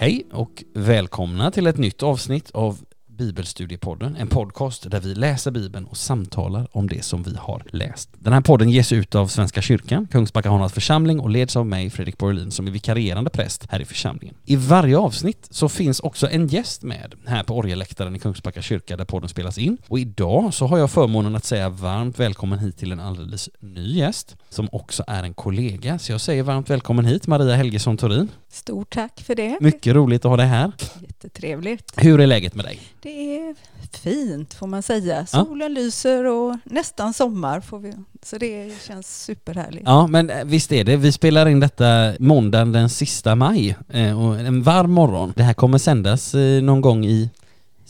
Hej 0.00 0.26
och 0.32 0.64
välkomna 0.74 1.50
till 1.50 1.66
ett 1.66 1.76
nytt 1.76 2.02
avsnitt 2.02 2.50
av 2.50 2.78
Bibelstudiepodden, 3.18 4.16
en 4.16 4.28
podcast 4.28 4.90
där 4.90 5.00
vi 5.00 5.14
läser 5.14 5.50
Bibeln 5.50 5.86
och 5.86 5.96
samtalar 5.96 6.68
om 6.72 6.88
det 6.88 7.04
som 7.04 7.22
vi 7.22 7.36
har 7.36 7.62
läst. 7.72 8.10
Den 8.18 8.32
här 8.32 8.40
podden 8.40 8.70
ges 8.70 8.92
ut 8.92 9.14
av 9.14 9.26
Svenska 9.26 9.62
kyrkan, 9.62 10.06
Kungsbacka 10.06 10.50
Hannas 10.50 10.72
församling 10.72 11.20
och 11.20 11.30
leds 11.30 11.56
av 11.56 11.66
mig, 11.66 11.90
Fredrik 11.90 12.18
Borlin, 12.18 12.50
som 12.50 12.66
är 12.66 12.70
vikarierande 12.70 13.30
präst 13.30 13.66
här 13.70 13.80
i 13.80 13.84
församlingen. 13.84 14.34
I 14.44 14.56
varje 14.56 14.98
avsnitt 14.98 15.48
så 15.50 15.68
finns 15.68 16.00
också 16.00 16.30
en 16.30 16.46
gäst 16.46 16.82
med 16.82 17.14
här 17.26 17.42
på 17.42 17.56
orgelläktaren 17.56 18.16
i 18.16 18.18
Kungsbacka 18.18 18.62
kyrka 18.62 18.96
där 18.96 19.04
podden 19.04 19.28
spelas 19.28 19.58
in. 19.58 19.78
Och 19.88 19.98
idag 19.98 20.54
så 20.54 20.66
har 20.66 20.78
jag 20.78 20.90
förmånen 20.90 21.36
att 21.36 21.44
säga 21.44 21.68
varmt 21.68 22.20
välkommen 22.20 22.58
hit 22.58 22.78
till 22.78 22.92
en 22.92 23.00
alldeles 23.00 23.50
ny 23.60 23.98
gäst 23.98 24.36
som 24.48 24.68
också 24.72 25.04
är 25.06 25.22
en 25.22 25.34
kollega. 25.34 25.98
Så 25.98 26.12
jag 26.12 26.20
säger 26.20 26.42
varmt 26.42 26.70
välkommen 26.70 27.04
hit, 27.04 27.26
Maria 27.26 27.56
Helgesson 27.56 27.96
Torin. 27.96 28.28
Stort 28.58 28.94
tack 28.94 29.20
för 29.20 29.34
det. 29.34 29.58
Mycket 29.60 29.94
roligt 29.94 30.24
att 30.24 30.28
ha 30.28 30.36
dig 30.36 30.46
här. 30.46 30.72
Jättetrevligt. 31.00 31.92
Hur 31.96 32.20
är 32.20 32.26
läget 32.26 32.54
med 32.54 32.64
dig? 32.64 32.80
Det 33.00 33.36
är 33.36 33.54
fint 33.92 34.54
får 34.54 34.66
man 34.66 34.82
säga. 34.82 35.26
Solen 35.26 35.74
ja. 35.74 35.80
lyser 35.80 36.24
och 36.24 36.56
nästan 36.64 37.14
sommar 37.14 37.60
får 37.60 37.78
vi. 37.78 37.92
Så 38.22 38.38
det 38.38 38.72
känns 38.86 39.24
superhärligt. 39.24 39.82
Ja, 39.86 40.06
men 40.06 40.30
eh, 40.30 40.44
visst 40.44 40.72
är 40.72 40.84
det. 40.84 40.96
Vi 40.96 41.12
spelar 41.12 41.48
in 41.48 41.60
detta 41.60 42.12
måndagen 42.18 42.72
den 42.72 42.90
sista 42.90 43.34
maj 43.34 43.76
eh, 43.88 44.24
och 44.24 44.38
en 44.40 44.62
varm 44.62 44.90
morgon. 44.90 45.32
Det 45.36 45.42
här 45.42 45.54
kommer 45.54 45.78
sändas 45.78 46.34
eh, 46.34 46.62
någon 46.62 46.80
gång 46.80 47.04
i 47.04 47.30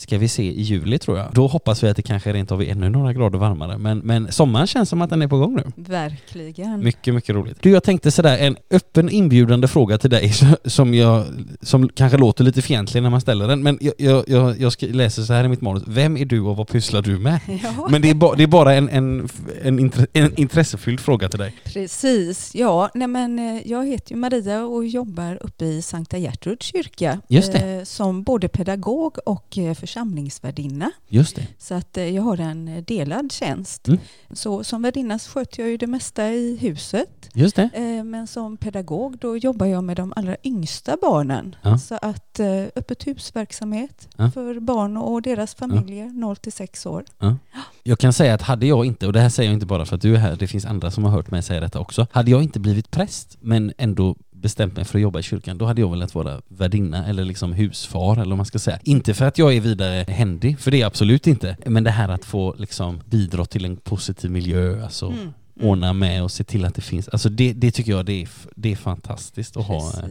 ska 0.01 0.17
vi 0.17 0.27
se 0.27 0.43
i 0.43 0.61
juli 0.61 0.99
tror 0.99 1.17
jag. 1.17 1.27
Då 1.33 1.47
hoppas 1.47 1.83
vi 1.83 1.89
att 1.89 1.95
det 1.95 2.01
kanske 2.01 2.33
rent 2.33 2.51
av 2.51 2.61
är 2.61 2.71
ännu 2.71 2.89
några 2.89 3.13
grader 3.13 3.37
varmare. 3.39 3.77
Men, 3.77 3.99
men 3.99 4.31
sommaren 4.31 4.67
känns 4.67 4.89
som 4.89 5.01
att 5.01 5.09
den 5.09 5.21
är 5.21 5.27
på 5.27 5.37
gång 5.37 5.55
nu. 5.55 5.63
Verkligen. 5.75 6.83
Mycket, 6.83 7.13
mycket 7.13 7.35
roligt. 7.35 7.57
Du, 7.61 7.69
jag 7.71 7.83
tänkte 7.83 8.11
sådär, 8.11 8.37
en 8.37 8.57
öppen 8.71 9.09
inbjudande 9.09 9.67
fråga 9.67 9.97
till 9.97 10.09
dig 10.09 10.33
som, 10.65 10.93
jag, 10.93 11.25
som 11.61 11.89
kanske 11.89 12.17
låter 12.17 12.43
lite 12.43 12.61
fientlig 12.61 13.03
när 13.03 13.09
man 13.09 13.21
ställer 13.21 13.47
den, 13.47 13.63
men 13.63 13.77
jag, 13.81 13.93
jag, 13.97 14.23
jag, 14.27 14.55
jag 14.59 14.73
läser 14.81 15.21
så 15.21 15.33
här 15.33 15.43
i 15.43 15.47
mitt 15.47 15.61
manus. 15.61 15.83
Vem 15.87 16.17
är 16.17 16.25
du 16.25 16.41
och 16.41 16.57
vad 16.57 16.67
pysslar 16.67 17.01
du 17.01 17.17
med? 17.17 17.39
Ja. 17.63 17.87
Men 17.89 18.01
det 18.01 18.09
är, 18.09 18.13
ba, 18.13 18.35
det 18.35 18.43
är 18.43 18.47
bara 18.47 18.73
en, 18.73 18.89
en, 18.89 19.29
en, 19.63 19.79
intre, 19.79 20.07
en 20.13 20.39
intressefylld 20.39 20.99
fråga 20.99 21.29
till 21.29 21.39
dig. 21.39 21.53
Precis, 21.63 22.55
ja. 22.55 22.89
Nej, 22.93 23.07
men 23.07 23.39
eh, 23.39 23.67
jag 23.67 23.87
heter 23.87 24.11
ju 24.11 24.17
Maria 24.17 24.63
och 24.65 24.85
jobbar 24.85 25.37
uppe 25.41 25.65
i 25.65 25.81
Sankta 25.81 26.17
Gertruds 26.17 26.65
kyrka. 26.65 27.21
Just 27.27 27.53
det. 27.53 27.59
Eh, 27.59 27.83
som 27.83 28.23
både 28.23 28.47
pedagog 28.47 29.17
och 29.25 29.57
eh, 29.57 29.73
församlingsvärdinna. 29.89 30.91
Just 31.07 31.35
det. 31.35 31.47
Så 31.57 31.73
att 31.73 31.97
eh, 31.97 32.03
jag 32.03 32.23
har 32.23 32.37
en 32.37 32.67
eh, 32.67 32.83
delad 32.83 33.31
tjänst. 33.31 33.87
Mm. 33.87 33.99
Så 34.31 34.63
som 34.63 34.81
värdinna 34.81 35.19
sköter 35.19 35.63
jag 35.63 35.69
ju 35.69 35.77
det 35.77 35.87
mesta 35.87 36.29
i 36.29 36.57
huset. 36.57 37.29
Just 37.33 37.55
det. 37.55 37.69
Eh, 37.73 38.03
men 38.03 38.27
som 38.27 38.57
pedagog 38.57 39.17
då 39.17 39.37
jobbar 39.37 39.65
jag 39.65 39.83
med 39.83 39.97
de 39.97 40.13
allra 40.15 40.35
yngsta 40.43 40.97
barnen. 41.01 41.55
Ja. 41.61 41.77
Så 41.77 41.95
att 42.01 42.39
öppet 42.75 43.07
husverksamhet 43.07 44.07
ja. 44.17 44.31
för 44.31 44.59
barn 44.59 44.97
och 44.97 45.21
deras 45.21 45.55
familjer 45.55 46.05
ja. 46.05 46.11
0 46.11 46.35
till 46.35 46.51
6 46.51 46.85
år. 46.85 47.03
Ja. 47.19 47.37
Jag 47.83 47.99
kan 47.99 48.13
säga 48.13 48.33
att 48.33 48.41
hade 48.41 48.65
jag 48.65 48.85
inte, 48.85 49.07
och 49.07 49.13
det 49.13 49.19
här 49.19 49.29
säger 49.29 49.49
jag 49.49 49.53
inte 49.53 49.65
bara 49.65 49.85
för 49.85 49.95
att 49.95 50.01
du 50.01 50.15
är 50.15 50.19
här, 50.19 50.35
det 50.35 50.47
finns 50.47 50.65
andra 50.65 50.91
som 50.91 51.03
har 51.03 51.11
hört 51.11 51.31
mig 51.31 51.43
säga 51.43 51.59
detta 51.59 51.79
också. 51.79 52.07
Hade 52.11 52.31
jag 52.31 52.43
inte 52.43 52.59
blivit 52.59 52.91
präst 52.91 53.37
men 53.41 53.73
ändå 53.77 54.15
bestämt 54.41 54.75
mig 54.75 54.85
för 54.85 54.97
att 54.97 55.01
jobba 55.01 55.19
i 55.19 55.23
kyrkan, 55.23 55.57
då 55.57 55.65
hade 55.65 55.81
jag 55.81 55.91
velat 55.91 56.15
vara 56.15 56.41
värdinna 56.47 57.07
eller 57.07 57.25
liksom 57.25 57.53
husfar 57.53 58.13
eller 58.13 58.29
vad 58.29 58.37
man 58.37 58.45
ska 58.45 58.59
säga. 58.59 58.79
Inte 58.83 59.13
för 59.13 59.25
att 59.25 59.37
jag 59.37 59.55
är 59.55 59.61
vidare 59.61 60.05
händig, 60.07 60.59
för 60.59 60.71
det 60.71 60.77
är 60.77 60.79
jag 60.79 60.87
absolut 60.87 61.27
inte. 61.27 61.57
Men 61.65 61.83
det 61.83 61.91
här 61.91 62.09
att 62.09 62.25
få 62.25 62.55
liksom 62.57 63.01
bidra 63.05 63.45
till 63.45 63.65
en 63.65 63.77
positiv 63.77 64.31
miljö, 64.31 64.83
alltså 64.83 65.05
mm. 65.05 65.33
Mm. 65.59 65.69
ordna 65.71 65.93
med 65.93 66.23
och 66.23 66.31
se 66.31 66.43
till 66.43 66.65
att 66.65 66.75
det 66.75 66.81
finns. 66.81 67.07
Alltså 67.09 67.29
det, 67.29 67.53
det 67.53 67.71
tycker 67.71 67.91
jag 67.91 68.05
det 68.05 68.21
är, 68.21 68.29
det 68.55 68.71
är 68.71 68.75
fantastiskt 68.75 69.57
att 69.57 69.67
Precis. 69.67 70.01
ha. 70.01 70.09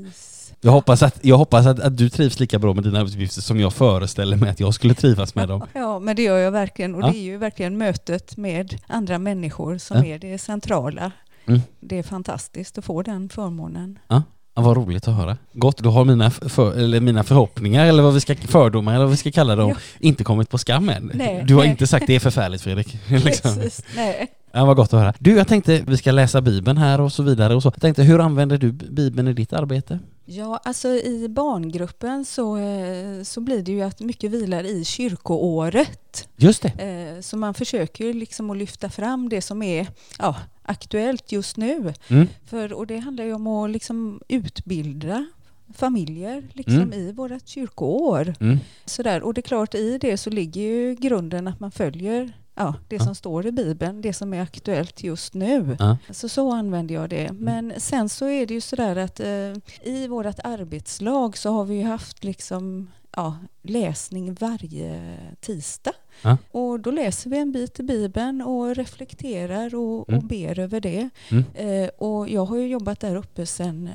Jag 0.61 0.73
hoppas, 0.73 1.03
att, 1.03 1.19
jag 1.23 1.39
hoppas 1.39 1.67
att, 1.67 1.81
att 1.81 1.97
du 1.97 2.11
trivs 2.11 2.41
lika 2.41 2.59
bra 2.59 2.75
med 2.75 2.85
dina 2.85 2.99
arbetsuppgifter 2.99 3.41
som 3.41 3.61
jag 3.61 3.73
föreställer 3.73 4.37
mig 4.37 4.51
att 4.51 4.61
jag 4.61 4.75
skulle 4.75 4.95
trivas 4.95 5.35
med 5.35 5.49
dem. 5.49 5.67
Ja, 5.73 5.99
men 5.99 6.17
det 6.17 6.23
gör 6.23 6.39
jag 6.39 6.51
verkligen. 6.51 6.95
Och 6.95 7.03
ja. 7.03 7.11
det 7.11 7.19
är 7.19 7.23
ju 7.23 7.37
verkligen 7.37 7.79
mötet 7.79 8.37
med 8.37 8.81
andra 8.87 9.19
människor 9.19 9.79
som 9.79 9.97
ja. 9.97 10.05
är 10.05 10.19
det 10.19 10.39
centrala. 10.39 11.13
Mm. 11.49 11.61
Det 11.81 11.99
är 11.99 12.03
fantastiskt 12.03 12.79
att 12.79 12.85
få 12.85 13.03
den 13.03 13.29
förmånen. 13.29 13.99
Ja. 14.09 14.23
Ja, 14.59 14.63
vad 14.63 14.77
roligt 14.77 15.09
att 15.09 15.15
höra. 15.15 15.37
Gott, 15.53 15.79
då 15.79 15.91
har 15.91 16.05
mina, 16.05 16.31
för, 16.31 16.79
eller 16.79 17.01
mina 17.01 17.25
förhoppningar, 17.25 17.87
eller 17.87 18.03
vad 18.03 18.15
vi 18.15 18.21
ska, 18.21 18.35
fördomar, 18.35 18.95
eller 18.95 19.05
vad 19.05 19.11
vi 19.11 19.17
ska 19.17 19.31
kalla 19.31 19.57
dem, 19.57 19.69
ja. 19.69 19.77
inte 20.01 20.25
kommit 20.25 20.51
på 20.51 20.59
skam 20.59 20.89
än. 20.89 21.11
Nej, 21.15 21.45
du 21.47 21.55
har 21.55 21.63
nej. 21.63 21.71
inte 21.71 21.87
sagt 21.87 22.07
det 22.07 22.15
är 22.15 22.21
förfärligt 22.21 22.63
Fredrik. 22.63 22.99
liksom. 23.09 23.55
Precis, 23.55 23.85
nej. 23.97 24.27
Ja, 24.53 24.65
vad 24.65 24.77
gott 24.77 24.93
att 24.93 25.01
höra. 25.01 25.15
Du, 25.19 25.37
jag 25.37 25.49
tänkte 25.49 25.85
vi 25.87 25.97
ska 25.97 26.13
läsa 26.13 26.41
Bibeln 26.41 26.79
här 26.79 27.01
och 27.01 27.13
så 27.13 27.23
vidare 27.23 27.55
och 27.55 27.63
så. 27.63 27.69
Jag 27.69 27.81
tänkte, 27.81 28.03
hur 28.03 28.19
använder 28.19 28.59
du 28.59 28.73
Bibeln 28.73 29.29
i 29.29 29.33
ditt 29.33 29.53
arbete? 29.53 29.99
Ja, 30.25 30.61
alltså 30.65 30.89
i 30.89 31.29
barngruppen 31.29 32.25
så, 32.25 32.57
eh, 32.57 33.23
så 33.23 33.41
blir 33.41 33.63
det 33.63 33.73
ju 33.73 33.83
att 33.83 34.01
mycket 34.01 34.31
vilar 34.31 34.65
i 34.65 34.85
kyrkoåret. 34.85 36.29
Just 36.37 36.63
det. 36.63 36.69
Eh, 36.69 37.21
så 37.21 37.37
man 37.37 37.55
försöker 37.55 38.05
ju 38.05 38.13
liksom 38.13 38.51
att 38.51 38.57
lyfta 38.57 38.91
fram 38.91 39.29
det 39.29 39.43
som 39.43 39.63
är 39.63 39.87
ja, 40.19 40.37
aktuellt 40.63 41.33
just 41.33 41.57
nu. 41.57 41.95
Mm. 42.09 42.29
För, 42.47 42.73
och 42.73 42.87
det 42.87 42.99
handlar 42.99 43.25
ju 43.25 43.35
om 43.35 43.47
att 43.47 43.71
liksom 43.71 44.21
utbilda 44.29 45.27
familjer 45.75 46.43
liksom 46.53 46.75
mm. 46.75 46.93
i 46.93 47.13
vårt 47.13 47.49
kyrkoår. 47.49 48.35
Mm. 48.41 48.59
Sådär. 48.85 49.23
Och 49.23 49.35
det 49.35 49.41
är 49.41 49.43
klart, 49.43 49.75
i 49.75 49.99
det 49.99 50.17
så 50.17 50.31
ligger 50.31 50.63
ju 50.63 50.95
grunden 50.95 51.49
att 51.49 51.61
man 51.61 51.71
följer 51.71 52.33
ja, 52.59 52.75
det 52.89 52.97
ja. 52.97 53.05
som 53.05 53.15
står 53.15 53.47
i 53.47 53.53
Bibeln, 53.53 54.01
det 54.01 54.13
som 54.13 54.35
är 54.35 54.43
aktuellt 54.43 55.03
just 55.03 55.35
nu. 55.35 55.77
Ja. 55.79 55.99
Så, 56.11 56.29
så 56.29 56.53
använder 56.53 56.95
jag 56.95 57.11
det. 57.11 57.27
Mm. 57.27 57.45
Men 57.45 57.73
sen 57.81 58.09
så 58.09 58.29
är 58.29 58.47
det 58.47 58.55
ju 58.55 58.61
sådär 58.61 58.97
att 58.97 59.21
eh, 59.21 59.53
i 59.83 60.09
vårt 60.09 60.39
arbetslag 60.45 61.37
så 61.37 61.53
har 61.53 61.65
vi 61.65 61.75
ju 61.75 61.85
haft 61.85 62.25
liksom 62.25 62.91
ja, 63.17 63.37
läsning 63.63 64.35
varje 64.35 65.19
tisdag. 65.41 65.93
Ja. 66.23 66.39
Och 66.51 66.81
då 66.81 66.91
läser 66.91 67.31
vi 67.31 67.39
en 67.39 67.53
bit 67.53 67.81
i 67.81 67.83
Bibeln 67.83 68.43
och 68.43 68.77
reflekterar 68.77 69.75
och, 69.75 70.09
mm. 70.09 70.19
och 70.19 70.27
ber 70.27 70.59
över 70.59 70.81
det. 70.81 71.11
Mm. 71.31 71.45
Eh, 71.55 71.89
och 71.99 72.29
jag 72.29 72.45
har 72.45 72.57
ju 72.57 72.67
jobbat 72.67 73.01
där 73.01 73.17
uppe 73.17 73.47
sedan 73.47 73.91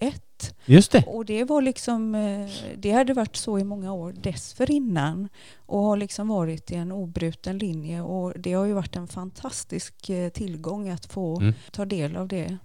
01. 0.00 0.54
Just 0.64 0.92
det. 0.92 1.04
Och 1.06 1.24
det 1.24 1.44
var 1.44 1.62
liksom, 1.62 2.14
eh, 2.14 2.50
det 2.76 2.90
hade 2.90 3.14
varit 3.14 3.36
så 3.36 3.58
i 3.58 3.64
många 3.64 3.92
år 3.92 4.12
dessförinnan 4.12 5.28
och 5.56 5.82
har 5.82 5.96
liksom 5.96 6.28
varit 6.28 6.70
i 6.70 6.74
en 6.74 6.92
obruten 6.92 7.58
linje 7.58 8.02
och 8.02 8.32
det 8.36 8.52
har 8.52 8.64
ju 8.64 8.72
varit 8.72 8.96
en 8.96 9.08
fantastisk 9.08 10.10
eh, 10.10 10.28
tillgång 10.28 10.88
att 10.88 11.06
få 11.06 11.40
mm. 11.40 11.54
ta 11.72 11.84
del 11.84 12.16
av 12.16 12.28
det. 12.28 12.58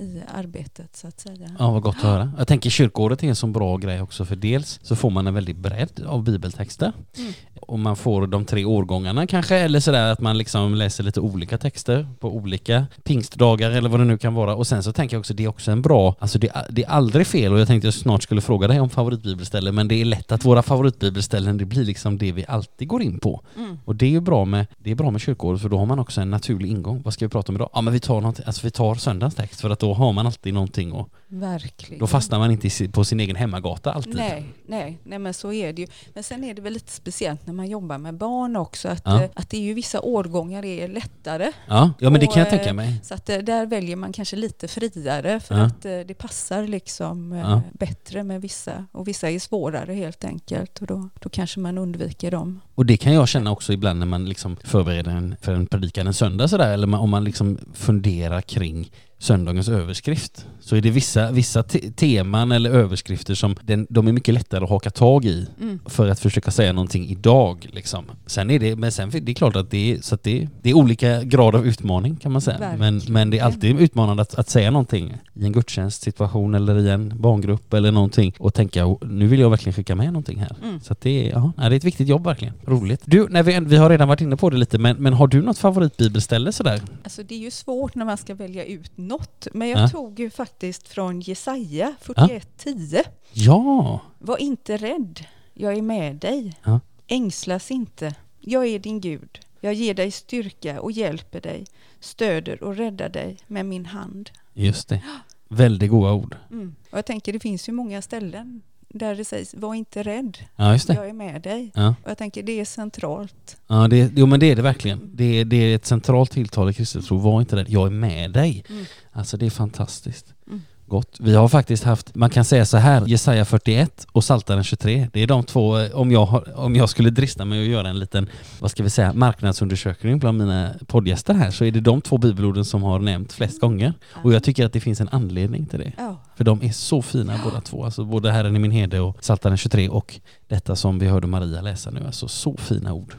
I 0.00 0.22
arbetet 0.34 0.96
så 0.96 1.08
att 1.08 1.20
säga. 1.20 1.50
Ja, 1.58 1.70
vad 1.70 1.82
gott 1.82 1.96
att 1.96 2.02
höra. 2.02 2.32
Jag 2.38 2.48
tänker 2.48 2.70
kyrkåret 2.70 3.22
är 3.22 3.28
en 3.28 3.36
sån 3.36 3.52
bra 3.52 3.76
grej 3.76 4.02
också 4.02 4.24
för 4.24 4.36
dels 4.36 4.80
så 4.82 4.96
får 4.96 5.10
man 5.10 5.26
en 5.26 5.34
väldigt 5.34 5.56
bredd 5.56 6.04
av 6.06 6.24
bibeltexter 6.24 6.92
mm. 7.18 7.32
och 7.60 7.78
man 7.78 7.96
får 7.96 8.26
de 8.26 8.44
tre 8.44 8.64
årgångarna 8.64 9.26
kanske 9.26 9.56
eller 9.56 9.80
sådär 9.80 10.12
att 10.12 10.20
man 10.20 10.38
liksom 10.38 10.74
läser 10.74 11.04
lite 11.04 11.20
olika 11.20 11.58
texter 11.58 12.08
på 12.20 12.36
olika 12.36 12.86
pingstdagar 13.02 13.70
eller 13.70 13.88
vad 13.88 14.00
det 14.00 14.04
nu 14.04 14.18
kan 14.18 14.34
vara 14.34 14.54
och 14.54 14.66
sen 14.66 14.82
så 14.82 14.92
tänker 14.92 15.16
jag 15.16 15.20
också 15.20 15.34
det 15.34 15.44
är 15.44 15.48
också 15.48 15.70
en 15.70 15.82
bra, 15.82 16.14
alltså 16.18 16.38
det, 16.38 16.52
det 16.70 16.84
är 16.84 16.88
aldrig 16.88 17.26
fel 17.26 17.52
och 17.52 17.60
jag 17.60 17.66
tänkte 17.66 17.86
jag 17.86 17.94
snart 17.94 18.22
skulle 18.22 18.40
fråga 18.40 18.68
dig 18.68 18.80
om 18.80 18.90
favoritbibelställen 18.90 19.74
men 19.74 19.88
det 19.88 20.00
är 20.00 20.04
lätt 20.04 20.32
att 20.32 20.44
våra 20.44 20.62
favoritbibelställen 20.62 21.58
det 21.58 21.64
blir 21.64 21.84
liksom 21.84 22.18
det 22.18 22.32
vi 22.32 22.44
alltid 22.48 22.88
går 22.88 23.02
in 23.02 23.18
på 23.18 23.42
mm. 23.56 23.78
och 23.84 23.96
det 23.96 24.06
är 24.06 24.10
ju 24.10 24.20
bra 24.20 24.44
med, 24.44 24.66
det 24.78 24.90
är 24.90 24.94
bra 24.94 25.10
med 25.10 25.20
kyrkåret 25.20 25.62
för 25.62 25.68
då 25.68 25.78
har 25.78 25.86
man 25.86 25.98
också 25.98 26.20
en 26.20 26.30
naturlig 26.30 26.70
ingång. 26.70 27.02
Vad 27.04 27.14
ska 27.14 27.24
vi 27.24 27.28
prata 27.28 27.52
om 27.52 27.56
idag? 27.56 27.70
Ja 27.72 27.80
men 27.80 27.92
vi 27.92 28.00
tar, 28.00 28.20
något, 28.20 28.40
alltså 28.46 28.66
vi 28.66 28.70
tar 28.70 28.94
söndagens 28.94 29.34
text 29.34 29.60
för 29.60 29.70
att 29.70 29.78
då 29.78 29.89
då 29.90 29.94
har 29.94 30.12
man 30.12 30.26
alltid 30.26 30.54
någonting 30.54 30.92
och 30.92 31.08
Verkligen. 31.32 32.00
Då 32.00 32.06
fastnar 32.06 32.38
man 32.38 32.50
inte 32.50 32.88
på 32.88 33.04
sin 33.04 33.20
egen 33.20 33.36
hemmagata 33.36 33.92
alltid. 33.92 34.14
Nej, 34.14 34.44
nej, 34.66 34.98
nej, 35.02 35.18
men 35.18 35.34
så 35.34 35.52
är 35.52 35.72
det 35.72 35.82
ju. 35.82 35.88
Men 36.14 36.22
sen 36.22 36.44
är 36.44 36.54
det 36.54 36.62
väl 36.62 36.72
lite 36.72 36.92
speciellt 36.92 37.46
när 37.46 37.54
man 37.54 37.66
jobbar 37.66 37.98
med 37.98 38.14
barn 38.14 38.56
också, 38.56 38.88
att, 38.88 39.02
ja. 39.04 39.22
Eh, 39.22 39.30
att 39.34 39.50
det 39.50 39.56
är 39.56 39.60
ju 39.60 39.74
vissa 39.74 40.00
årgångar 40.00 40.64
är 40.64 40.88
lättare. 40.88 41.52
Ja, 41.66 41.92
ja 41.98 42.10
men 42.10 42.20
det 42.20 42.26
kan 42.26 42.38
jag 42.38 42.50
tänka 42.50 42.72
mig. 42.72 43.00
Så 43.02 43.14
att 43.14 43.28
eh, 43.28 43.38
där 43.38 43.66
väljer 43.66 43.96
man 43.96 44.12
kanske 44.12 44.36
lite 44.36 44.68
friare 44.68 45.40
för 45.40 45.54
ja. 45.54 45.64
att 45.64 45.84
eh, 45.84 45.98
det 45.98 46.14
passar 46.14 46.66
liksom 46.66 47.32
ja. 47.32 47.62
bättre 47.72 48.24
med 48.24 48.40
vissa. 48.40 48.86
Och 48.92 49.08
vissa 49.08 49.30
är 49.30 49.38
svårare 49.38 49.92
helt 49.92 50.24
enkelt 50.24 50.78
och 50.78 50.86
då, 50.86 51.08
då 51.20 51.28
kanske 51.28 51.60
man 51.60 51.78
undviker 51.78 52.30
dem. 52.30 52.60
Och 52.74 52.86
det 52.86 52.96
kan 52.96 53.12
jag 53.12 53.28
känna 53.28 53.50
också 53.50 53.72
ibland 53.72 53.98
när 53.98 54.06
man 54.06 54.24
liksom 54.24 54.56
förbereder 54.64 55.10
en, 55.10 55.36
för 55.40 55.52
en 55.52 55.66
predikan 55.66 56.06
en 56.06 56.14
söndag 56.14 56.48
sådär, 56.48 56.72
eller 56.72 56.94
om 56.94 57.10
man 57.10 57.24
liksom 57.24 57.58
funderar 57.74 58.40
kring 58.40 58.90
söndagens 59.20 59.68
överskrift 59.68 60.46
så 60.60 60.76
är 60.76 60.80
det 60.80 60.90
vissa, 60.90 61.30
vissa 61.30 61.62
te 61.62 61.90
teman 61.90 62.52
eller 62.52 62.70
överskrifter 62.70 63.34
som 63.34 63.56
den, 63.62 63.86
de 63.90 64.08
är 64.08 64.12
mycket 64.12 64.34
lättare 64.34 64.64
att 64.64 64.70
haka 64.70 64.90
tag 64.90 65.24
i 65.24 65.46
mm. 65.60 65.80
för 65.86 66.08
att 66.08 66.20
försöka 66.20 66.50
säga 66.50 66.72
någonting 66.72 67.08
idag. 67.08 67.68
Liksom. 67.72 68.04
Sen 68.26 68.50
är 68.50 68.58
det, 68.58 68.76
men 68.76 68.92
sen 68.92 69.10
det 69.10 69.32
är 69.32 69.34
klart 69.34 69.56
att 69.56 69.70
det 69.70 69.92
är, 69.92 70.00
så 70.00 70.14
att 70.14 70.22
det, 70.22 70.48
det 70.62 70.70
är 70.70 70.74
olika 70.74 71.22
grad 71.22 71.54
av 71.54 71.66
utmaning 71.66 72.16
kan 72.16 72.32
man 72.32 72.40
säga. 72.40 72.74
Men, 72.78 73.00
men 73.08 73.30
det 73.30 73.38
är 73.38 73.44
alltid 73.44 73.80
utmanande 73.80 74.22
att, 74.22 74.34
att 74.34 74.48
säga 74.48 74.70
någonting 74.70 75.16
i 75.34 75.44
en 75.44 75.52
gudstjänstsituation 75.52 76.54
eller 76.54 76.78
i 76.78 76.90
en 76.90 77.12
barngrupp 77.20 77.74
eller 77.74 77.92
någonting 77.92 78.34
och 78.38 78.54
tänka 78.54 78.96
nu 79.02 79.26
vill 79.26 79.40
jag 79.40 79.50
verkligen 79.50 79.74
skicka 79.74 79.94
med 79.94 80.06
någonting 80.06 80.38
här. 80.38 80.56
Mm. 80.62 80.80
Så 80.80 80.94
det, 81.00 81.28
är, 81.28 81.32
ja, 81.32 81.52
det 81.56 81.62
är 81.62 81.72
ett 81.72 81.84
viktigt 81.84 82.08
jobb 82.08 82.24
verkligen. 82.24 82.54
Roligt. 82.66 83.02
Du, 83.04 83.28
när 83.28 83.42
vi, 83.42 83.60
vi 83.60 83.76
har 83.76 83.90
redan 83.90 84.08
varit 84.08 84.20
inne 84.20 84.36
på 84.36 84.50
det 84.50 84.56
lite 84.56 84.78
men, 84.78 84.96
men 84.96 85.12
har 85.12 85.26
du 85.26 85.42
något 85.42 85.58
favoritbibelställe 85.58 86.52
sådär? 86.52 86.80
Alltså 87.04 87.22
det 87.22 87.34
är 87.34 87.38
ju 87.38 87.50
svårt 87.50 87.94
när 87.94 88.04
man 88.04 88.16
ska 88.16 88.34
välja 88.34 88.64
ut 88.64 88.92
något, 89.10 89.46
men 89.52 89.68
jag 89.68 89.80
Ja. 89.80 89.88
tog 89.88 90.20
ju 90.20 90.30
faktiskt 90.30 90.88
från 90.88 91.20
Jesaja 91.20 91.94
41.10. 92.02 93.04
Ja! 93.32 94.00
Var 94.18 94.36
inte 94.38 94.76
rädd, 94.76 95.24
jag 95.54 95.74
är 95.78 95.82
med 95.82 96.16
dig. 96.16 96.56
Ja. 96.64 96.80
Ängslas 97.06 97.70
inte, 97.70 98.14
jag 98.40 98.66
är 98.66 98.78
din 98.78 99.00
Gud. 99.00 99.38
Jag 99.60 99.74
ger 99.74 99.94
dig 99.94 100.10
styrka 100.10 100.80
och 100.80 100.92
hjälper 100.92 101.40
dig, 101.40 101.66
stöder 102.00 102.62
och 102.62 102.76
räddar 102.76 103.08
dig 103.08 103.36
med 103.46 103.66
min 103.66 103.86
hand. 103.86 104.30
Just 104.54 104.88
det. 104.88 105.02
Väldigt 105.48 105.90
goda 105.90 106.12
ord. 106.12 106.36
Mm. 106.50 106.74
Och 106.90 106.98
jag 106.98 107.06
tänker, 107.06 107.32
det 107.32 107.40
finns 107.40 107.68
ju 107.68 107.72
många 107.72 108.02
ställen 108.02 108.62
där 108.94 109.14
det 109.14 109.24
sägs, 109.24 109.54
var 109.54 109.74
inte 109.74 110.02
rädd, 110.02 110.38
Ja, 110.56 110.78
jag 110.86 111.08
är 111.08 111.12
med 111.12 111.42
dig. 111.42 111.70
Ja, 111.74 111.94
Och 112.04 112.10
jag 112.10 112.18
tänker, 112.18 112.42
det 112.42 112.60
är 112.60 112.64
centralt. 112.64 113.56
ja 113.66 113.88
det, 113.88 114.12
jo, 114.16 114.26
men 114.26 114.40
det 114.40 114.46
är 114.46 114.56
det 114.56 114.62
verkligen. 114.62 115.10
Det 115.14 115.24
är, 115.40 115.44
det 115.44 115.56
är 115.56 115.74
ett 115.76 115.86
centralt 115.86 116.30
tilltal 116.30 116.70
i 116.70 116.74
kristet 116.74 117.04
tro. 117.06 117.18
Var 117.18 117.40
inte 117.40 117.56
rädd, 117.56 117.66
jag 117.68 117.86
är 117.86 117.90
med 117.90 118.30
dig. 118.32 118.64
Mm. 118.68 118.84
Alltså 119.12 119.36
det 119.36 119.46
är 119.46 119.50
fantastiskt. 119.50 120.34
Mm. 120.46 120.62
Gott. 120.90 121.16
Vi 121.20 121.34
har 121.34 121.48
faktiskt 121.48 121.84
haft, 121.84 122.14
man 122.14 122.30
kan 122.30 122.44
säga 122.44 122.66
så 122.66 122.76
här, 122.76 123.06
Jesaja 123.06 123.44
41 123.44 124.06
och 124.12 124.22
Psaltaren 124.22 124.64
23. 124.64 125.08
Det 125.12 125.22
är 125.22 125.26
de 125.26 125.44
två, 125.44 125.78
eh, 125.78 125.90
om 125.96 126.12
jag, 126.12 126.26
har, 126.26 126.58
om 126.58 126.76
jag 126.76 126.88
skulle 126.88 127.10
drista 127.10 127.44
mig 127.44 127.62
att 127.62 127.70
göra 127.70 127.88
en 127.88 127.98
liten, 127.98 128.28
vad 128.60 128.70
ska 128.70 128.82
vi 128.82 128.90
säga, 128.90 129.12
marknadsundersökning 129.12 130.18
bland 130.18 130.38
mina 130.38 130.70
poddgäster 130.86 131.34
här 131.34 131.50
så 131.50 131.64
är 131.64 131.70
det 131.70 131.80
de 131.80 132.00
två 132.00 132.18
bibelorden 132.18 132.64
som 132.64 132.82
har 132.82 132.98
nämnt 132.98 133.32
flest 133.32 133.60
gånger. 133.60 133.92
Och 134.12 134.32
jag 134.32 134.42
tycker 134.42 134.66
att 134.66 134.72
det 134.72 134.80
finns 134.80 135.00
en 135.00 135.08
anledning 135.12 135.66
till 135.66 135.78
det. 135.78 135.92
Ja, 135.98 136.22
För 136.36 136.44
de 136.44 136.62
är 136.62 136.72
så 136.72 137.02
fina 137.02 137.40
båda 137.44 137.60
två, 137.60 137.84
alltså 137.84 138.04
både 138.04 138.32
Herren 138.32 138.56
i 138.56 138.58
min 138.58 138.70
herde 138.70 139.00
och 139.00 139.20
Psaltaren 139.20 139.56
23 139.56 139.88
och 139.88 140.20
detta 140.48 140.76
som 140.76 140.98
vi 140.98 141.06
hörde 141.06 141.26
Maria 141.26 141.60
läsa 141.60 141.90
nu, 141.90 142.06
alltså 142.06 142.28
så 142.28 142.56
fina 142.56 142.92
ord. 142.92 143.14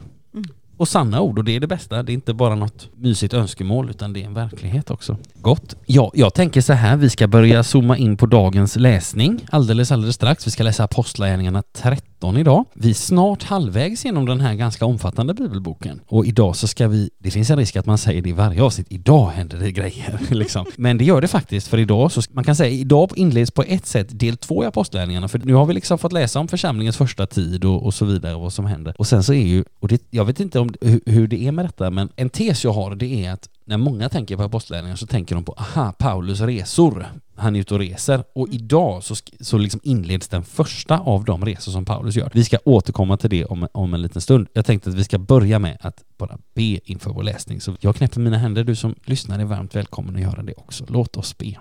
Och 0.82 0.88
sanna 0.88 1.20
ord 1.20 1.38
och 1.38 1.44
det 1.44 1.56
är 1.56 1.60
det 1.60 1.66
bästa, 1.66 2.02
det 2.02 2.12
är 2.12 2.14
inte 2.14 2.34
bara 2.34 2.54
något 2.54 2.88
mysigt 2.96 3.34
önskemål 3.34 3.90
utan 3.90 4.12
det 4.12 4.22
är 4.22 4.26
en 4.26 4.34
verklighet 4.34 4.90
också. 4.90 5.16
Gott. 5.34 5.76
Ja, 5.86 6.10
jag 6.14 6.34
tänker 6.34 6.60
så 6.60 6.72
här, 6.72 6.96
vi 6.96 7.10
ska 7.10 7.26
börja 7.26 7.62
zooma 7.62 7.96
in 7.96 8.16
på 8.16 8.26
dagens 8.26 8.76
läsning 8.76 9.46
alldeles, 9.50 9.92
alldeles 9.92 10.16
strax. 10.16 10.46
Vi 10.46 10.50
ska 10.50 10.62
läsa 10.62 10.84
Apostlagärningarna 10.84 11.62
13 11.72 12.11
idag. 12.30 12.64
Vi 12.74 12.90
är 12.90 12.94
snart 12.94 13.42
halvvägs 13.42 14.04
genom 14.04 14.26
den 14.26 14.40
här 14.40 14.54
ganska 14.54 14.86
omfattande 14.86 15.34
bibelboken 15.34 16.00
och 16.08 16.26
idag 16.26 16.56
så 16.56 16.68
ska 16.68 16.88
vi, 16.88 17.10
det 17.18 17.30
finns 17.30 17.50
en 17.50 17.56
risk 17.56 17.76
att 17.76 17.86
man 17.86 17.98
säger 17.98 18.22
det 18.22 18.28
i 18.28 18.32
varje 18.32 18.62
avsnitt, 18.62 18.86
idag 18.90 19.30
händer 19.30 19.58
det 19.58 19.72
grejer 19.72 20.20
liksom. 20.30 20.66
Men 20.76 20.98
det 20.98 21.04
gör 21.04 21.20
det 21.20 21.28
faktiskt 21.28 21.68
för 21.68 21.78
idag 21.78 22.12
så, 22.12 22.22
man 22.30 22.44
kan 22.44 22.56
säga 22.56 22.70
idag 22.70 23.12
inleds 23.16 23.50
på 23.50 23.62
ett 23.62 23.86
sätt 23.86 24.18
del 24.20 24.36
två 24.36 24.64
i 24.64 24.66
Apostlagärningarna 24.66 25.28
för 25.28 25.38
nu 25.38 25.54
har 25.54 25.66
vi 25.66 25.74
liksom 25.74 25.98
fått 25.98 26.12
läsa 26.12 26.40
om 26.40 26.48
församlingens 26.48 26.96
första 26.96 27.26
tid 27.26 27.64
och, 27.64 27.84
och 27.84 27.94
så 27.94 28.04
vidare 28.04 28.34
och 28.34 28.40
vad 28.40 28.52
som 28.52 28.66
händer. 28.66 28.94
Och 28.98 29.06
sen 29.06 29.22
så 29.22 29.32
är 29.32 29.46
ju, 29.46 29.64
och 29.80 29.88
det, 29.88 30.02
jag 30.10 30.24
vet 30.24 30.40
inte 30.40 30.58
om 30.60 30.74
hur, 30.80 31.00
hur 31.06 31.26
det 31.26 31.46
är 31.46 31.52
med 31.52 31.64
detta 31.64 31.90
men 31.90 32.08
en 32.16 32.30
tes 32.30 32.64
jag 32.64 32.72
har 32.72 32.94
det 32.94 33.24
är 33.26 33.32
att 33.32 33.48
när 33.72 33.78
många 33.78 34.08
tänker 34.08 34.36
på 34.36 34.42
apostlagärningarna 34.42 34.96
så 34.96 35.06
tänker 35.06 35.34
de 35.34 35.44
på 35.44 35.52
aha, 35.52 35.92
Paulus 35.92 36.40
resor. 36.40 37.06
Han 37.36 37.56
är 37.56 37.60
ute 37.60 37.74
och 37.74 37.80
reser 37.80 38.24
och 38.34 38.48
idag 38.48 39.04
så, 39.04 39.14
så 39.40 39.58
liksom 39.58 39.80
inleds 39.82 40.28
den 40.28 40.44
första 40.44 40.98
av 40.98 41.24
de 41.24 41.44
resor 41.44 41.72
som 41.72 41.84
Paulus 41.84 42.16
gör. 42.16 42.30
Vi 42.34 42.44
ska 42.44 42.58
återkomma 42.64 43.16
till 43.16 43.30
det 43.30 43.44
om, 43.44 43.68
om 43.72 43.94
en 43.94 44.02
liten 44.02 44.22
stund. 44.22 44.48
Jag 44.52 44.66
tänkte 44.66 44.90
att 44.90 44.96
vi 44.96 45.04
ska 45.04 45.18
börja 45.18 45.58
med 45.58 45.78
att 45.80 46.04
bara 46.16 46.38
be 46.54 46.90
inför 46.90 47.10
vår 47.10 47.22
läsning. 47.22 47.60
Så 47.60 47.76
jag 47.80 47.96
knäpper 47.96 48.20
mina 48.20 48.38
händer, 48.38 48.64
du 48.64 48.76
som 48.76 48.94
lyssnar 49.04 49.38
är 49.38 49.44
varmt 49.44 49.74
välkommen 49.74 50.16
att 50.16 50.22
göra 50.22 50.42
det 50.42 50.54
också. 50.54 50.84
Låt 50.88 51.16
oss 51.16 51.38
be. 51.38 51.54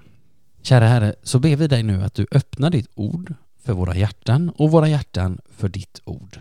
Kära 0.61 0.87
Herre, 0.87 1.15
så 1.23 1.39
ber 1.39 1.55
vi 1.55 1.67
dig 1.67 1.83
nu 1.83 2.03
att 2.03 2.13
du 2.13 2.27
öppnar 2.31 2.69
ditt 2.69 2.89
ord 2.95 3.33
för 3.63 3.73
våra 3.73 3.95
hjärtan 3.95 4.49
och 4.49 4.71
våra 4.71 4.87
hjärtan 4.87 5.39
för 5.57 5.69
ditt 5.69 6.01
ord. 6.05 6.39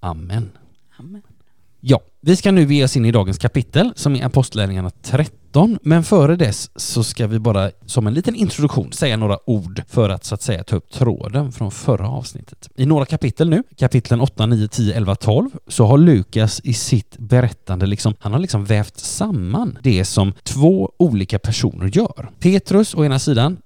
Amen. 0.00 0.50
amen. 0.98 1.22
Ja, 1.84 2.00
vi 2.20 2.36
ska 2.36 2.52
nu 2.52 2.74
ge 2.74 2.84
oss 2.84 2.96
in 2.96 3.04
i 3.04 3.12
dagens 3.12 3.38
kapitel 3.38 3.92
som 3.96 4.16
är 4.16 4.24
Apostlagärningarna 4.24 4.90
13, 4.90 5.78
men 5.82 6.04
före 6.04 6.36
dess 6.36 6.70
så 6.76 7.04
ska 7.04 7.26
vi 7.26 7.38
bara 7.38 7.70
som 7.86 8.06
en 8.06 8.14
liten 8.14 8.34
introduktion 8.34 8.92
säga 8.92 9.16
några 9.16 9.50
ord 9.50 9.82
för 9.88 10.08
att 10.08 10.24
så 10.24 10.34
att 10.34 10.42
säga 10.42 10.64
ta 10.64 10.76
upp 10.76 10.90
tråden 10.90 11.52
från 11.52 11.70
förra 11.70 12.08
avsnittet. 12.08 12.68
I 12.76 12.86
några 12.86 13.04
kapitel 13.04 13.50
nu, 13.50 13.62
kapitlen 13.76 14.20
8, 14.20 14.46
9, 14.46 14.68
10, 14.68 14.94
11, 14.94 15.14
12, 15.14 15.50
så 15.68 15.86
har 15.86 15.98
Lukas 15.98 16.60
i 16.64 16.74
sitt 16.74 17.18
berättande 17.18 17.86
liksom, 17.86 18.14
han 18.18 18.32
har 18.32 18.38
liksom 18.38 18.64
vävt 18.64 18.98
samman 18.98 19.78
det 19.82 20.04
som 20.04 20.32
två 20.42 20.92
olika 20.96 21.38
personer 21.38 21.90
gör. 21.96 22.30
Petrus 22.40 22.94
å 22.94 23.04
ena 23.04 23.18
sidan 23.18 23.56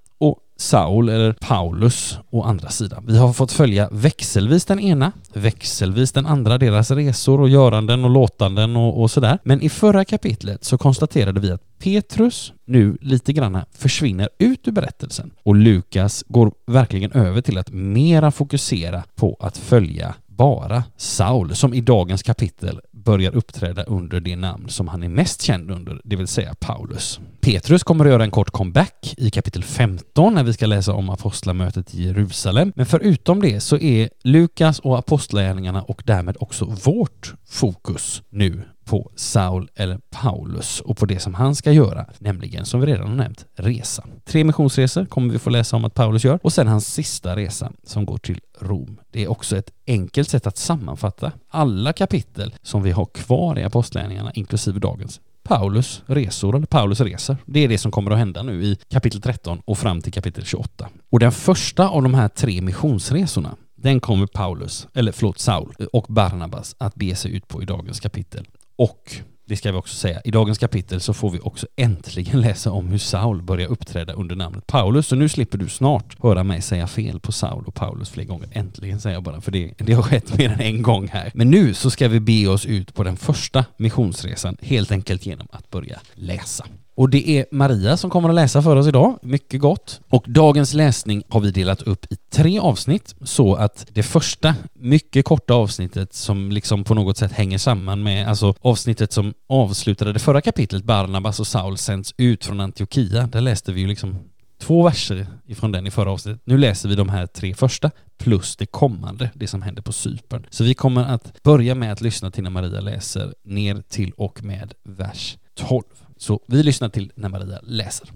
Saul 0.57 1.09
eller 1.09 1.33
Paulus 1.33 2.17
å 2.29 2.43
andra 2.43 2.69
sidan. 2.69 3.05
Vi 3.07 3.17
har 3.17 3.33
fått 3.33 3.51
följa 3.51 3.89
växelvis 3.91 4.65
den 4.65 4.79
ena, 4.79 5.11
växelvis 5.33 6.11
den 6.11 6.25
andra, 6.25 6.57
deras 6.57 6.91
resor 6.91 7.41
och 7.41 7.49
göranden 7.49 8.03
och 8.03 8.09
låtanden 8.09 8.75
och, 8.75 9.01
och 9.01 9.11
sådär. 9.11 9.39
Men 9.43 9.61
i 9.61 9.69
förra 9.69 10.05
kapitlet 10.05 10.63
så 10.63 10.77
konstaterade 10.77 11.39
vi 11.39 11.51
att 11.51 11.79
Petrus 11.79 12.53
nu 12.65 12.97
lite 13.01 13.33
grann 13.33 13.59
försvinner 13.71 14.29
ut 14.39 14.67
ur 14.67 14.71
berättelsen 14.71 15.31
och 15.43 15.55
Lukas 15.55 16.23
går 16.27 16.51
verkligen 16.67 17.11
över 17.11 17.41
till 17.41 17.57
att 17.57 17.69
mera 17.71 18.31
fokusera 18.31 19.03
på 19.15 19.37
att 19.39 19.57
följa 19.57 20.15
bara 20.37 20.83
Saul 20.97 21.55
som 21.55 21.73
i 21.73 21.81
dagens 21.81 22.23
kapitel 22.23 22.81
börjar 23.07 23.35
uppträda 23.35 23.83
under 23.83 24.19
det 24.19 24.35
namn 24.35 24.69
som 24.69 24.87
han 24.87 25.03
är 25.03 25.09
mest 25.09 25.41
känd 25.41 25.71
under, 25.71 26.01
det 26.03 26.15
vill 26.15 26.27
säga 26.27 26.55
Paulus. 26.59 27.19
Petrus 27.41 27.83
kommer 27.83 28.05
att 28.05 28.11
göra 28.11 28.23
en 28.23 28.31
kort 28.31 28.51
comeback 28.51 29.13
i 29.17 29.29
kapitel 29.29 29.63
15 29.63 30.33
när 30.33 30.43
vi 30.43 30.53
ska 30.53 30.65
läsa 30.65 30.93
om 30.93 31.09
apostlamötet 31.09 31.95
i 31.95 32.03
Jerusalem. 32.03 32.73
Men 32.75 32.85
förutom 32.85 33.41
det 33.41 33.59
så 33.59 33.77
är 33.77 34.09
Lukas 34.23 34.79
och 34.79 34.97
apostlagärningarna 34.97 35.81
och 35.81 36.03
därmed 36.05 36.37
också 36.39 36.65
vårt 36.65 37.33
fokus 37.45 38.21
nu 38.29 38.63
på 38.87 39.11
Saul 39.15 39.69
eller 39.75 39.99
Paulus 40.09 40.81
och 40.81 40.97
på 40.97 41.05
det 41.05 41.19
som 41.19 41.33
han 41.33 41.55
ska 41.55 41.71
göra, 41.71 42.05
nämligen 42.19 42.65
som 42.65 42.79
vi 42.81 42.87
redan 42.87 43.07
har 43.07 43.15
nämnt, 43.15 43.45
resa. 43.55 44.03
Tre 44.25 44.43
missionsresor 44.43 45.05
kommer 45.05 45.33
vi 45.33 45.39
få 45.39 45.49
läsa 45.49 45.75
om 45.75 45.85
att 45.85 45.93
Paulus 45.93 46.23
gör 46.23 46.39
och 46.43 46.53
sen 46.53 46.67
hans 46.67 46.93
sista 46.93 47.35
resa 47.35 47.71
som 47.83 48.05
går 48.05 48.17
till 48.17 48.39
Rom. 48.59 48.99
Det 49.11 49.23
är 49.23 49.31
också 49.31 49.57
ett 49.57 49.71
enkelt 49.87 50.29
sätt 50.29 50.47
att 50.47 50.57
sammanfatta 50.57 51.31
alla 51.49 51.93
kapitel 51.93 52.55
som 52.61 52.83
vi 52.83 52.91
har 52.91 53.05
kvar 53.05 53.59
i 53.59 53.63
apostlagärningarna 53.63 54.31
inklusive 54.33 54.79
dagens. 54.79 55.21
Paulus 55.43 56.03
resor 56.05 56.55
eller 56.55 56.65
Paulus 56.65 57.01
resor. 57.01 57.37
Det 57.45 57.59
är 57.59 57.67
det 57.67 57.77
som 57.77 57.91
kommer 57.91 58.11
att 58.11 58.17
hända 58.17 58.43
nu 58.43 58.63
i 58.63 58.77
kapitel 58.89 59.21
13 59.21 59.61
och 59.65 59.77
fram 59.77 60.01
till 60.01 60.13
kapitel 60.13 60.45
28. 60.45 60.89
Och 61.09 61.19
den 61.19 61.31
första 61.31 61.89
av 61.89 62.03
de 62.03 62.13
här 62.13 62.27
tre 62.27 62.61
missionsresorna 62.61 63.55
den 63.75 63.99
kommer 63.99 64.27
Paulus, 64.27 64.87
eller 64.93 65.11
förlåt 65.11 65.39
Saul 65.39 65.73
och 65.93 66.05
Barnabas 66.09 66.75
att 66.77 66.95
bege 66.95 67.15
sig 67.15 67.35
ut 67.35 67.47
på 67.47 67.61
i 67.61 67.65
dagens 67.65 67.99
kapitel. 67.99 68.47
Och 68.77 69.21
det 69.47 69.57
ska 69.57 69.71
vi 69.71 69.77
också 69.77 69.95
säga, 69.95 70.21
i 70.25 70.31
dagens 70.31 70.57
kapitel 70.57 71.01
så 71.01 71.13
får 71.13 71.29
vi 71.29 71.39
också 71.39 71.67
äntligen 71.75 72.41
läsa 72.41 72.71
om 72.71 72.87
hur 72.87 72.97
Saul 72.97 73.41
börjar 73.41 73.67
uppträda 73.67 74.13
under 74.13 74.35
namnet 74.35 74.67
Paulus. 74.67 75.07
Så 75.07 75.15
nu 75.15 75.29
slipper 75.29 75.57
du 75.57 75.69
snart 75.69 76.23
höra 76.23 76.43
mig 76.43 76.61
säga 76.61 76.87
fel 76.87 77.19
på 77.19 77.31
Saul 77.31 77.63
och 77.65 77.75
Paulus 77.75 78.09
fler 78.09 78.23
gånger. 78.23 78.49
Äntligen 78.51 79.01
säger 79.01 79.15
jag 79.15 79.23
bara, 79.23 79.41
för 79.41 79.51
det, 79.51 79.73
det 79.77 79.93
har 79.93 80.03
skett 80.03 80.37
mer 80.37 80.49
än 80.49 80.61
en 80.61 80.81
gång 80.81 81.07
här. 81.07 81.31
Men 81.33 81.49
nu 81.49 81.73
så 81.73 81.89
ska 81.89 82.07
vi 82.07 82.19
be 82.19 82.47
oss 82.47 82.65
ut 82.65 82.93
på 82.93 83.03
den 83.03 83.17
första 83.17 83.65
missionsresan 83.77 84.57
helt 84.61 84.91
enkelt 84.91 85.25
genom 85.25 85.47
att 85.51 85.69
börja 85.69 85.99
läsa. 86.13 86.65
Och 86.97 87.09
det 87.09 87.29
är 87.29 87.45
Maria 87.51 87.97
som 87.97 88.09
kommer 88.09 88.29
att 88.29 88.35
läsa 88.35 88.61
för 88.61 88.75
oss 88.75 88.87
idag. 88.87 89.19
Mycket 89.21 89.61
gott. 89.61 90.01
Och 90.09 90.25
dagens 90.27 90.73
läsning 90.73 91.23
har 91.29 91.39
vi 91.39 91.51
delat 91.51 91.81
upp 91.81 92.11
i 92.11 92.15
tre 92.15 92.59
avsnitt 92.59 93.15
så 93.21 93.55
att 93.55 93.85
det 93.93 94.03
första 94.03 94.55
mycket 94.73 95.25
korta 95.25 95.53
avsnittet 95.53 96.13
som 96.13 96.51
liksom 96.51 96.83
på 96.83 96.93
något 96.93 97.17
sätt 97.17 97.31
hänger 97.31 97.57
samman 97.57 98.03
med 98.03 98.27
alltså 98.27 98.53
avsnittet 98.61 99.11
som 99.11 99.33
avslutade 99.47 100.13
det 100.13 100.19
förra 100.19 100.41
kapitlet 100.41 100.83
Barnabas 100.83 101.39
och 101.39 101.47
Saul 101.47 101.77
sänds 101.77 102.13
ut 102.17 102.45
från 102.45 102.59
Antiochia. 102.59 103.27
Där 103.27 103.41
läste 103.41 103.71
vi 103.71 103.81
ju 103.81 103.87
liksom 103.87 104.19
två 104.59 104.83
verser 104.83 105.27
ifrån 105.45 105.71
den 105.71 105.87
i 105.87 105.91
förra 105.91 106.11
avsnittet. 106.11 106.41
Nu 106.45 106.57
läser 106.57 106.89
vi 106.89 106.95
de 106.95 107.09
här 107.09 107.25
tre 107.25 107.53
första 107.53 107.91
plus 108.17 108.55
det 108.55 108.65
kommande, 108.65 109.29
det 109.33 109.47
som 109.47 109.61
händer 109.61 109.81
på 109.81 109.91
Cypern. 109.93 110.45
Så 110.49 110.63
vi 110.63 110.73
kommer 110.73 111.03
att 111.05 111.43
börja 111.43 111.75
med 111.75 111.91
att 111.91 112.01
lyssna 112.01 112.31
till 112.31 112.43
när 112.43 112.49
Maria 112.49 112.81
läser 112.81 113.33
ner 113.43 113.83
till 113.89 114.11
och 114.11 114.43
med 114.43 114.73
vers 114.83 115.37
12. 115.55 115.83
Så 116.17 116.39
vi 116.45 116.63
lyssnar 116.63 116.89
till 116.89 117.11
när 117.15 117.29
Maria 117.29 117.59
läser. 117.63 118.11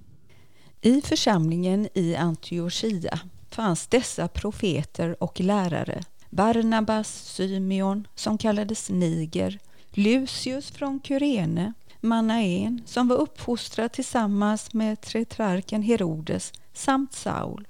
I 0.82 1.02
församlingen 1.02 1.88
i 1.94 2.16
Antiochia 2.16 3.20
fanns 3.50 3.88
dessa 3.88 4.28
profeter 4.28 5.24
och 5.24 5.40
lärare. 5.40 6.02
Barnabas, 6.30 7.08
Symeon, 7.08 8.08
som 8.16 8.38
kallades 8.38 8.90
Niger, 8.90 9.60
Lucius 9.92 10.72
från 10.72 11.02
Kyrene, 11.04 11.74
Manaen, 12.02 12.82
som 12.86 13.08
var 13.08 13.16
uppfostrad 13.16 13.92
tillsammans 13.92 14.74
med 14.74 15.02
tetrarken 15.02 15.82
Herodes, 15.82 16.54
samt 16.74 17.14
Saul. 17.14 17.68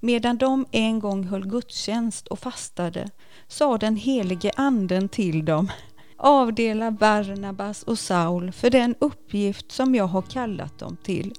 Medan 0.00 0.38
de 0.38 0.66
en 0.70 0.98
gång 0.98 1.24
höll 1.24 1.46
gudstjänst 1.46 2.26
och 2.26 2.38
fastade, 2.38 3.10
sa 3.48 3.78
den 3.78 3.96
helige 3.96 4.52
anden 4.56 5.08
till 5.08 5.44
dem 5.44 5.70
avdela 6.22 6.90
Barnabas 6.90 7.82
och 7.82 7.98
Saul 7.98 8.52
för 8.52 8.70
den 8.70 8.94
uppgift 8.98 9.72
som 9.72 9.94
jag 9.94 10.06
har 10.06 10.22
kallat 10.22 10.78
dem 10.78 10.96
till. 11.02 11.34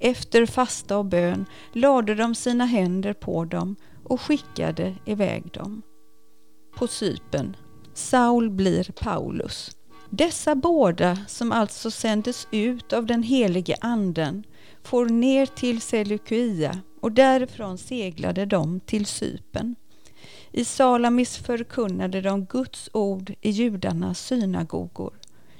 Efter 0.00 0.46
fasta 0.46 0.98
och 0.98 1.04
bön 1.04 1.46
lade 1.72 2.14
de 2.14 2.34
sina 2.34 2.64
händer 2.64 3.12
på 3.12 3.44
dem 3.44 3.76
och 4.04 4.20
skickade 4.20 4.94
iväg 5.04 5.52
dem. 5.52 5.82
På 6.76 6.86
Cypern. 6.86 7.56
Saul 7.94 8.50
blir 8.50 8.92
Paulus. 9.00 9.70
Dessa 10.10 10.54
båda, 10.54 11.18
som 11.26 11.52
alltså 11.52 11.90
sändes 11.90 12.48
ut 12.50 12.92
av 12.92 13.06
den 13.06 13.22
helige 13.22 13.76
anden, 13.80 14.44
for 14.82 15.06
ner 15.06 15.46
till 15.46 15.80
Seleukia 15.80 16.80
och 17.00 17.12
därifrån 17.12 17.78
seglade 17.78 18.46
de 18.46 18.80
till 18.80 19.06
Sypen. 19.06 19.74
I 20.58 20.64
Salamis 20.64 21.36
förkunnade 21.36 22.20
de 22.20 22.44
Guds 22.44 22.90
ord 22.92 23.34
i 23.40 23.50
judarnas 23.50 24.26
synagogor. 24.26 25.12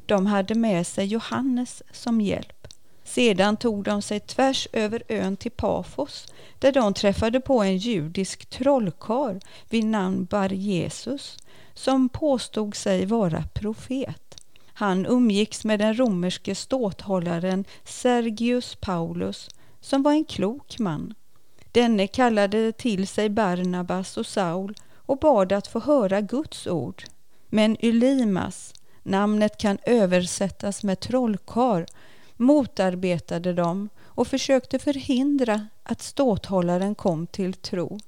De 0.07 0.27
hade 0.27 0.55
med 0.55 0.87
sig 0.87 1.07
Johannes 1.07 1.83
som 1.93 2.21
hjälp. 2.21 2.67
Sedan 3.05 3.57
tog 3.57 3.85
de 3.85 4.03
sig 4.03 4.21
tvärs 4.21 4.69
över 4.73 5.03
ön 5.09 5.37
till 5.37 5.51
Pafos 5.51 6.27
där 6.59 6.73
de 6.73 6.95
träffade 6.95 7.41
på 7.41 7.63
en 7.63 7.77
judisk 7.77 8.47
trollkarl 8.47 9.39
vid 9.71 9.85
namn 9.85 10.25
Bar 10.25 10.49
Jesus 10.49 11.37
som 11.75 12.09
påstod 12.09 12.75
sig 12.75 13.07
vara 13.07 13.45
profet. 13.55 14.41
Han 14.67 15.07
umgicks 15.07 15.65
med 15.65 15.79
den 15.79 15.99
romerske 15.99 16.55
ståthållaren 16.55 17.65
Sergius 17.85 18.75
Paulus 18.75 19.49
som 19.81 20.03
var 20.03 20.13
en 20.13 20.25
klok 20.25 20.79
man. 20.79 21.15
Denne 21.73 22.07
kallade 22.07 22.73
till 22.73 23.09
sig 23.09 23.29
Barnabas 23.29 24.17
och 24.17 24.27
Saul 24.27 24.75
och 25.09 25.19
bad 25.19 25.53
att 25.53 25.67
få 25.67 25.81
höra 25.81 26.21
Guds 26.21 26.67
ord. 26.67 27.05
Men 27.49 27.85
Ylimas, 27.85 28.75
namnet 29.03 29.59
kan 29.59 29.79
översättas 29.87 30.83
med 30.83 31.01
trollkar, 31.01 31.87
motarbetade 32.37 33.53
dem 33.53 33.89
och 34.05 34.27
försökte 34.27 34.79
förhindra 34.79 35.67
att 35.83 36.03
ståthållaren 36.03 36.95
kom 36.95 37.27
till 37.27 37.55
tro. 37.55 37.99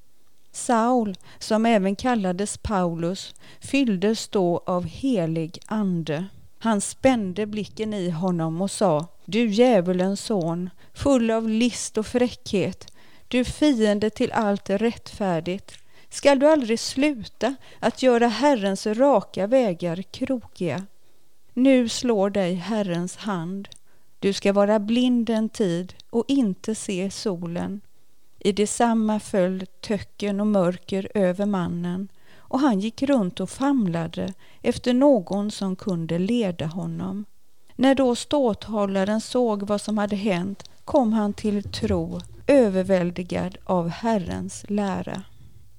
Saul, 0.51 1.17
som 1.39 1.65
även 1.65 1.95
kallades 1.95 2.57
Paulus, 2.57 3.35
fylldes 3.59 4.27
då 4.27 4.63
av 4.65 4.85
helig 4.85 5.59
ande. 5.65 6.25
Han 6.59 6.81
spände 6.81 7.45
blicken 7.45 7.93
i 7.93 8.09
honom 8.09 8.61
och 8.61 8.71
sa 8.71 9.07
Du 9.25 9.47
djävulens 9.47 10.21
son, 10.21 10.69
full 10.93 11.31
av 11.31 11.49
list 11.49 11.97
och 11.97 12.05
fräckhet, 12.05 12.93
du 13.27 13.43
fiende 13.45 14.09
till 14.09 14.31
allt 14.31 14.69
rättfärdigt, 14.69 15.80
skall 16.11 16.39
du 16.39 16.51
aldrig 16.51 16.79
sluta 16.79 17.55
att 17.79 18.03
göra 18.03 18.27
Herrens 18.27 18.87
raka 18.87 19.47
vägar 19.47 20.01
krokiga? 20.01 20.85
Nu 21.53 21.89
slår 21.89 22.29
dig 22.29 22.53
Herrens 22.53 23.17
hand. 23.17 23.67
Du 24.19 24.33
ska 24.33 24.53
vara 24.53 24.79
blind 24.79 25.29
en 25.29 25.49
tid 25.49 25.93
och 26.09 26.25
inte 26.27 26.75
se 26.75 27.11
solen. 27.11 27.81
I 28.39 28.51
detsamma 28.51 29.19
föll 29.19 29.65
töcken 29.81 30.39
och 30.39 30.47
mörker 30.47 31.11
över 31.13 31.45
mannen 31.45 32.07
och 32.35 32.59
han 32.59 32.79
gick 32.79 33.03
runt 33.03 33.39
och 33.39 33.49
famlade 33.49 34.33
efter 34.61 34.93
någon 34.93 35.51
som 35.51 35.75
kunde 35.75 36.19
leda 36.19 36.65
honom. 36.65 37.25
När 37.75 37.95
då 37.95 38.15
ståthållaren 38.15 39.21
såg 39.21 39.63
vad 39.63 39.81
som 39.81 39.97
hade 39.97 40.15
hänt 40.15 40.69
kom 40.85 41.13
han 41.13 41.33
till 41.33 41.63
tro, 41.63 42.21
överväldigad 42.47 43.57
av 43.63 43.89
Herrens 43.89 44.65
lära. 44.67 45.23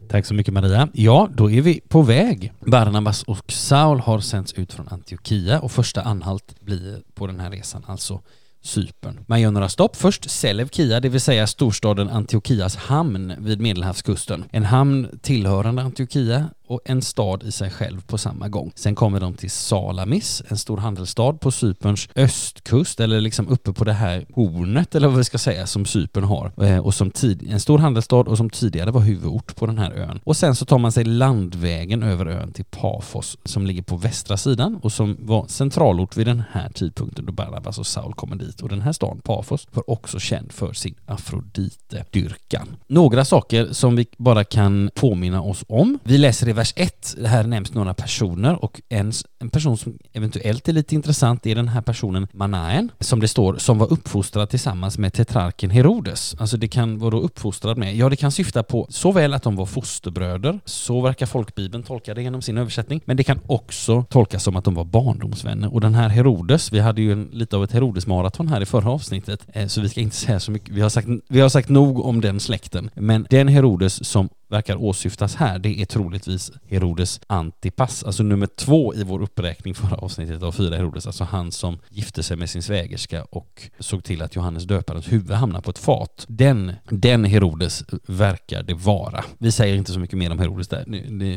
Tack 0.08 0.26
så 0.26 0.34
mycket 0.34 0.54
Maria. 0.54 0.88
Ja, 0.92 1.28
då 1.34 1.50
är 1.50 1.60
vi 1.60 1.80
på 1.88 2.02
väg. 2.02 2.52
Barnabas 2.66 3.22
och 3.22 3.52
Saul 3.52 4.00
har 4.00 4.20
sänts 4.20 4.52
ut 4.52 4.72
från 4.72 4.88
Antiochia 4.88 5.60
och 5.60 5.72
första 5.72 6.02
anhalt 6.02 6.60
blir 6.60 7.02
på 7.14 7.26
den 7.26 7.40
här 7.40 7.50
resan 7.50 7.84
alltså 7.86 8.20
Cypern. 8.62 9.24
Man 9.26 9.40
gör 9.40 9.50
några 9.50 9.68
stopp. 9.68 9.96
Först 9.96 10.30
Selevkia, 10.30 11.00
det 11.00 11.08
vill 11.08 11.20
säga 11.20 11.46
storstaden 11.46 12.08
Antiochias 12.08 12.76
hamn 12.76 13.34
vid 13.38 13.60
Medelhavskusten. 13.60 14.44
En 14.50 14.64
hamn 14.64 15.08
tillhörande 15.22 15.82
Antiochia 15.82 16.48
och 16.72 16.80
en 16.84 17.02
stad 17.02 17.42
i 17.42 17.52
sig 17.52 17.70
själv 17.70 18.00
på 18.00 18.18
samma 18.18 18.48
gång. 18.48 18.72
Sen 18.74 18.94
kommer 18.94 19.20
de 19.20 19.34
till 19.34 19.50
Salamis, 19.50 20.42
en 20.48 20.58
stor 20.58 20.76
handelsstad 20.76 21.32
på 21.32 21.50
Cyperns 21.50 22.08
östkust, 22.16 23.00
eller 23.00 23.20
liksom 23.20 23.48
uppe 23.48 23.72
på 23.72 23.84
det 23.84 23.92
här 23.92 24.26
hornet, 24.34 24.94
eller 24.94 25.08
vad 25.08 25.16
vi 25.16 25.24
ska 25.24 25.38
säga, 25.38 25.66
som 25.66 25.86
Cypern 25.86 26.24
har. 26.24 26.52
Eh, 26.64 26.78
och 26.78 26.94
som 26.94 27.10
tid, 27.10 27.48
en 27.50 27.60
stor 27.60 27.78
handelsstad 27.78 28.16
och 28.16 28.36
som 28.36 28.50
tidigare 28.50 28.90
var 28.90 29.00
huvudort 29.00 29.56
på 29.56 29.66
den 29.66 29.78
här 29.78 29.92
ön. 29.92 30.20
Och 30.24 30.36
sen 30.36 30.54
så 30.54 30.64
tar 30.64 30.78
man 30.78 30.92
sig 30.92 31.04
landvägen 31.04 32.02
över 32.02 32.26
ön 32.26 32.52
till 32.52 32.64
Pafos, 32.64 33.38
som 33.44 33.66
ligger 33.66 33.82
på 33.82 33.96
västra 33.96 34.36
sidan 34.36 34.80
och 34.82 34.92
som 34.92 35.16
var 35.20 35.46
centralort 35.46 36.16
vid 36.16 36.26
den 36.26 36.42
här 36.52 36.68
tidpunkten 36.68 37.26
då 37.26 37.32
Barabbas 37.32 37.78
och 37.78 37.86
Saul 37.86 38.14
kommer 38.14 38.36
dit. 38.36 38.60
Och 38.60 38.68
den 38.68 38.80
här 38.80 38.92
staden, 38.92 39.20
Pafos, 39.20 39.66
var 39.72 39.90
också 39.90 40.18
känd 40.18 40.52
för 40.52 40.72
sin 40.72 40.94
Afrodite-dyrkan. 41.06 42.76
Några 42.86 43.24
saker 43.24 43.72
som 43.72 43.96
vi 43.96 44.06
bara 44.18 44.44
kan 44.44 44.90
påminna 44.94 45.42
oss 45.42 45.64
om. 45.68 45.98
Vi 46.04 46.18
läser 46.18 46.48
i 46.48 46.52
vers 46.62 46.72
1, 46.76 47.16
här 47.26 47.44
nämns 47.44 47.74
några 47.74 47.94
personer 47.94 48.64
och 48.64 48.80
en, 48.88 49.12
en 49.38 49.50
person 49.50 49.76
som 49.76 49.98
eventuellt 50.12 50.68
är 50.68 50.72
lite 50.72 50.94
intressant 50.94 51.46
är 51.46 51.54
den 51.54 51.68
här 51.68 51.80
personen 51.80 52.26
Manaen, 52.32 52.92
som 53.00 53.20
det 53.20 53.28
står, 53.28 53.56
som 53.56 53.78
var 53.78 53.92
uppfostrad 53.92 54.50
tillsammans 54.50 54.98
med 54.98 55.12
tetrarken 55.12 55.70
Herodes. 55.70 56.36
Alltså 56.38 56.56
det 56.56 56.68
kan 56.68 56.98
vara 56.98 57.18
uppfostrad 57.18 57.78
med, 57.78 57.96
ja 57.96 58.08
det 58.08 58.16
kan 58.16 58.32
syfta 58.32 58.62
på 58.62 58.86
såväl 58.90 59.34
att 59.34 59.42
de 59.42 59.56
var 59.56 59.66
fosterbröder, 59.66 60.60
så 60.64 61.00
verkar 61.00 61.26
folkbibeln 61.26 61.82
tolka 61.82 62.14
det 62.14 62.22
genom 62.22 62.42
sin 62.42 62.58
översättning, 62.58 63.00
men 63.04 63.16
det 63.16 63.24
kan 63.24 63.40
också 63.46 64.04
tolkas 64.10 64.42
som 64.42 64.56
att 64.56 64.64
de 64.64 64.74
var 64.74 64.84
barndomsvänner. 64.84 65.74
Och 65.74 65.80
den 65.80 65.94
här 65.94 66.08
Herodes, 66.08 66.72
vi 66.72 66.80
hade 66.80 67.02
ju 67.02 67.12
en, 67.12 67.28
lite 67.32 67.56
av 67.56 67.64
ett 67.64 67.72
Herodes-maraton 67.72 68.48
här 68.48 68.60
i 68.60 68.66
förra 68.66 68.90
avsnittet, 68.90 69.46
eh, 69.52 69.66
så 69.66 69.80
vi 69.80 69.88
ska 69.88 70.00
inte 70.00 70.16
säga 70.16 70.40
så 70.40 70.50
mycket, 70.50 70.68
vi 70.68 70.80
har, 70.80 70.88
sagt, 70.88 71.08
vi 71.28 71.40
har 71.40 71.48
sagt 71.48 71.68
nog 71.68 72.04
om 72.04 72.20
den 72.20 72.40
släkten, 72.40 72.90
men 72.94 73.26
den 73.30 73.48
Herodes 73.48 74.08
som 74.08 74.28
verkar 74.52 74.76
åsyftas 74.76 75.34
här, 75.34 75.58
det 75.58 75.80
är 75.80 75.84
troligtvis 75.84 76.52
Herodes 76.68 77.20
Antipas, 77.26 78.04
alltså 78.04 78.22
nummer 78.22 78.46
två 78.46 78.94
i 78.94 79.04
vår 79.04 79.22
uppräkning 79.22 79.74
förra 79.74 79.96
avsnittet 79.96 80.42
av 80.42 80.52
fyra 80.52 80.76
Herodes, 80.76 81.06
alltså 81.06 81.24
han 81.24 81.52
som 81.52 81.78
gifte 81.90 82.22
sig 82.22 82.36
med 82.36 82.50
sin 82.50 82.62
svägerska 82.62 83.24
och 83.24 83.68
såg 83.78 84.04
till 84.04 84.22
att 84.22 84.36
Johannes 84.36 84.64
döparens 84.64 85.12
huvud 85.12 85.30
hamnade 85.30 85.62
på 85.62 85.70
ett 85.70 85.78
fat. 85.78 86.24
Den, 86.28 86.72
den 86.88 87.24
Herodes 87.24 87.84
verkar 88.06 88.62
det 88.62 88.74
vara. 88.74 89.24
Vi 89.38 89.52
säger 89.52 89.76
inte 89.76 89.92
så 89.92 89.98
mycket 89.98 90.18
mer 90.18 90.30
om 90.30 90.38
Herodes 90.38 90.68
där. 90.68 90.84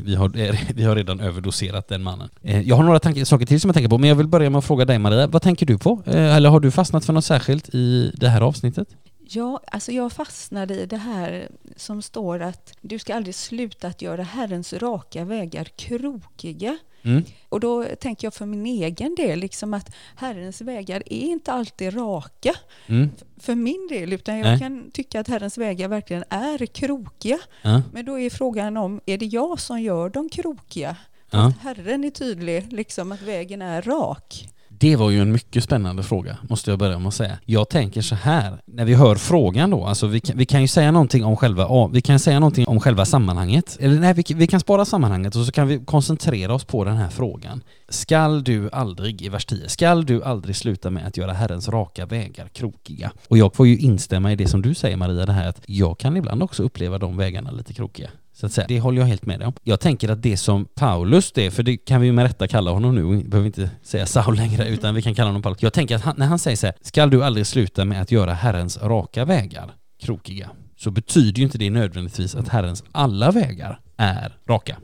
Vi 0.02 0.16
har, 0.16 0.30
vi 0.74 0.84
har 0.84 0.96
redan 0.96 1.20
överdoserat 1.20 1.88
den 1.88 2.04
mannen. 2.04 2.30
Eh, 2.42 2.62
jag 2.62 2.76
har 2.76 2.84
några 2.84 3.00
tanke, 3.00 3.26
saker 3.26 3.46
till 3.46 3.62
som 3.62 3.70
jag 3.70 3.76
tänker 3.76 3.90
på, 3.90 3.98
men 3.98 4.10
jag 4.10 4.16
vill 4.16 4.28
börja 4.28 4.50
med 4.50 4.60
att 4.60 4.66
fråga 4.66 4.86
dig 4.86 5.00
Maria, 5.00 5.28
vad 5.28 5.42
tänker 5.42 5.66
du 5.66 5.78
på? 5.78 6.02
Eh, 6.06 6.36
eller 6.36 6.50
har 6.50 6.60
du 6.60 6.72
fastnat 6.72 7.06
för 7.06 7.14
något 7.14 7.26
särskilt 7.26 7.70
i 7.76 8.12
det 8.16 8.30
här 8.30 8.42
avsnittet? 8.42 8.88
Ja, 9.28 9.62
alltså 9.68 9.92
jag 9.92 10.12
fastnade 10.12 10.76
i 10.76 10.86
det 10.86 10.98
här 10.98 11.50
som 11.76 12.02
står 12.02 12.40
att 12.42 12.74
du 12.82 13.00
ska 13.00 13.16
aldrig 13.16 13.36
sluta 13.36 13.88
att 13.88 14.02
göra 14.02 14.24
Herrens 14.24 14.74
raka 14.74 15.26
vägar 15.26 15.64
krokiga. 15.64 16.78
Mm. 17.02 17.24
Och 17.50 17.60
då 17.60 17.86
tänker 17.86 18.26
jag 18.26 18.34
för 18.34 18.46
min 18.46 18.66
egen 18.66 19.16
del, 19.16 19.40
liksom 19.40 19.74
att 19.74 19.96
Herrens 20.16 20.62
vägar 20.62 21.04
är 21.06 21.22
inte 21.22 21.52
alltid 21.52 21.96
raka. 21.96 22.56
Mm. 22.88 23.10
För 23.40 23.56
min 23.56 23.88
del, 23.88 24.14
utan 24.14 24.38
jag 24.38 24.46
Nej. 24.46 24.60
kan 24.60 24.92
tycka 24.92 25.20
att 25.20 25.28
Herrens 25.28 25.58
vägar 25.58 25.88
verkligen 25.88 26.24
är 26.30 26.66
krokiga. 26.66 27.40
Ja. 27.62 27.82
Men 27.94 28.06
då 28.06 28.20
är 28.20 28.30
frågan 28.30 28.78
om, 28.78 29.02
är 29.06 29.18
det 29.18 29.26
jag 29.26 29.60
som 29.60 29.82
gör 29.82 30.10
dem 30.10 30.30
krokiga? 30.30 30.96
Ja. 31.30 31.54
Herren 31.62 32.04
är 32.04 32.10
tydlig, 32.10 32.74
liksom 32.74 33.12
att 33.12 33.22
vägen 33.22 33.62
är 33.62 33.82
rak. 33.82 34.50
Det 34.80 34.96
var 34.96 35.10
ju 35.10 35.22
en 35.22 35.32
mycket 35.32 35.64
spännande 35.64 36.04
fråga, 36.04 36.38
måste 36.50 36.70
jag 36.70 36.80
börja 36.80 37.00
med 37.00 37.08
att 37.08 37.14
säga. 37.14 37.38
Jag 37.46 37.70
tänker 37.70 38.02
så 38.02 38.16
här, 38.16 38.62
när 38.66 38.86
vi 38.86 38.94
hör 38.94 39.16
frågan 39.16 39.70
då, 39.70 39.86
alltså 39.86 40.08
vi 40.08 40.20
kan, 40.20 40.38
vi 40.38 40.46
kan 40.46 40.62
ju 40.62 40.68
säga 40.68 40.92
någonting 40.92 41.26
om 41.26 41.38
själva, 41.38 41.88
vi 41.88 42.02
kan 42.02 42.20
säga 42.20 42.40
någonting 42.40 42.68
om 42.68 42.80
själva 42.80 43.06
sammanhanget. 43.06 43.78
Eller 43.80 44.00
nej, 44.00 44.14
vi, 44.14 44.24
vi 44.36 44.48
kan 44.48 44.60
spara 44.60 44.86
sammanhanget 44.86 45.36
och 45.36 45.46
så 45.46 45.52
kan 45.52 45.68
vi 45.68 45.80
koncentrera 45.86 46.54
oss 46.54 46.64
på 46.64 46.84
den 46.84 46.98
här 46.98 47.10
frågan. 47.10 47.64
Skall 47.90 48.44
du 48.44 48.70
aldrig, 48.72 49.22
i 49.22 49.30
vers 49.30 49.46
10, 49.46 49.70
skall 49.70 50.06
du 50.06 50.24
aldrig 50.24 50.56
sluta 50.56 50.90
med 50.90 51.08
att 51.08 51.18
göra 51.18 51.34
Herrens 51.34 51.70
raka 51.70 52.06
vägar 52.06 52.48
krokiga? 52.48 53.12
Och 53.28 53.38
jag 53.38 53.56
får 53.56 53.68
ju 53.68 53.78
instämma 53.78 54.32
i 54.32 54.36
det 54.36 54.48
som 54.48 54.62
du 54.62 54.74
säger 54.74 54.98
Maria, 54.98 55.26
det 55.26 55.34
här 55.34 55.48
att 55.48 55.62
jag 55.66 55.98
kan 55.98 56.18
ibland 56.18 56.44
också 56.44 56.64
uppleva 56.64 56.98
de 56.98 57.18
vägarna 57.18 57.52
lite 57.52 57.74
krokiga. 57.74 58.10
Så 58.36 58.46
att 58.46 58.52
säga. 58.52 58.68
Det 58.68 58.80
håller 58.80 59.02
jag 59.02 59.08
helt 59.08 59.26
med 59.26 59.44
om. 59.44 59.54
Jag 59.64 59.80
tänker 59.80 60.10
att 60.10 60.22
det 60.22 60.38
som 60.38 60.66
Paulus, 60.66 61.32
det, 61.32 61.52
för 61.52 61.64
det 61.64 61.78
kan 61.78 62.02
vi 62.02 62.12
med 62.12 62.24
rätta 62.24 62.48
kalla 62.48 62.72
honom 62.72 62.96
nu, 62.96 63.04
vi 63.04 63.24
behöver 63.24 63.48
inte 63.48 63.70
säga 63.84 64.06
Saul 64.06 64.36
längre, 64.36 64.68
utan 64.68 64.96
vi 64.96 65.02
kan 65.02 65.16
kalla 65.16 65.30
honom 65.30 65.42
Paulus. 65.42 65.64
Jag 65.64 65.74
tänker 65.74 65.96
att 65.96 66.02
han, 66.02 66.16
när 66.18 66.26
han 66.26 66.40
säger 66.40 66.58
så 66.58 66.66
här, 66.66 66.76
skall 66.82 67.10
du 67.10 67.24
aldrig 67.24 67.48
sluta 67.48 67.86
med 67.86 68.02
att 68.02 68.12
göra 68.12 68.34
Herrens 68.34 68.78
raka 68.78 69.26
vägar 69.26 69.74
krokiga, 70.02 70.50
så 70.78 70.92
betyder 70.92 71.38
ju 71.40 71.44
inte 71.44 71.58
det 71.58 71.70
nödvändigtvis 71.70 72.36
att 72.36 72.48
Herrens 72.48 72.84
alla 72.92 73.32
vägar 73.32 73.80
är 73.98 74.38
raka. 74.48 74.78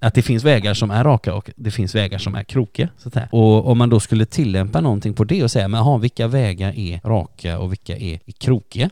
Att 0.00 0.14
det 0.14 0.22
finns 0.22 0.44
vägar 0.44 0.74
som 0.74 0.90
är 0.90 1.04
raka 1.04 1.34
och 1.34 1.50
det 1.56 1.70
finns 1.70 1.94
vägar 1.94 2.18
som 2.18 2.34
är 2.34 2.44
krokiga. 2.44 2.88
Så 2.96 3.08
att. 3.08 3.32
Och 3.32 3.66
om 3.66 3.78
man 3.78 3.88
då 3.88 4.00
skulle 4.00 4.26
tillämpa 4.26 4.80
någonting 4.80 5.14
på 5.14 5.24
det 5.24 5.44
och 5.44 5.50
säga, 5.50 5.68
men 5.68 5.80
aha, 5.80 5.96
vilka 5.96 6.26
vägar 6.26 6.78
är 6.78 7.00
raka 7.04 7.58
och 7.58 7.72
vilka 7.72 7.96
är 7.96 8.18
krokiga? 8.38 8.90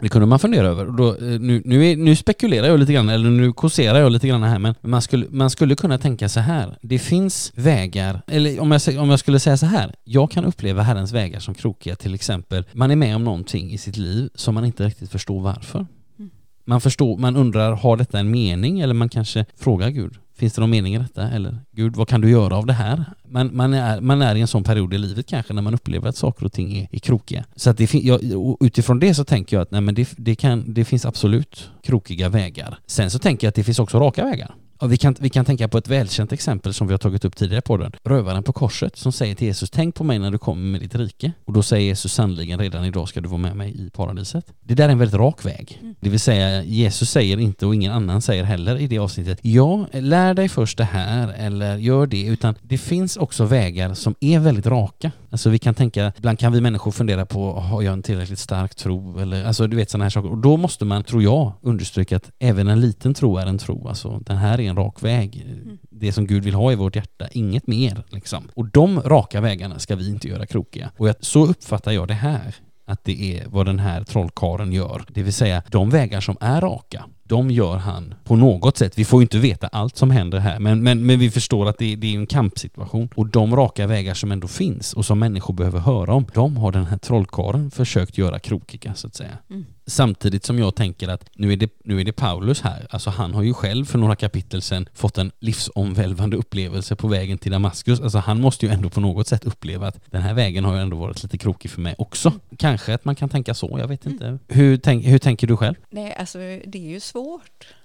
Det 0.00 0.08
kunde 0.08 0.26
man 0.26 0.38
fundera 0.38 0.66
över. 0.66 0.86
Då, 0.86 1.08
eh, 1.08 1.40
nu, 1.40 1.62
nu, 1.64 1.86
är, 1.86 1.96
nu, 1.96 2.16
spekulerar 2.16 2.66
jag 2.66 2.80
lite 2.80 2.92
grann, 2.92 3.08
eller 3.08 3.30
nu 3.30 3.52
kåserar 3.52 4.00
jag 4.00 4.12
lite 4.12 4.28
grann 4.28 4.42
här, 4.42 4.58
men 4.58 4.74
man 4.80 5.02
skulle, 5.02 5.26
man 5.30 5.50
skulle 5.50 5.74
kunna 5.74 5.98
tänka 5.98 6.28
så 6.28 6.40
här. 6.40 6.78
Det 6.82 6.98
finns 6.98 7.52
vägar, 7.54 8.22
eller 8.26 8.60
om 8.60 8.72
jag, 8.72 8.98
om 8.98 9.10
jag 9.10 9.18
skulle 9.18 9.38
säga 9.38 9.56
så 9.56 9.66
här. 9.66 9.94
Jag 10.04 10.30
kan 10.30 10.44
uppleva 10.44 10.82
Herrens 10.82 11.12
vägar 11.12 11.40
som 11.40 11.54
krokiga, 11.54 11.96
till 11.96 12.14
exempel. 12.14 12.64
Man 12.72 12.90
är 12.90 12.96
med 12.96 13.16
om 13.16 13.24
någonting 13.24 13.72
i 13.72 13.78
sitt 13.78 13.96
liv 13.96 14.30
som 14.34 14.54
man 14.54 14.64
inte 14.64 14.84
riktigt 14.84 15.10
förstår 15.10 15.40
varför. 15.40 15.86
Mm. 16.18 16.30
Man 16.64 16.80
förstår, 16.80 17.18
man 17.18 17.36
undrar, 17.36 17.72
har 17.72 17.96
detta 17.96 18.18
en 18.18 18.30
mening? 18.30 18.80
Eller 18.80 18.94
man 18.94 19.08
kanske 19.08 19.44
frågar 19.56 19.88
Gud, 19.88 20.14
Finns 20.38 20.52
det 20.52 20.60
någon 20.60 20.70
mening 20.70 20.94
i 20.94 20.98
detta? 20.98 21.30
Eller 21.30 21.58
Gud, 21.72 21.96
vad 21.96 22.08
kan 22.08 22.20
du 22.20 22.30
göra 22.30 22.56
av 22.56 22.66
det 22.66 22.72
här? 22.72 23.04
Man, 23.28 23.56
man, 23.56 23.74
är, 23.74 24.00
man 24.00 24.22
är 24.22 24.34
i 24.34 24.40
en 24.40 24.46
sån 24.46 24.64
period 24.64 24.94
i 24.94 24.98
livet 24.98 25.26
kanske 25.26 25.52
när 25.52 25.62
man 25.62 25.74
upplever 25.74 26.08
att 26.08 26.16
saker 26.16 26.46
och 26.46 26.52
ting 26.52 26.76
är, 26.76 26.88
är 26.90 26.98
krokiga. 26.98 27.44
Så 27.56 27.70
att 27.70 27.76
det 27.76 27.94
jag, 27.94 28.20
utifrån 28.60 28.98
det 28.98 29.14
så 29.14 29.24
tänker 29.24 29.56
jag 29.56 29.62
att 29.62 29.70
nej, 29.70 29.80
men 29.80 29.94
det, 29.94 30.08
det, 30.16 30.34
kan, 30.34 30.74
det 30.74 30.84
finns 30.84 31.06
absolut 31.06 31.70
krokiga 31.82 32.28
vägar. 32.28 32.78
Sen 32.86 33.10
så 33.10 33.18
tänker 33.18 33.46
jag 33.46 33.48
att 33.48 33.54
det 33.54 33.64
finns 33.64 33.78
också 33.78 33.98
raka 33.98 34.24
vägar. 34.24 34.54
Och 34.80 34.92
vi, 34.92 34.96
kan, 34.96 35.16
vi 35.20 35.30
kan 35.30 35.44
tänka 35.44 35.68
på 35.68 35.78
ett 35.78 35.88
välkänt 35.88 36.32
exempel 36.32 36.74
som 36.74 36.86
vi 36.86 36.92
har 36.92 36.98
tagit 36.98 37.24
upp 37.24 37.36
tidigare 37.36 37.62
på 37.62 37.76
den. 37.76 37.92
Rövaren 38.04 38.42
på 38.42 38.52
korset 38.52 38.96
som 38.96 39.12
säger 39.12 39.34
till 39.34 39.46
Jesus, 39.46 39.70
tänk 39.70 39.94
på 39.94 40.04
mig 40.04 40.18
när 40.18 40.30
du 40.30 40.38
kommer 40.38 40.62
med 40.62 40.80
ditt 40.80 40.94
rike. 40.94 41.32
Och 41.44 41.52
då 41.52 41.62
säger 41.62 41.86
Jesus 41.86 42.12
sannoliken 42.12 42.58
redan 42.58 42.84
idag 42.84 43.08
ska 43.08 43.20
du 43.20 43.28
vara 43.28 43.38
med 43.38 43.56
mig 43.56 43.86
i 43.86 43.90
paradiset. 43.90 44.52
Det 44.60 44.74
där 44.74 44.84
är 44.84 44.88
en 44.88 44.98
väldigt 44.98 45.20
rak 45.20 45.44
väg. 45.44 45.78
Mm. 45.80 45.94
Det 46.00 46.10
vill 46.10 46.20
säga, 46.20 46.62
Jesus 46.62 47.10
säger 47.10 47.38
inte 47.38 47.66
och 47.66 47.74
ingen 47.74 47.92
annan 47.92 48.22
säger 48.22 48.44
heller 48.44 48.76
i 48.76 48.86
det 48.86 48.98
avsnittet, 48.98 49.38
ja, 49.42 49.86
lär 49.92 50.34
dig 50.34 50.48
först 50.48 50.78
det 50.78 50.84
här 50.84 51.28
eller 51.28 51.76
gör 51.76 52.06
det, 52.06 52.22
utan 52.22 52.54
det 52.62 52.78
finns 52.78 53.16
också 53.16 53.44
vägar 53.44 53.94
som 53.94 54.14
är 54.20 54.38
väldigt 54.38 54.66
raka. 54.66 55.12
Alltså 55.30 55.50
vi 55.50 55.58
kan 55.58 55.74
tänka, 55.74 56.12
ibland 56.16 56.38
kan 56.38 56.52
vi 56.52 56.60
människor 56.60 56.90
fundera 56.90 57.26
på, 57.26 57.52
har 57.52 57.82
jag 57.82 57.92
en 57.92 58.02
tillräckligt 58.02 58.38
stark 58.38 58.74
tro? 58.74 59.18
Eller, 59.18 59.44
alltså 59.44 59.66
du 59.66 59.76
vet 59.76 59.90
sådana 59.90 60.04
här 60.04 60.10
saker. 60.10 60.30
Och 60.30 60.38
då 60.38 60.56
måste 60.56 60.84
man, 60.84 61.04
tror 61.04 61.22
jag, 61.22 61.52
understryka 61.62 62.16
att 62.16 62.30
även 62.38 62.68
en 62.68 62.80
liten 62.80 63.14
tro 63.14 63.36
är 63.36 63.46
en 63.46 63.58
tro. 63.58 63.88
Alltså 63.88 64.18
den 64.18 64.36
här 64.36 64.60
är 64.60 64.70
en 64.70 64.76
rak 64.76 65.02
väg. 65.02 65.46
Mm. 65.46 65.78
Det 65.90 66.12
som 66.12 66.26
Gud 66.26 66.44
vill 66.44 66.54
ha 66.54 66.72
i 66.72 66.74
vårt 66.74 66.96
hjärta, 66.96 67.28
inget 67.32 67.66
mer 67.66 68.04
liksom. 68.08 68.48
Och 68.54 68.66
de 68.66 69.02
raka 69.02 69.40
vägarna 69.40 69.78
ska 69.78 69.96
vi 69.96 70.08
inte 70.08 70.28
göra 70.28 70.46
krokiga. 70.46 70.90
Och 70.96 71.14
så 71.20 71.46
uppfattar 71.46 71.92
jag 71.92 72.08
det 72.08 72.14
här 72.14 72.54
att 72.84 73.04
det 73.04 73.36
är 73.36 73.46
vad 73.48 73.66
den 73.66 73.78
här 73.78 74.04
trollkaren 74.04 74.72
gör. 74.72 75.04
Det 75.08 75.22
vill 75.22 75.32
säga, 75.32 75.62
de 75.70 75.90
vägar 75.90 76.20
som 76.20 76.36
är 76.40 76.60
raka, 76.60 77.04
de 77.28 77.50
gör 77.50 77.76
han 77.76 78.14
på 78.24 78.36
något 78.36 78.76
sätt. 78.76 78.98
Vi 78.98 79.04
får 79.04 79.20
ju 79.20 79.22
inte 79.22 79.38
veta 79.38 79.66
allt 79.66 79.96
som 79.96 80.10
händer 80.10 80.38
här, 80.38 80.58
men, 80.58 80.82
men, 80.82 81.06
men 81.06 81.18
vi 81.18 81.30
förstår 81.30 81.68
att 81.68 81.78
det, 81.78 81.96
det, 81.96 82.14
är 82.14 82.18
en 82.18 82.26
kampsituation. 82.26 83.08
Och 83.14 83.26
de 83.26 83.56
raka 83.56 83.86
vägar 83.86 84.14
som 84.14 84.32
ändå 84.32 84.48
finns 84.48 84.92
och 84.92 85.04
som 85.04 85.18
människor 85.18 85.54
behöver 85.54 85.78
höra 85.78 86.14
om, 86.14 86.26
de 86.34 86.56
har 86.56 86.72
den 86.72 86.86
här 86.86 86.98
trollkaren 86.98 87.70
försökt 87.70 88.18
göra 88.18 88.38
krokiga, 88.38 88.94
så 88.94 89.06
att 89.06 89.14
säga. 89.14 89.38
Mm. 89.50 89.66
Samtidigt 89.86 90.44
som 90.44 90.58
jag 90.58 90.74
tänker 90.74 91.08
att 91.08 91.24
nu 91.34 91.52
är, 91.52 91.56
det, 91.56 91.70
nu 91.84 92.00
är 92.00 92.04
det 92.04 92.12
Paulus 92.12 92.60
här, 92.60 92.86
alltså 92.90 93.10
han 93.10 93.34
har 93.34 93.42
ju 93.42 93.54
själv 93.54 93.84
för 93.84 93.98
några 93.98 94.16
kapitel 94.16 94.62
sedan 94.62 94.88
fått 94.94 95.18
en 95.18 95.32
livsomvälvande 95.38 96.36
upplevelse 96.36 96.96
på 96.96 97.08
vägen 97.08 97.38
till 97.38 97.52
Damaskus. 97.52 98.00
Alltså 98.00 98.18
han 98.18 98.40
måste 98.40 98.66
ju 98.66 98.72
ändå 98.72 98.90
på 98.90 99.00
något 99.00 99.28
sätt 99.28 99.44
uppleva 99.44 99.86
att 99.86 100.00
den 100.10 100.22
här 100.22 100.34
vägen 100.34 100.64
har 100.64 100.74
ju 100.74 100.80
ändå 100.80 100.96
varit 100.96 101.22
lite 101.22 101.38
krokig 101.38 101.70
för 101.70 101.80
mig 101.80 101.94
också. 101.98 102.32
Kanske 102.58 102.94
att 102.94 103.04
man 103.04 103.14
kan 103.14 103.28
tänka 103.28 103.54
så, 103.54 103.76
jag 103.78 103.88
vet 103.88 104.06
inte. 104.06 104.26
Mm. 104.26 104.38
Hur, 104.48 104.76
tänk, 104.76 105.06
hur 105.06 105.18
tänker 105.18 105.46
du 105.46 105.56
själv? 105.56 105.74
Nej, 105.90 106.14
alltså 106.18 106.38
det 106.38 106.78
är 106.78 106.90
ju 106.90 107.00
svårt. 107.00 107.17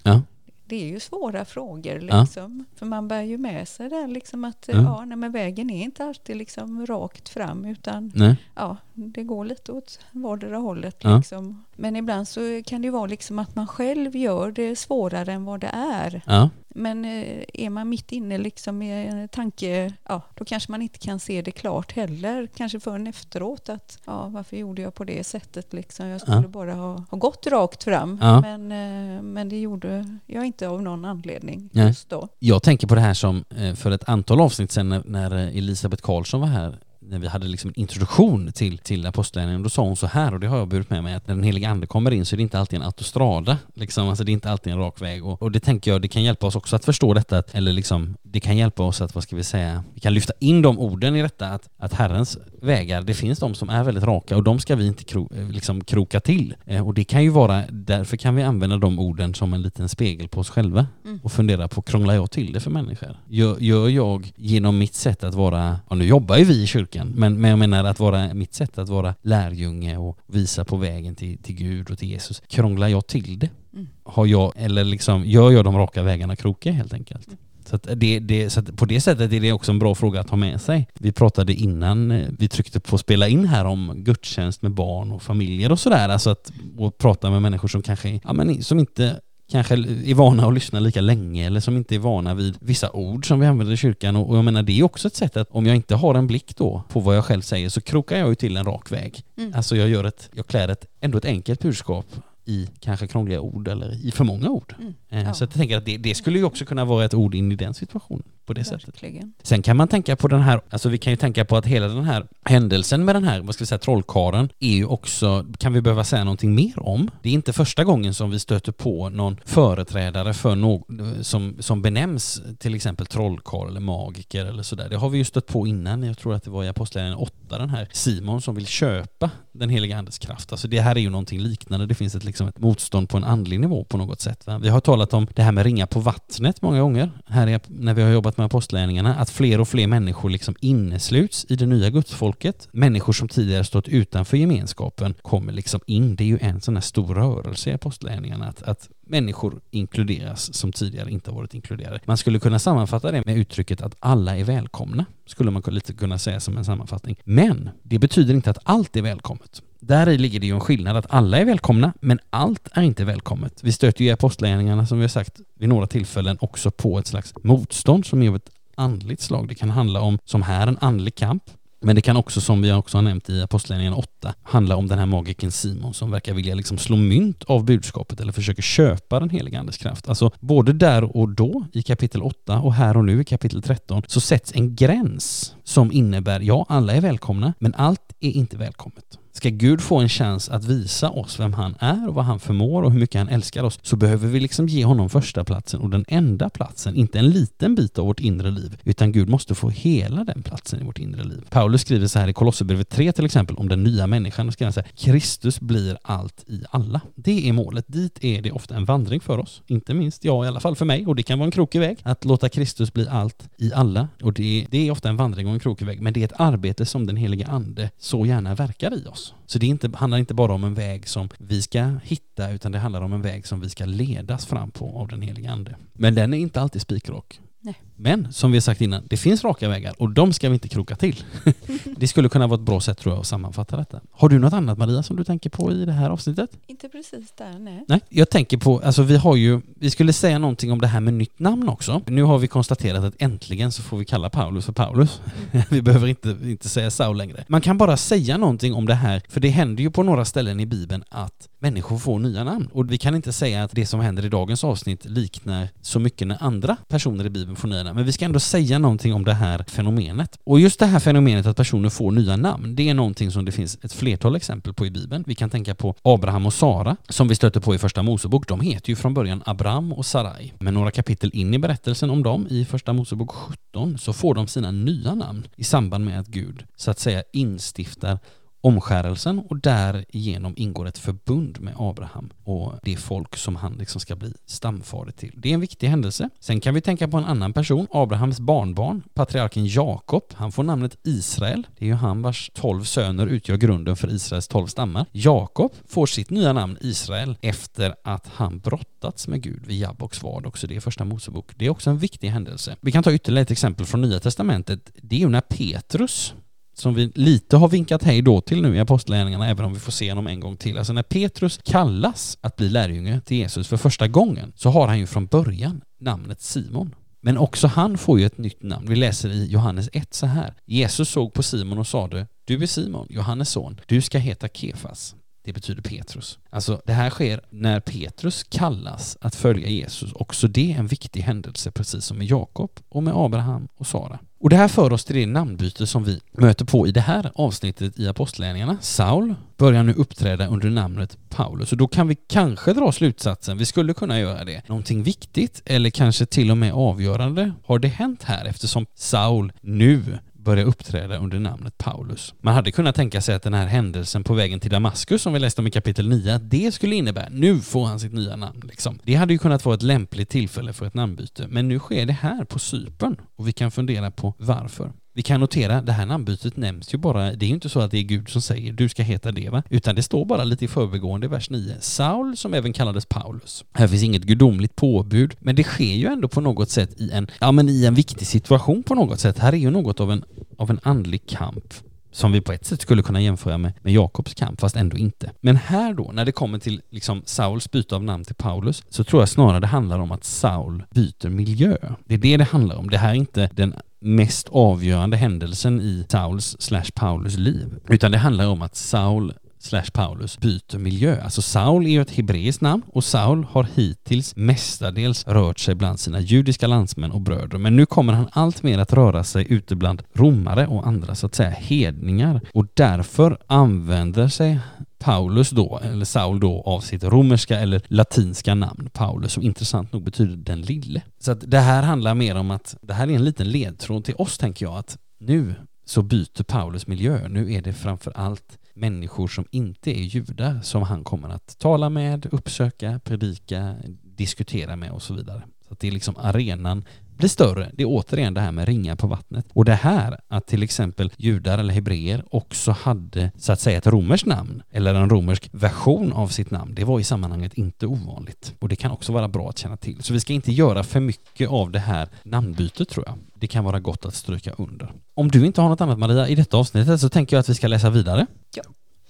Ja 0.02 0.22
det 0.66 0.76
är 0.76 0.88
ju 0.88 1.00
svåra 1.00 1.44
frågor 1.44 2.00
liksom. 2.00 2.64
Ja. 2.68 2.76
För 2.78 2.86
man 2.86 3.08
bär 3.08 3.22
ju 3.22 3.38
med 3.38 3.68
sig 3.68 3.88
det 3.88 4.06
liksom 4.06 4.44
att 4.44 4.68
ja 4.72 5.04
nej, 5.04 5.16
men 5.16 5.32
vägen 5.32 5.70
är 5.70 5.82
inte 5.82 6.04
alltid 6.04 6.36
liksom 6.36 6.86
rakt 6.86 7.28
fram 7.28 7.64
utan 7.64 8.12
nej. 8.14 8.36
ja, 8.54 8.76
det 8.94 9.22
går 9.22 9.44
lite 9.44 9.72
åt 9.72 9.98
vardera 10.12 10.56
hållet 10.56 10.96
ja. 11.00 11.16
liksom. 11.16 11.64
Men 11.76 11.96
ibland 11.96 12.28
så 12.28 12.62
kan 12.66 12.82
det 12.82 12.90
vara 12.90 13.06
liksom 13.06 13.38
att 13.38 13.54
man 13.54 13.66
själv 13.66 14.16
gör 14.16 14.50
det 14.50 14.76
svårare 14.76 15.32
än 15.32 15.44
vad 15.44 15.60
det 15.60 15.70
är. 15.72 16.22
Ja. 16.26 16.50
Men 16.76 17.04
eh, 17.04 17.44
är 17.54 17.70
man 17.70 17.88
mitt 17.88 18.12
inne 18.12 18.38
liksom 18.38 18.82
i 18.82 19.06
en 19.06 19.28
tanke, 19.28 19.92
ja, 20.08 20.22
då 20.34 20.44
kanske 20.44 20.70
man 20.70 20.82
inte 20.82 20.98
kan 20.98 21.20
se 21.20 21.42
det 21.42 21.50
klart 21.50 21.92
heller. 21.92 22.48
Kanske 22.56 22.80
förrän 22.80 23.06
efteråt 23.06 23.68
att, 23.68 23.98
ja, 24.04 24.28
varför 24.28 24.56
gjorde 24.56 24.82
jag 24.82 24.94
på 24.94 25.04
det 25.04 25.24
sättet 25.24 25.72
liksom? 25.72 26.06
Jag 26.06 26.20
skulle 26.20 26.36
ja. 26.36 26.48
bara 26.48 26.74
ha, 26.74 27.04
ha 27.10 27.18
gått 27.18 27.46
rakt 27.46 27.84
fram. 27.84 28.18
Ja. 28.22 28.40
Men, 28.40 28.72
eh, 28.72 29.22
men 29.22 29.48
det 29.48 29.60
gjorde 29.60 30.18
jag 30.26 30.44
inte 30.44 30.68
av 30.68 30.82
någon 30.82 31.04
anledning 31.04 31.70
Nej. 31.72 31.86
just 31.86 32.10
då. 32.10 32.28
Jag 32.38 32.62
tänker 32.62 32.86
på 32.86 32.94
det 32.94 33.00
här 33.00 33.14
som 33.14 33.44
eh, 33.56 33.74
för 33.74 33.90
ett 33.90 34.08
antal 34.08 34.40
avsnitt 34.40 34.72
sedan 34.72 35.02
när 35.06 35.30
Elisabeth 35.34 36.02
Karlsson 36.02 36.40
var 36.40 36.48
här 36.48 36.78
när 37.14 37.20
vi 37.20 37.28
hade 37.28 37.46
liksom 37.46 37.68
en 37.68 37.80
introduktion 37.80 38.52
till, 38.52 38.78
till 38.78 39.06
apostlagärningarna, 39.06 39.64
då 39.64 39.70
sa 39.70 39.82
hon 39.82 39.96
så 39.96 40.06
här, 40.06 40.34
och 40.34 40.40
det 40.40 40.46
har 40.46 40.58
jag 40.58 40.68
burit 40.68 40.90
med 40.90 41.04
mig, 41.04 41.14
att 41.14 41.28
när 41.28 41.34
den 41.34 41.44
heliga 41.44 41.68
ande 41.68 41.86
kommer 41.86 42.10
in 42.10 42.24
så 42.24 42.34
är 42.34 42.36
det 42.36 42.42
inte 42.42 42.58
alltid 42.58 42.78
en 42.78 42.84
autostrada, 42.84 43.58
liksom, 43.74 44.08
alltså 44.08 44.24
det 44.24 44.30
är 44.30 44.32
inte 44.32 44.50
alltid 44.50 44.72
en 44.72 44.78
rak 44.78 45.00
väg. 45.00 45.26
Och, 45.26 45.42
och 45.42 45.52
det 45.52 45.60
tänker 45.60 45.90
jag, 45.90 46.02
det 46.02 46.08
kan 46.08 46.22
hjälpa 46.22 46.46
oss 46.46 46.56
också 46.56 46.76
att 46.76 46.84
förstå 46.84 47.14
detta, 47.14 47.38
att, 47.38 47.54
eller 47.54 47.72
liksom, 47.72 48.16
det 48.22 48.40
kan 48.40 48.56
hjälpa 48.56 48.82
oss 48.82 49.00
att, 49.00 49.14
vad 49.14 49.24
ska 49.24 49.36
vi 49.36 49.44
säga, 49.44 49.84
vi 49.94 50.00
kan 50.00 50.14
lyfta 50.14 50.32
in 50.40 50.62
de 50.62 50.78
orden 50.78 51.16
i 51.16 51.22
detta, 51.22 51.48
att, 51.48 51.68
att 51.78 51.92
Herrens 51.92 52.38
vägar, 52.64 53.02
det 53.02 53.14
finns 53.14 53.38
de 53.38 53.54
som 53.54 53.68
är 53.68 53.84
väldigt 53.84 54.04
raka 54.04 54.36
och 54.36 54.42
de 54.42 54.60
ska 54.60 54.76
vi 54.76 54.86
inte 54.86 55.04
kro, 55.04 55.28
liksom 55.50 55.84
kroka 55.84 56.20
till. 56.20 56.54
Eh, 56.66 56.86
och 56.86 56.94
det 56.94 57.04
kan 57.04 57.22
ju 57.22 57.28
vara, 57.28 57.62
därför 57.70 58.16
kan 58.16 58.34
vi 58.34 58.42
använda 58.42 58.76
de 58.76 58.98
orden 58.98 59.34
som 59.34 59.54
en 59.54 59.62
liten 59.62 59.88
spegel 59.88 60.28
på 60.28 60.40
oss 60.40 60.50
själva 60.50 60.86
mm. 61.04 61.20
och 61.22 61.32
fundera 61.32 61.68
på, 61.68 61.82
krånglar 61.82 62.14
jag 62.14 62.30
till 62.30 62.52
det 62.52 62.60
för 62.60 62.70
människor? 62.70 63.16
Gör, 63.28 63.56
gör 63.58 63.88
jag 63.88 64.32
genom 64.36 64.78
mitt 64.78 64.94
sätt 64.94 65.24
att 65.24 65.34
vara, 65.34 65.80
ja 65.90 65.96
nu 65.96 66.04
jobbar 66.04 66.36
ju 66.36 66.44
vi 66.44 66.62
i 66.62 66.66
kyrkan 66.66 66.84
kyrkan. 66.84 67.12
Men, 67.16 67.40
men 67.40 67.50
jag 67.50 67.58
menar 67.58 67.84
att 67.84 68.00
vara, 68.00 68.34
mitt 68.34 68.54
sätt 68.54 68.78
att 68.78 68.88
vara 68.88 69.14
lärjunge 69.22 69.96
och 69.96 70.18
visa 70.26 70.64
på 70.64 70.76
vägen 70.76 71.14
till, 71.14 71.38
till 71.38 71.54
Gud 71.54 71.90
och 71.90 71.98
till 71.98 72.08
Jesus, 72.08 72.42
krånglar 72.48 72.88
jag 72.88 73.06
till 73.06 73.38
det? 73.38 73.50
Mm. 73.72 73.88
Har 74.04 74.26
jag, 74.26 74.52
eller 74.56 74.84
liksom, 74.84 75.24
gör 75.24 75.50
jag 75.50 75.64
de 75.64 75.76
raka 75.76 76.02
vägarna 76.02 76.36
krokiga 76.36 76.72
helt 76.72 76.94
enkelt? 76.94 77.26
Mm. 77.26 77.38
Så, 77.64 77.76
det, 77.76 78.18
det, 78.18 78.50
så 78.50 78.62
på 78.62 78.84
det 78.84 79.00
sättet 79.00 79.32
är 79.32 79.40
det 79.40 79.52
också 79.52 79.72
en 79.72 79.78
bra 79.78 79.94
fråga 79.94 80.20
att 80.20 80.30
ha 80.30 80.36
med 80.36 80.60
sig. 80.60 80.88
Vi 80.94 81.12
pratade 81.12 81.54
innan 81.54 82.10
eh, 82.10 82.28
vi 82.38 82.48
tryckte 82.48 82.80
på 82.80 82.98
spela 82.98 83.28
in 83.28 83.46
här 83.46 83.64
om 83.64 83.92
gudstjänst 83.96 84.62
med 84.62 84.72
barn 84.72 85.12
och 85.12 85.22
familjer 85.22 85.72
och 85.72 85.78
sådär. 85.78 86.08
Alltså 86.08 86.30
att 86.30 86.52
och 86.76 86.98
prata 86.98 87.30
med 87.30 87.42
människor 87.42 87.68
som 87.68 87.82
kanske, 87.82 88.20
ja 88.24 88.32
men 88.32 88.62
som 88.62 88.78
inte 88.78 89.20
kanske 89.50 89.74
är 90.04 90.14
vana 90.14 90.46
att 90.46 90.54
lyssna 90.54 90.80
lika 90.80 91.00
länge 91.00 91.46
eller 91.46 91.60
som 91.60 91.76
inte 91.76 91.94
är 91.94 91.98
vana 91.98 92.34
vid 92.34 92.56
vissa 92.60 92.90
ord 92.90 93.28
som 93.28 93.40
vi 93.40 93.46
använder 93.46 93.74
i 93.74 93.76
kyrkan 93.76 94.16
och, 94.16 94.36
jag 94.36 94.44
menar 94.44 94.62
det 94.62 94.80
är 94.80 94.82
också 94.82 95.08
ett 95.08 95.16
sätt 95.16 95.36
att 95.36 95.48
om 95.50 95.66
jag 95.66 95.76
inte 95.76 95.94
har 95.94 96.14
en 96.14 96.26
blick 96.26 96.56
då 96.56 96.82
på 96.88 97.00
vad 97.00 97.16
jag 97.16 97.24
själv 97.24 97.42
säger 97.42 97.68
så 97.68 97.80
krokar 97.80 98.18
jag 98.18 98.28
ju 98.28 98.34
till 98.34 98.56
en 98.56 98.64
rak 98.64 98.92
väg. 98.92 99.22
Mm. 99.36 99.52
Alltså 99.54 99.76
jag 99.76 99.88
gör 99.88 100.04
ett, 100.04 100.30
jag 100.34 100.46
klär 100.46 100.68
ett, 100.68 100.86
ändå 101.00 101.18
ett 101.18 101.24
enkelt 101.24 101.62
budskap 101.62 102.06
i 102.44 102.68
kanske 102.80 103.06
krångliga 103.06 103.40
ord 103.40 103.68
eller 103.68 104.06
i 104.06 104.10
för 104.10 104.24
många 104.24 104.50
ord. 104.50 104.74
Mm. 104.78 104.94
Eh, 105.08 105.22
ja. 105.22 105.34
Så 105.34 105.42
jag 105.42 105.50
tänker 105.50 105.76
att 105.76 105.84
det, 105.84 105.96
det, 105.96 106.14
skulle 106.14 106.38
ju 106.38 106.44
också 106.44 106.64
kunna 106.64 106.84
vara 106.84 107.04
ett 107.04 107.14
ord 107.14 107.34
in 107.34 107.52
i 107.52 107.56
den 107.56 107.74
situationen 107.74 108.22
på 108.46 108.52
det 108.52 108.70
Verkligen. 108.70 109.22
sättet. 109.22 109.46
Sen 109.46 109.62
kan 109.62 109.76
man 109.76 109.88
tänka 109.88 110.16
på 110.16 110.28
den 110.28 110.40
här, 110.40 110.60
alltså 110.70 110.88
vi 110.88 110.98
kan 110.98 111.12
ju 111.12 111.16
tänka 111.16 111.44
på 111.44 111.56
att 111.56 111.66
hela 111.66 111.88
den 111.88 112.04
här 112.04 112.26
händelsen 112.44 113.04
med 113.04 113.14
den 113.16 113.24
här, 113.24 113.40
vad 113.40 113.54
ska 113.54 113.62
vi 113.62 113.66
säga, 113.66 113.78
trollkaren 113.78 114.48
är 114.60 114.74
ju 114.74 114.86
också, 114.86 115.46
kan 115.58 115.72
vi 115.72 115.80
behöva 115.80 116.04
säga 116.04 116.24
någonting 116.24 116.54
mer 116.54 116.88
om? 116.88 117.10
Det 117.22 117.28
är 117.28 117.32
inte 117.32 117.52
första 117.52 117.84
gången 117.84 118.14
som 118.14 118.30
vi 118.30 118.38
stöter 118.38 118.72
på 118.72 119.08
någon 119.08 119.36
företrädare 119.44 120.34
för 120.34 120.54
någon 120.54 121.24
som, 121.24 121.56
som 121.60 121.82
benämns 121.82 122.42
till 122.58 122.74
exempel 122.74 123.06
trollkarl 123.06 123.68
eller 123.68 123.80
magiker 123.80 124.44
eller 124.44 124.62
sådär. 124.62 124.88
Det 124.88 124.96
har 124.96 125.08
vi 125.08 125.18
ju 125.18 125.24
stött 125.24 125.46
på 125.46 125.66
innan, 125.66 126.02
jag 126.02 126.18
tror 126.18 126.34
att 126.34 126.44
det 126.44 126.50
var 126.50 126.64
i 126.64 126.68
Apostlagärningarna 126.68 127.22
8, 127.22 127.58
den 127.58 127.70
här 127.70 127.88
Simon 127.92 128.42
som 128.42 128.54
vill 128.54 128.66
köpa 128.66 129.30
den 129.52 129.68
heliga 129.68 129.98
andens 129.98 130.18
kraft. 130.18 130.52
Alltså 130.52 130.68
det 130.68 130.80
här 130.80 130.96
är 130.96 131.00
ju 131.00 131.10
någonting 131.10 131.40
liknande, 131.40 131.86
det 131.86 131.94
finns 131.94 132.14
ett, 132.14 132.24
liksom 132.24 132.48
ett 132.48 132.58
motstånd 132.58 133.08
på 133.08 133.16
en 133.16 133.24
andlig 133.24 133.60
nivå 133.60 133.84
på 133.84 133.96
något 133.96 134.20
sätt. 134.20 134.46
Va? 134.46 134.58
Vi 134.58 134.68
har 134.68 134.80
talat 134.80 135.14
om 135.14 135.26
det 135.34 135.42
här 135.42 135.52
med 135.52 135.64
ringa 135.64 135.86
på 135.86 136.00
vattnet 136.00 136.62
många 136.62 136.80
gånger, 136.80 137.10
här 137.26 137.60
när 137.68 137.94
vi 137.94 138.02
har 138.02 138.10
jobbat 138.10 138.33
med 138.36 138.44
apostlagärningarna, 138.44 139.14
att 139.14 139.30
fler 139.30 139.60
och 139.60 139.68
fler 139.68 139.86
människor 139.86 140.30
liksom 140.30 140.54
innesluts 140.60 141.46
i 141.48 141.56
det 141.56 141.66
nya 141.66 141.90
gudsfolket. 141.90 142.68
Människor 142.72 143.12
som 143.12 143.28
tidigare 143.28 143.64
stått 143.64 143.88
utanför 143.88 144.36
gemenskapen 144.36 145.14
kommer 145.22 145.52
liksom 145.52 145.80
in. 145.86 146.16
Det 146.16 146.24
är 146.24 146.28
ju 146.28 146.38
en 146.40 146.60
sån 146.60 146.76
här 146.76 146.80
stor 146.80 147.14
rörelse 147.14 147.70
i 147.70 147.72
apostlagärningarna, 147.72 148.46
att, 148.46 148.62
att 148.62 148.88
människor 149.06 149.60
inkluderas 149.70 150.54
som 150.54 150.72
tidigare 150.72 151.10
inte 151.10 151.30
har 151.30 151.36
varit 151.36 151.54
inkluderade. 151.54 152.00
Man 152.04 152.16
skulle 152.16 152.38
kunna 152.38 152.58
sammanfatta 152.58 153.12
det 153.12 153.26
med 153.26 153.36
uttrycket 153.36 153.82
att 153.82 153.96
alla 153.98 154.36
är 154.36 154.44
välkomna, 154.44 155.04
skulle 155.26 155.50
man 155.50 155.62
lite 155.66 155.92
kunna 155.92 156.18
säga 156.18 156.40
som 156.40 156.56
en 156.56 156.64
sammanfattning. 156.64 157.16
Men 157.24 157.70
det 157.82 157.98
betyder 157.98 158.34
inte 158.34 158.50
att 158.50 158.58
allt 158.62 158.96
är 158.96 159.02
välkommet. 159.02 159.62
Där 159.86 160.08
i 160.08 160.18
ligger 160.18 160.40
det 160.40 160.46
ju 160.46 160.54
en 160.54 160.60
skillnad 160.60 160.96
att 160.96 161.06
alla 161.08 161.38
är 161.38 161.44
välkomna, 161.44 161.92
men 162.00 162.18
allt 162.30 162.68
är 162.72 162.82
inte 162.82 163.04
välkommet. 163.04 163.60
Vi 163.62 163.72
stöter 163.72 164.02
ju 164.02 164.08
i 164.08 164.12
apostlagärningarna, 164.12 164.86
som 164.86 164.98
vi 164.98 165.04
har 165.04 165.08
sagt 165.08 165.40
vid 165.54 165.68
några 165.68 165.86
tillfällen, 165.86 166.38
också 166.40 166.70
på 166.70 166.98
ett 166.98 167.06
slags 167.06 167.34
motstånd 167.42 168.06
som 168.06 168.22
är 168.22 168.28
av 168.28 168.36
ett 168.36 168.50
andligt 168.74 169.20
slag. 169.20 169.48
Det 169.48 169.54
kan 169.54 169.70
handla 169.70 170.00
om, 170.00 170.18
som 170.24 170.42
här, 170.42 170.66
en 170.66 170.78
andlig 170.80 171.14
kamp. 171.14 171.42
Men 171.80 171.96
det 171.96 172.02
kan 172.02 172.16
också, 172.16 172.40
som 172.40 172.62
vi 172.62 172.72
också 172.72 172.96
har 172.96 173.02
nämnt 173.02 173.30
i 173.30 173.42
Apostlagärningarna 173.42 173.96
8, 173.96 174.34
handla 174.42 174.76
om 174.76 174.88
den 174.88 174.98
här 174.98 175.06
magiken 175.06 175.52
Simon 175.52 175.94
som 175.94 176.10
verkar 176.10 176.34
vilja 176.34 176.54
liksom 176.54 176.78
slå 176.78 176.96
mynt 176.96 177.44
av 177.44 177.64
budskapet 177.64 178.20
eller 178.20 178.32
försöker 178.32 178.62
köpa 178.62 179.20
den 179.20 179.30
heliga 179.30 179.60
andes 179.60 179.78
kraft. 179.78 180.08
Alltså 180.08 180.30
både 180.40 180.72
där 180.72 181.16
och 181.16 181.28
då 181.28 181.66
i 181.72 181.82
kapitel 181.82 182.22
8 182.22 182.60
och 182.60 182.74
här 182.74 182.96
och 182.96 183.04
nu 183.04 183.20
i 183.20 183.24
kapitel 183.24 183.62
13 183.62 184.02
så 184.06 184.20
sätts 184.20 184.52
en 184.54 184.76
gräns 184.76 185.54
som 185.64 185.92
innebär, 185.92 186.40
ja, 186.40 186.66
alla 186.68 186.92
är 186.92 187.00
välkomna, 187.00 187.54
men 187.58 187.74
allt 187.74 188.12
är 188.20 188.30
inte 188.30 188.56
välkommet. 188.56 189.18
Ska 189.36 189.48
Gud 189.48 189.80
få 189.80 189.98
en 189.98 190.08
chans 190.08 190.48
att 190.48 190.64
visa 190.64 191.10
oss 191.10 191.40
vem 191.40 191.52
han 191.52 191.74
är 191.78 192.08
och 192.08 192.14
vad 192.14 192.24
han 192.24 192.40
förmår 192.40 192.82
och 192.82 192.92
hur 192.92 193.00
mycket 193.00 193.18
han 193.18 193.28
älskar 193.28 193.64
oss 193.64 193.78
så 193.82 193.96
behöver 193.96 194.28
vi 194.28 194.40
liksom 194.40 194.68
ge 194.68 194.84
honom 194.84 195.10
första 195.10 195.44
platsen 195.44 195.80
och 195.80 195.90
den 195.90 196.04
enda 196.08 196.50
platsen, 196.50 196.96
inte 196.96 197.18
en 197.18 197.30
liten 197.30 197.74
bit 197.74 197.98
av 197.98 198.06
vårt 198.06 198.20
inre 198.20 198.50
liv, 198.50 198.76
utan 198.84 199.12
Gud 199.12 199.28
måste 199.28 199.54
få 199.54 199.70
hela 199.70 200.24
den 200.24 200.42
platsen 200.42 200.80
i 200.80 200.84
vårt 200.84 200.98
inre 200.98 201.24
liv. 201.24 201.44
Paulus 201.50 201.80
skriver 201.80 202.06
så 202.06 202.18
här 202.18 202.28
i 202.28 202.32
Kolosserbrevet 202.32 202.88
3 202.88 203.12
till 203.12 203.24
exempel 203.24 203.56
om 203.56 203.68
den 203.68 203.82
nya 203.82 204.06
människan, 204.06 204.46
och 204.48 204.52
skriver 204.52 204.72
så 204.72 204.80
här, 204.80 204.90
Kristus 204.96 205.60
blir 205.60 205.98
allt 206.02 206.44
i 206.46 206.62
alla. 206.70 207.00
Det 207.14 207.48
är 207.48 207.52
målet, 207.52 207.84
dit 207.88 208.24
är 208.24 208.42
det 208.42 208.52
ofta 208.52 208.76
en 208.76 208.84
vandring 208.84 209.20
för 209.20 209.38
oss, 209.38 209.62
inte 209.66 209.94
minst 209.94 210.24
jag 210.24 210.44
i 210.44 210.48
alla 210.48 210.60
fall 210.60 210.76
för 210.76 210.84
mig, 210.84 211.06
och 211.06 211.16
det 211.16 211.22
kan 211.22 211.38
vara 211.38 211.46
en 211.46 211.52
krokig 211.52 211.80
väg, 211.80 211.98
att 212.02 212.24
låta 212.24 212.48
Kristus 212.48 212.92
bli 212.92 213.08
allt 213.08 213.48
i 213.56 213.72
alla. 213.72 214.08
Och 214.22 214.32
det, 214.32 214.66
det 214.70 214.88
är 214.88 214.90
ofta 214.90 215.08
en 215.08 215.16
vandring 215.16 215.46
och 215.46 215.54
en 215.54 215.60
krokig 215.60 215.86
väg, 215.86 216.00
men 216.00 216.12
det 216.12 216.20
är 216.20 216.24
ett 216.24 216.40
arbete 216.40 216.86
som 216.86 217.06
den 217.06 217.16
helige 217.16 217.46
Ande 217.46 217.90
så 217.98 218.26
gärna 218.26 218.54
verkar 218.54 218.94
i 218.94 219.06
oss. 219.06 219.23
Så 219.46 219.58
det 219.58 219.66
inte, 219.66 219.90
handlar 219.94 220.18
inte 220.18 220.34
bara 220.34 220.52
om 220.52 220.64
en 220.64 220.74
väg 220.74 221.08
som 221.08 221.28
vi 221.38 221.62
ska 221.62 221.98
hitta, 222.02 222.50
utan 222.50 222.72
det 222.72 222.78
handlar 222.78 223.00
om 223.00 223.12
en 223.12 223.22
väg 223.22 223.46
som 223.46 223.60
vi 223.60 223.70
ska 223.70 223.84
ledas 223.84 224.46
fram 224.46 224.70
på 224.70 224.98
av 224.98 225.08
den 225.08 225.22
helige 225.22 225.50
Ande. 225.50 225.76
Men 225.92 226.14
den 226.14 226.34
är 226.34 226.38
inte 226.38 226.60
alltid 226.60 226.82
spikrak. 226.82 227.40
Nej. 227.60 227.74
Men 227.96 228.32
som 228.32 228.50
vi 228.50 228.56
har 228.56 228.60
sagt 228.60 228.80
innan, 228.80 229.02
det 229.10 229.16
finns 229.16 229.44
raka 229.44 229.68
vägar 229.68 229.94
och 229.98 230.10
de 230.10 230.32
ska 230.32 230.48
vi 230.48 230.54
inte 230.54 230.68
kroka 230.68 230.96
till. 230.96 231.24
det 231.96 232.08
skulle 232.08 232.28
kunna 232.28 232.46
vara 232.46 232.60
ett 232.60 232.66
bra 232.66 232.80
sätt 232.80 232.98
tror 232.98 233.14
jag 233.14 233.20
att 233.20 233.26
sammanfatta 233.26 233.76
detta. 233.76 234.00
Har 234.10 234.28
du 234.28 234.38
något 234.38 234.52
annat 234.52 234.78
Maria 234.78 235.02
som 235.02 235.16
du 235.16 235.24
tänker 235.24 235.50
på 235.50 235.72
i 235.72 235.84
det 235.84 235.92
här 235.92 236.10
avsnittet? 236.10 236.50
Inte 236.66 236.88
precis 236.88 237.32
där, 237.38 237.58
nej. 237.58 237.84
Nej, 237.88 238.00
jag 238.08 238.30
tänker 238.30 238.56
på, 238.56 238.78
alltså 238.78 239.02
vi 239.02 239.16
har 239.16 239.36
ju, 239.36 239.60
vi 239.74 239.90
skulle 239.90 240.12
säga 240.12 240.38
någonting 240.38 240.72
om 240.72 240.80
det 240.80 240.86
här 240.86 241.00
med 241.00 241.14
nytt 241.14 241.38
namn 241.38 241.68
också. 241.68 242.02
Nu 242.06 242.22
har 242.22 242.38
vi 242.38 242.48
konstaterat 242.48 243.04
att 243.04 243.14
äntligen 243.18 243.72
så 243.72 243.82
får 243.82 243.96
vi 243.96 244.04
kalla 244.04 244.30
Paulus 244.30 244.64
för 244.64 244.72
Paulus. 244.72 245.20
vi 245.70 245.82
behöver 245.82 246.06
inte, 246.08 246.36
inte 246.44 246.68
säga 246.68 246.90
Saul 246.90 247.16
längre. 247.16 247.44
Man 247.48 247.60
kan 247.60 247.78
bara 247.78 247.96
säga 247.96 248.36
någonting 248.36 248.74
om 248.74 248.86
det 248.86 248.94
här, 248.94 249.22
för 249.28 249.40
det 249.40 249.48
händer 249.48 249.82
ju 249.82 249.90
på 249.90 250.02
några 250.02 250.24
ställen 250.24 250.60
i 250.60 250.66
Bibeln 250.66 251.04
att 251.08 251.48
människor 251.58 251.98
får 251.98 252.18
nya 252.18 252.44
namn. 252.44 252.68
Och 252.72 252.92
vi 252.92 252.98
kan 252.98 253.14
inte 253.14 253.32
säga 253.32 253.64
att 253.64 253.70
det 253.70 253.86
som 253.86 254.00
händer 254.00 254.24
i 254.24 254.28
dagens 254.28 254.64
avsnitt 254.64 255.04
liknar 255.04 255.68
så 255.80 255.98
mycket 255.98 256.28
när 256.28 256.36
andra 256.40 256.76
personer 256.88 257.24
i 257.24 257.30
Bibeln 257.30 257.56
får 257.56 257.68
nya 257.68 257.82
namn. 257.84 257.96
Men 257.96 258.04
vi 258.04 258.12
ska 258.12 258.24
ändå 258.24 258.40
säga 258.40 258.78
någonting 258.78 259.14
om 259.14 259.24
det 259.24 259.34
här 259.34 259.64
fenomenet. 259.68 260.38
Och 260.44 260.60
just 260.60 260.80
det 260.80 260.86
här 260.86 261.00
fenomenet 261.00 261.46
att 261.46 261.56
personer 261.56 261.88
får 261.88 262.10
nya 262.10 262.36
namn, 262.36 262.74
det 262.74 262.88
är 262.88 262.94
någonting 262.94 263.30
som 263.30 263.44
det 263.44 263.52
finns 263.52 263.78
ett 263.82 263.92
flertal 263.92 264.36
exempel 264.36 264.74
på 264.74 264.86
i 264.86 264.90
Bibeln. 264.90 265.24
Vi 265.26 265.34
kan 265.34 265.50
tänka 265.50 265.74
på 265.74 265.94
Abraham 266.02 266.46
och 266.46 266.54
Sara, 266.54 266.96
som 267.08 267.28
vi 267.28 267.34
stöter 267.34 267.60
på 267.60 267.74
i 267.74 267.78
Första 267.78 268.02
Mosebok. 268.02 268.48
De 268.48 268.60
heter 268.60 268.90
ju 268.90 268.96
från 268.96 269.14
början 269.14 269.42
Abram 269.46 269.92
och 269.92 270.06
Sarai. 270.06 270.52
Men 270.58 270.74
några 270.74 270.90
kapitel 270.90 271.30
in 271.34 271.54
i 271.54 271.58
berättelsen 271.58 272.10
om 272.10 272.22
dem, 272.22 272.46
i 272.50 272.64
Första 272.64 272.92
Mosebok 272.92 273.30
17, 273.30 273.98
så 273.98 274.12
får 274.12 274.34
de 274.34 274.46
sina 274.46 274.70
nya 274.70 275.14
namn 275.14 275.46
i 275.56 275.64
samband 275.64 276.04
med 276.04 276.20
att 276.20 276.26
Gud, 276.26 276.64
så 276.76 276.90
att 276.90 276.98
säga, 276.98 277.22
instiftar 277.32 278.18
omskärelsen 278.64 279.38
och 279.38 279.60
därigenom 279.60 280.54
ingår 280.56 280.86
ett 280.88 280.98
förbund 280.98 281.60
med 281.60 281.74
Abraham 281.76 282.30
och 282.44 282.72
det 282.82 282.96
folk 282.96 283.36
som 283.36 283.56
han 283.56 283.72
liksom 283.72 284.00
ska 284.00 284.16
bli 284.16 284.32
stamfader 284.46 285.12
till. 285.12 285.34
Det 285.36 285.50
är 285.50 285.54
en 285.54 285.60
viktig 285.60 285.88
händelse. 285.88 286.30
Sen 286.40 286.60
kan 286.60 286.74
vi 286.74 286.80
tänka 286.80 287.08
på 287.08 287.16
en 287.16 287.24
annan 287.24 287.52
person, 287.52 287.86
Abrahams 287.90 288.40
barnbarn, 288.40 289.02
patriarken 289.14 289.66
Jakob. 289.66 290.22
Han 290.32 290.52
får 290.52 290.62
namnet 290.62 290.96
Israel. 291.02 291.66
Det 291.78 291.84
är 291.84 291.86
ju 291.86 291.94
han 291.94 292.22
vars 292.22 292.50
tolv 292.54 292.84
söner 292.84 293.26
utgör 293.26 293.56
grunden 293.56 293.96
för 293.96 294.14
Israels 294.14 294.48
tolv 294.48 294.66
stammar. 294.66 295.06
Jakob 295.12 295.72
får 295.88 296.06
sitt 296.06 296.30
nya 296.30 296.52
namn 296.52 296.78
Israel 296.80 297.36
efter 297.40 297.94
att 298.04 298.26
han 298.26 298.58
brottats 298.58 299.28
med 299.28 299.42
Gud 299.42 299.66
vid 299.66 299.78
Jabboks 299.78 300.22
vad, 300.22 300.46
också 300.46 300.66
det 300.66 300.76
är 300.76 300.80
första 300.80 301.04
Mosebok. 301.04 301.50
Det 301.56 301.66
är 301.66 301.70
också 301.70 301.90
en 301.90 301.98
viktig 301.98 302.28
händelse. 302.28 302.76
Vi 302.80 302.92
kan 302.92 303.02
ta 303.02 303.12
ytterligare 303.12 303.42
ett 303.42 303.50
exempel 303.50 303.86
från 303.86 304.00
Nya 304.00 304.20
Testamentet. 304.20 304.90
Det 305.02 305.16
är 305.16 305.20
ju 305.20 305.28
när 305.28 305.40
Petrus 305.40 306.34
som 306.74 306.94
vi 306.94 307.12
lite 307.14 307.56
har 307.56 307.68
vinkat 307.68 308.02
hej 308.02 308.22
då 308.22 308.40
till 308.40 308.62
nu 308.62 308.76
i 308.76 308.80
Apostlagärningarna, 308.80 309.48
även 309.48 309.64
om 309.64 309.74
vi 309.74 309.80
får 309.80 309.92
se 309.92 310.10
honom 310.10 310.26
en 310.26 310.40
gång 310.40 310.56
till. 310.56 310.78
Alltså 310.78 310.92
när 310.92 311.02
Petrus 311.02 311.60
kallas 311.64 312.38
att 312.40 312.56
bli 312.56 312.68
lärjunge 312.68 313.20
till 313.20 313.36
Jesus 313.36 313.68
för 313.68 313.76
första 313.76 314.08
gången 314.08 314.52
så 314.56 314.70
har 314.70 314.88
han 314.88 314.98
ju 314.98 315.06
från 315.06 315.26
början 315.26 315.80
namnet 316.00 316.40
Simon. 316.40 316.94
Men 317.20 317.38
också 317.38 317.66
han 317.66 317.98
får 317.98 318.18
ju 318.18 318.26
ett 318.26 318.38
nytt 318.38 318.62
namn. 318.62 318.86
Vi 318.88 318.96
läser 318.96 319.30
i 319.30 319.46
Johannes 319.46 319.88
1 319.92 320.14
så 320.14 320.26
här. 320.26 320.54
Jesus 320.64 321.08
såg 321.08 321.32
på 321.32 321.42
Simon 321.42 321.78
och 321.78 321.86
sade 321.86 322.26
Du 322.44 322.62
är 322.62 322.66
Simon, 322.66 323.06
Johannes 323.10 323.50
son. 323.50 323.80
Du 323.86 324.00
ska 324.00 324.18
heta 324.18 324.48
Kefas. 324.48 325.14
Det 325.44 325.52
betyder 325.52 325.82
Petrus. 325.82 326.38
Alltså 326.50 326.82
det 326.86 326.92
här 326.92 327.10
sker 327.10 327.40
när 327.50 327.80
Petrus 327.80 328.42
kallas 328.42 329.18
att 329.20 329.34
följa 329.34 329.68
Jesus. 329.68 330.12
Också 330.12 330.48
det 330.48 330.72
är 330.72 330.78
en 330.78 330.86
viktig 330.86 331.20
händelse 331.20 331.70
precis 331.70 332.04
som 332.04 332.18
med 332.18 332.26
Jakob 332.26 332.70
och 332.88 333.02
med 333.02 333.14
Abraham 333.16 333.68
och 333.76 333.86
Sara. 333.86 334.18
Och 334.44 334.50
det 334.50 334.56
här 334.56 334.68
för 334.68 334.92
oss 334.92 335.04
till 335.04 335.16
det 335.16 335.26
namnbyte 335.26 335.86
som 335.86 336.04
vi 336.04 336.20
möter 336.32 336.64
på 336.64 336.86
i 336.86 336.92
det 336.92 337.00
här 337.00 337.30
avsnittet 337.34 337.98
i 337.98 338.08
Apostlagärningarna. 338.08 338.78
Saul 338.80 339.34
börjar 339.56 339.82
nu 339.82 339.92
uppträda 339.92 340.46
under 340.46 340.70
namnet 340.70 341.18
Paulus 341.28 341.72
och 341.72 341.78
då 341.78 341.88
kan 341.88 342.08
vi 342.08 342.14
kanske 342.14 342.72
dra 342.72 342.92
slutsatsen, 342.92 343.58
vi 343.58 343.64
skulle 343.64 343.94
kunna 343.94 344.20
göra 344.20 344.44
det, 344.44 344.68
någonting 344.68 345.02
viktigt 345.02 345.62
eller 345.64 345.90
kanske 345.90 346.26
till 346.26 346.50
och 346.50 346.56
med 346.56 346.72
avgörande 346.72 347.52
har 347.64 347.78
det 347.78 347.88
hänt 347.88 348.22
här 348.22 348.44
eftersom 348.44 348.86
Saul 348.94 349.52
nu 349.60 350.18
börja 350.44 350.64
uppträda 350.64 351.18
under 351.18 351.38
namnet 351.38 351.78
Paulus. 351.78 352.34
Man 352.40 352.54
hade 352.54 352.72
kunnat 352.72 352.94
tänka 352.94 353.20
sig 353.20 353.34
att 353.34 353.42
den 353.42 353.54
här 353.54 353.66
händelsen 353.66 354.24
på 354.24 354.34
vägen 354.34 354.60
till 354.60 354.70
Damaskus 354.70 355.22
som 355.22 355.32
vi 355.32 355.38
läste 355.38 355.60
om 355.60 355.66
i 355.66 355.70
kapitel 355.70 356.08
9, 356.08 356.34
att 356.34 356.50
det 356.50 356.74
skulle 356.74 356.96
innebära, 356.96 357.28
nu 357.30 357.60
får 357.60 357.86
han 357.86 358.00
sitt 358.00 358.12
nya 358.12 358.36
namn 358.36 358.60
liksom. 358.64 358.98
Det 359.04 359.14
hade 359.14 359.32
ju 359.32 359.38
kunnat 359.38 359.64
vara 359.64 359.74
ett 359.74 359.82
lämpligt 359.82 360.28
tillfälle 360.28 360.72
för 360.72 360.86
ett 360.86 360.94
namnbyte, 360.94 361.46
men 361.48 361.68
nu 361.68 361.78
sker 361.78 362.06
det 362.06 362.12
här 362.12 362.44
på 362.44 362.58
Cypern 362.58 363.16
och 363.36 363.48
vi 363.48 363.52
kan 363.52 363.70
fundera 363.70 364.10
på 364.10 364.34
varför. 364.38 364.92
Vi 365.16 365.22
kan 365.22 365.40
notera, 365.40 365.82
det 365.82 365.92
här 365.92 366.06
namnbytet 366.06 366.56
nämns 366.56 366.94
ju 366.94 366.98
bara, 366.98 367.32
det 367.32 367.46
är 367.46 367.48
ju 367.48 367.54
inte 367.54 367.68
så 367.68 367.80
att 367.80 367.90
det 367.90 367.98
är 367.98 368.02
Gud 368.02 368.28
som 368.28 368.42
säger 368.42 368.72
du 368.72 368.88
ska 368.88 369.02
heta 369.02 369.32
det 369.32 369.50
va? 369.50 369.62
Utan 369.70 369.94
det 369.94 370.02
står 370.02 370.24
bara 370.24 370.44
lite 370.44 370.64
i 370.64 370.68
förbegående 370.68 371.26
i 371.26 371.28
vers 371.28 371.50
9. 371.50 371.76
Saul, 371.80 372.36
som 372.36 372.54
även 372.54 372.72
kallades 372.72 373.06
Paulus. 373.06 373.64
Här 373.72 373.88
finns 373.88 374.02
inget 374.02 374.22
gudomligt 374.22 374.76
påbud, 374.76 375.34
men 375.38 375.54
det 375.54 375.64
sker 375.64 375.94
ju 375.94 376.06
ändå 376.06 376.28
på 376.28 376.40
något 376.40 376.70
sätt 376.70 377.00
i 377.00 377.10
en, 377.10 377.26
ja 377.40 377.52
men 377.52 377.68
i 377.68 377.84
en 377.84 377.94
viktig 377.94 378.26
situation 378.26 378.82
på 378.82 378.94
något 378.94 379.20
sätt. 379.20 379.38
Här 379.38 379.52
är 379.52 379.56
ju 379.56 379.70
något 379.70 380.00
av 380.00 380.12
en, 380.12 380.24
av 380.58 380.70
en 380.70 380.80
andlig 380.82 381.26
kamp 381.26 381.74
som 382.14 382.32
vi 382.32 382.40
på 382.40 382.52
ett 382.52 382.66
sätt 382.66 382.80
skulle 382.80 383.02
kunna 383.02 383.20
jämföra 383.20 383.58
med, 383.58 383.72
med 383.82 383.92
Jakobs 383.92 384.34
kamp, 384.34 384.60
fast 384.60 384.76
ändå 384.76 384.96
inte. 384.96 385.30
Men 385.40 385.56
här 385.56 385.94
då, 385.94 386.10
när 386.12 386.24
det 386.24 386.32
kommer 386.32 386.58
till 386.58 386.82
liksom 386.90 387.22
Sauls 387.24 387.70
byte 387.70 387.94
av 387.94 388.04
namn 388.04 388.24
till 388.24 388.34
Paulus, 388.34 388.82
så 388.88 389.04
tror 389.04 389.22
jag 389.22 389.28
snarare 389.28 389.60
det 389.60 389.66
handlar 389.66 389.98
om 389.98 390.12
att 390.12 390.24
Saul 390.24 390.84
byter 390.94 391.28
miljö. 391.28 391.76
Det 392.04 392.14
är 392.14 392.18
det 392.18 392.36
det 392.36 392.44
handlar 392.44 392.76
om. 392.76 392.90
Det 392.90 392.98
här 392.98 393.10
är 393.10 393.14
inte 393.14 393.50
den 393.52 393.74
mest 394.00 394.48
avgörande 394.50 395.16
händelsen 395.16 395.80
i 395.80 396.06
Sauls 396.08 396.56
slash 396.58 396.90
Paulus 396.94 397.36
liv, 397.36 397.78
utan 397.88 398.12
det 398.12 398.18
handlar 398.18 398.46
om 398.46 398.62
att 398.62 398.76
Saul 398.76 399.32
slash 399.64 399.90
Paulus 399.92 400.38
byter 400.38 400.78
miljö. 400.78 401.20
Alltså 401.22 401.42
Saul 401.42 401.86
är 401.86 401.90
ju 401.90 402.00
ett 402.00 402.10
hebreiskt 402.10 402.60
namn 402.60 402.82
och 402.86 403.04
Saul 403.04 403.44
har 403.44 403.66
hittills 403.74 404.36
mestadels 404.36 405.26
rört 405.26 405.58
sig 405.58 405.74
bland 405.74 406.00
sina 406.00 406.20
judiska 406.20 406.66
landsmän 406.66 407.12
och 407.12 407.20
bröder. 407.20 407.58
Men 407.58 407.76
nu 407.76 407.86
kommer 407.86 408.12
han 408.12 408.28
allt 408.32 408.62
mer 408.62 408.78
att 408.78 408.92
röra 408.92 409.24
sig 409.24 409.52
ute 409.52 409.76
bland 409.76 410.02
romare 410.12 410.66
och 410.66 410.86
andra 410.86 411.14
så 411.14 411.26
att 411.26 411.34
säga 411.34 411.50
hedningar 411.50 412.40
och 412.52 412.66
därför 412.74 413.38
använder 413.46 414.28
sig 414.28 414.58
Paulus 414.98 415.50
då, 415.50 415.80
eller 415.82 416.04
Saul 416.04 416.40
då, 416.40 416.62
av 416.66 416.80
sitt 416.80 417.04
romerska 417.04 417.60
eller 417.60 417.82
latinska 417.86 418.54
namn 418.54 418.90
Paulus, 418.92 419.32
som 419.32 419.42
intressant 419.42 419.92
nog 419.92 420.04
betyder 420.04 420.36
den 420.36 420.62
lille. 420.62 421.02
Så 421.20 421.32
att 421.32 421.50
det 421.50 421.60
här 421.60 421.82
handlar 421.82 422.14
mer 422.14 422.34
om 422.36 422.50
att 422.50 422.76
det 422.82 422.94
här 422.94 423.10
är 423.10 423.14
en 423.14 423.24
liten 423.24 423.50
ledtråd 423.50 424.04
till 424.04 424.14
oss, 424.18 424.38
tänker 424.38 424.66
jag, 424.66 424.76
att 424.76 424.98
nu 425.20 425.54
så 425.84 426.02
byter 426.02 426.42
Paulus 426.42 426.86
miljö. 426.86 427.28
Nu 427.28 427.52
är 427.52 427.62
det 427.62 427.72
framför 427.72 428.12
allt 428.16 428.58
människor 428.74 429.28
som 429.28 429.44
inte 429.50 429.90
är 429.90 430.02
judar 430.02 430.60
som 430.60 430.82
han 430.82 431.04
kommer 431.04 431.28
att 431.28 431.58
tala 431.58 431.88
med, 431.90 432.26
uppsöka, 432.32 433.00
predika, 433.04 433.76
diskutera 434.02 434.76
med 434.76 434.90
och 434.90 435.02
så 435.02 435.14
vidare. 435.14 435.42
Så 435.66 435.72
att 435.72 435.80
det 435.80 435.88
är 435.88 435.92
liksom 435.92 436.16
arenan 436.16 436.84
blir 437.16 437.28
större. 437.28 437.70
Det 437.72 437.82
är 437.82 437.86
återigen 437.86 438.34
det 438.34 438.40
här 438.40 438.52
med 438.52 438.68
ringar 438.68 438.96
på 438.96 439.06
vattnet. 439.06 439.46
Och 439.52 439.64
det 439.64 439.74
här 439.74 440.20
att 440.28 440.46
till 440.46 440.62
exempel 440.62 441.12
judar 441.16 441.58
eller 441.58 441.74
hebreer 441.74 442.24
också 442.30 442.70
hade 442.70 443.30
så 443.36 443.52
att 443.52 443.60
säga 443.60 443.78
ett 443.78 443.86
romerskt 443.86 444.26
namn 444.26 444.62
eller 444.70 444.94
en 444.94 445.10
romersk 445.10 445.48
version 445.52 446.12
av 446.12 446.28
sitt 446.28 446.50
namn, 446.50 446.74
det 446.74 446.84
var 446.84 447.00
i 447.00 447.04
sammanhanget 447.04 447.54
inte 447.54 447.86
ovanligt. 447.86 448.54
Och 448.58 448.68
det 448.68 448.76
kan 448.76 448.90
också 448.90 449.12
vara 449.12 449.28
bra 449.28 449.48
att 449.48 449.58
känna 449.58 449.76
till. 449.76 450.02
Så 450.02 450.12
vi 450.12 450.20
ska 450.20 450.32
inte 450.32 450.52
göra 450.52 450.82
för 450.82 451.00
mycket 451.00 451.48
av 451.48 451.70
det 451.70 451.78
här 451.78 452.08
namnbytet 452.22 452.88
tror 452.88 453.04
jag. 453.06 453.18
Det 453.34 453.46
kan 453.46 453.64
vara 453.64 453.80
gott 453.80 454.04
att 454.04 454.14
stryka 454.14 454.52
under. 454.58 454.92
Om 455.14 455.30
du 455.30 455.46
inte 455.46 455.60
har 455.60 455.68
något 455.68 455.80
annat 455.80 455.98
Maria 455.98 456.28
i 456.28 456.34
detta 456.34 456.56
avsnittet 456.56 457.00
så 457.00 457.08
tänker 457.08 457.36
jag 457.36 457.40
att 457.40 457.48
vi 457.48 457.54
ska 457.54 457.66
läsa 457.68 457.90
vidare. 457.90 458.26
Ja. 458.54 458.62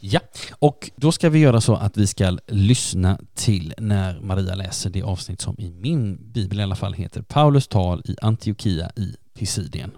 Ja, 0.07 0.21
och 0.59 0.91
då 0.97 1.13
ska 1.13 1.31
vi 1.31 1.39
göra 1.39 1.61
så 1.61 1.75
att 1.75 1.97
vi 1.97 2.07
ska 2.07 2.39
lyssna 2.47 3.19
till 3.35 3.75
när 3.79 4.21
Maria 4.21 4.55
läser 4.55 4.91
det 4.91 5.03
avsnitt 5.03 5.41
som 5.41 5.55
i 5.59 5.71
min 5.71 6.19
bibel 6.33 6.61
i 6.61 6.63
alla 6.63 6.77
fall 6.77 6.93
heter 6.93 7.23
Paulus 7.23 7.69
tal 7.69 8.03
i 8.05 8.17
Antiochia 8.23 8.91
i 8.97 9.17
Pisidien. 9.35 9.91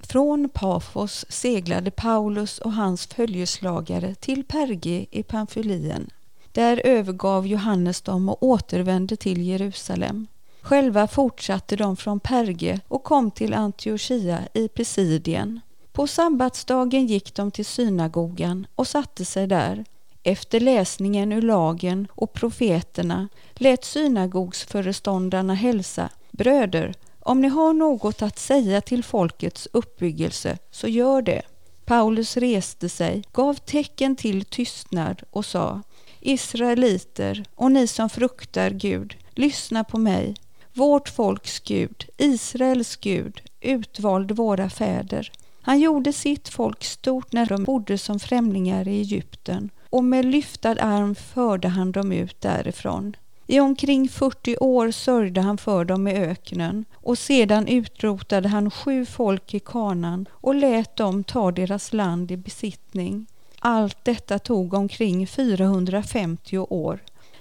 Från 0.00 0.48
Pafos 0.48 1.24
seglade 1.28 1.90
Paulus 1.90 2.58
och 2.58 2.72
hans 2.72 3.06
följeslagare 3.06 4.14
till 4.14 4.44
Perge 4.44 5.06
i 5.10 5.22
Pamfylien. 5.22 6.10
Där 6.52 6.80
övergav 6.84 7.46
Johannes 7.46 8.00
dem 8.00 8.28
och 8.28 8.42
återvände 8.42 9.16
till 9.16 9.42
Jerusalem. 9.42 10.26
Själva 10.60 11.06
fortsatte 11.06 11.76
de 11.76 11.96
från 11.96 12.20
Perge 12.20 12.80
och 12.88 13.04
kom 13.04 13.30
till 13.30 13.54
Antiochia 13.54 14.38
i 14.54 14.68
Pisidien. 14.68 15.60
På 15.98 16.06
sabbatsdagen 16.06 17.06
gick 17.06 17.34
de 17.34 17.50
till 17.50 17.64
synagogan 17.64 18.66
och 18.74 18.86
satte 18.86 19.24
sig 19.24 19.46
där. 19.46 19.84
Efter 20.22 20.60
läsningen 20.60 21.32
ur 21.32 21.42
lagen 21.42 22.08
och 22.10 22.32
profeterna 22.32 23.28
lät 23.54 23.84
synagogsföreståndarna 23.84 25.54
hälsa. 25.54 26.10
Bröder, 26.30 26.94
om 27.20 27.40
ni 27.40 27.48
har 27.48 27.72
något 27.72 28.22
att 28.22 28.38
säga 28.38 28.80
till 28.80 29.04
folkets 29.04 29.68
uppbyggelse, 29.72 30.58
så 30.70 30.88
gör 30.88 31.22
det. 31.22 31.42
Paulus 31.84 32.36
reste 32.36 32.88
sig, 32.88 33.22
gav 33.32 33.54
tecken 33.54 34.16
till 34.16 34.44
tystnad 34.44 35.22
och 35.30 35.44
sa 35.44 35.82
Israeliter 36.20 37.44
och 37.54 37.72
ni 37.72 37.86
som 37.86 38.10
fruktar 38.10 38.70
Gud, 38.70 39.16
lyssna 39.34 39.84
på 39.84 39.98
mig. 39.98 40.34
Vårt 40.72 41.08
folks 41.08 41.60
Gud, 41.60 42.04
Israels 42.16 42.96
Gud, 42.96 43.40
utvalde 43.60 44.34
våra 44.34 44.70
fäder. 44.70 45.32
Han 45.68 45.80
gjorde 45.80 46.12
sitt 46.12 46.48
folk 46.48 46.84
stort 46.84 47.32
när 47.32 47.46
de 47.46 47.64
bodde 47.64 47.98
som 47.98 48.20
främlingar 48.20 48.88
i 48.88 49.00
Egypten 49.00 49.70
och 49.90 50.04
med 50.04 50.24
lyftad 50.24 50.76
arm 50.80 51.14
förde 51.14 51.68
han 51.68 51.92
dem 51.92 52.12
ut 52.12 52.40
därifrån. 52.40 53.16
I 53.46 53.60
omkring 53.60 54.08
40 54.08 54.56
år 54.56 54.90
sörjde 54.90 55.40
han 55.40 55.58
för 55.58 55.84
dem 55.84 56.08
i 56.08 56.12
öknen 56.12 56.84
och 56.94 57.18
sedan 57.18 57.68
utrotade 57.68 58.48
han 58.48 58.70
sju 58.70 59.06
folk 59.06 59.54
i 59.54 59.60
kanan 59.60 60.28
och 60.32 60.54
lät 60.54 60.96
dem 60.96 61.24
ta 61.24 61.52
deras 61.52 61.92
land 61.92 62.30
i 62.30 62.36
besittning. 62.36 63.26
Allt 63.58 64.04
detta 64.04 64.38
tog 64.38 64.74
omkring 64.74 65.26
450 65.26 66.58
år. 66.58 66.98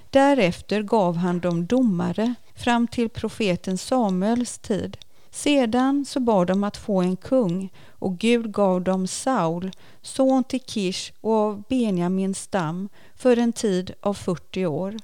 Därefter 0.10 0.82
gav 0.82 1.16
han 1.16 1.40
dem 1.40 1.66
domare 1.66 2.34
fram 2.56 2.88
till 2.88 3.10
profeten 3.10 3.78
Samuels 3.78 4.58
tid. 4.58 4.98
Sedan 5.32 6.06
så 6.06 6.20
bad 6.20 6.48
de 6.48 6.64
att 6.64 6.78
få 6.78 7.02
en 7.02 7.16
kung 7.16 7.70
och 8.00 8.18
Gud 8.18 8.52
gav 8.52 8.82
dem 8.82 9.08
Saul, 9.08 9.72
son 10.02 10.44
till 10.44 10.62
Kish 10.62 11.12
och 11.22 11.34
av 11.34 11.64
Benjamins 11.70 12.42
stam, 12.42 12.90
för 13.16 13.38
en 13.38 13.54
tid 13.54 13.94
av 14.02 14.14
40 14.14 14.66
år. 14.66 14.98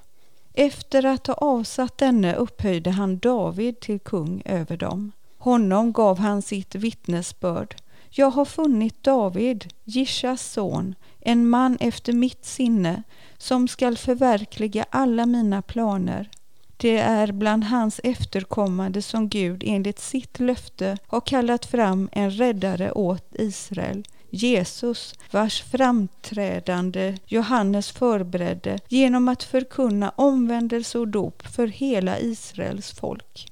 Efter 0.54 1.06
att 1.06 1.26
ha 1.26 1.34
avsatt 1.34 1.98
denne 1.98 2.34
upphöjde 2.34 2.90
han 2.90 3.18
David 3.18 3.80
till 3.80 4.00
kung 4.00 4.42
över 4.44 4.76
dem. 4.76 5.12
Honom 5.38 5.92
gav 5.92 6.18
han 6.18 6.42
sitt 6.42 6.74
vittnesbörd. 6.74 7.76
Jag 8.10 8.30
har 8.30 8.44
funnit 8.44 9.02
David, 9.02 9.64
Jishas 9.84 10.52
son, 10.52 10.94
en 11.20 11.48
man 11.48 11.76
efter 11.80 12.12
mitt 12.12 12.44
sinne, 12.44 13.02
som 13.38 13.68
skall 13.68 13.96
förverkliga 13.96 14.86
alla 14.90 15.26
mina 15.26 15.62
planer. 15.62 16.30
Det 16.76 16.98
är 16.98 17.32
bland 17.32 17.64
hans 17.64 18.00
efterkommande 18.04 19.02
som 19.02 19.28
Gud 19.28 19.62
enligt 19.66 19.98
sitt 19.98 20.40
löfte 20.40 20.96
har 21.06 21.20
kallat 21.20 21.66
fram 21.66 22.08
en 22.12 22.30
räddare 22.30 22.92
åt 22.92 23.26
Israel, 23.32 24.04
Jesus, 24.30 25.14
vars 25.30 25.62
framträdande 25.62 27.16
Johannes 27.26 27.90
förberedde 27.90 28.78
genom 28.88 29.28
att 29.28 29.42
förkunna 29.42 30.12
omvändelse 30.16 30.98
och 30.98 31.08
dop 31.08 31.46
för 31.46 31.66
hela 31.66 32.18
Israels 32.18 32.90
folk. 32.92 33.48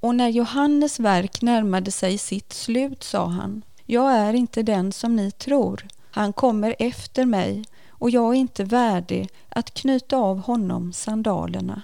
Och 0.00 0.14
när 0.14 0.28
Johannes 0.28 1.00
verk 1.00 1.42
närmade 1.42 1.90
sig 1.90 2.18
sitt 2.18 2.52
slut 2.52 3.02
sa 3.02 3.26
han, 3.26 3.62
jag 3.86 4.12
är 4.12 4.32
inte 4.32 4.62
den 4.62 4.92
som 4.92 5.16
ni 5.16 5.30
tror, 5.30 5.86
han 6.10 6.32
kommer 6.32 6.74
efter 6.78 7.24
mig 7.24 7.64
och 7.88 8.10
jag 8.10 8.34
är 8.34 8.38
inte 8.38 8.64
värdig 8.64 9.28
att 9.48 9.74
knyta 9.74 10.16
av 10.16 10.38
honom 10.38 10.92
sandalerna. 10.92 11.82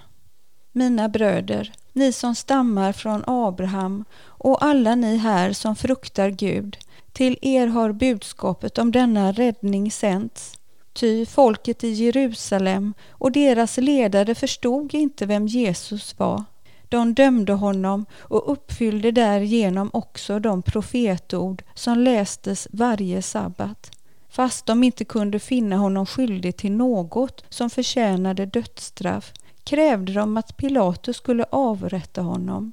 Mina 0.71 1.09
bröder, 1.09 1.73
ni 1.93 2.11
som 2.11 2.35
stammar 2.35 2.93
från 2.93 3.23
Abraham 3.27 4.05
och 4.25 4.65
alla 4.65 4.95
ni 4.95 5.17
här 5.17 5.53
som 5.53 5.75
fruktar 5.75 6.29
Gud, 6.29 6.77
till 7.11 7.37
er 7.41 7.67
har 7.67 7.91
budskapet 7.91 8.77
om 8.77 8.91
denna 8.91 9.31
räddning 9.31 9.91
sänts. 9.91 10.53
Ty 10.93 11.25
folket 11.25 11.83
i 11.83 11.89
Jerusalem 11.89 12.93
och 13.09 13.31
deras 13.31 13.77
ledare 13.77 14.35
förstod 14.35 14.93
inte 14.93 15.25
vem 15.25 15.47
Jesus 15.47 16.19
var. 16.19 16.43
De 16.89 17.13
dömde 17.13 17.53
honom 17.53 18.05
och 18.19 18.51
uppfyllde 18.51 19.11
därigenom 19.11 19.89
också 19.93 20.39
de 20.39 20.61
profetord 20.61 21.63
som 21.73 21.97
lästes 21.97 22.67
varje 22.71 23.21
sabbat 23.21 23.91
fast 24.31 24.65
de 24.65 24.83
inte 24.83 25.05
kunde 25.05 25.39
finna 25.39 25.77
honom 25.77 26.05
skyldig 26.05 26.57
till 26.57 26.71
något 26.71 27.43
som 27.49 27.69
förtjänade 27.69 28.45
dödsstraff 28.45 29.33
krävde 29.71 30.13
de 30.13 30.37
att 30.37 30.57
Pilatus 30.57 31.17
skulle 31.17 31.45
avrätta 31.49 32.21
honom. 32.21 32.71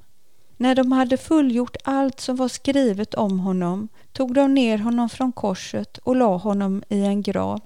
När 0.57 0.75
de 0.75 0.91
hade 0.91 1.17
fullgjort 1.17 1.75
allt 1.83 2.19
som 2.19 2.35
var 2.35 2.47
skrivet 2.47 3.13
om 3.13 3.39
honom 3.39 3.87
tog 4.11 4.33
de 4.33 4.53
ner 4.53 4.77
honom 4.77 5.09
från 5.09 5.31
korset 5.31 5.97
och 5.97 6.15
la 6.15 6.37
honom 6.37 6.83
i 6.89 7.01
en 7.05 7.21
grav. 7.21 7.61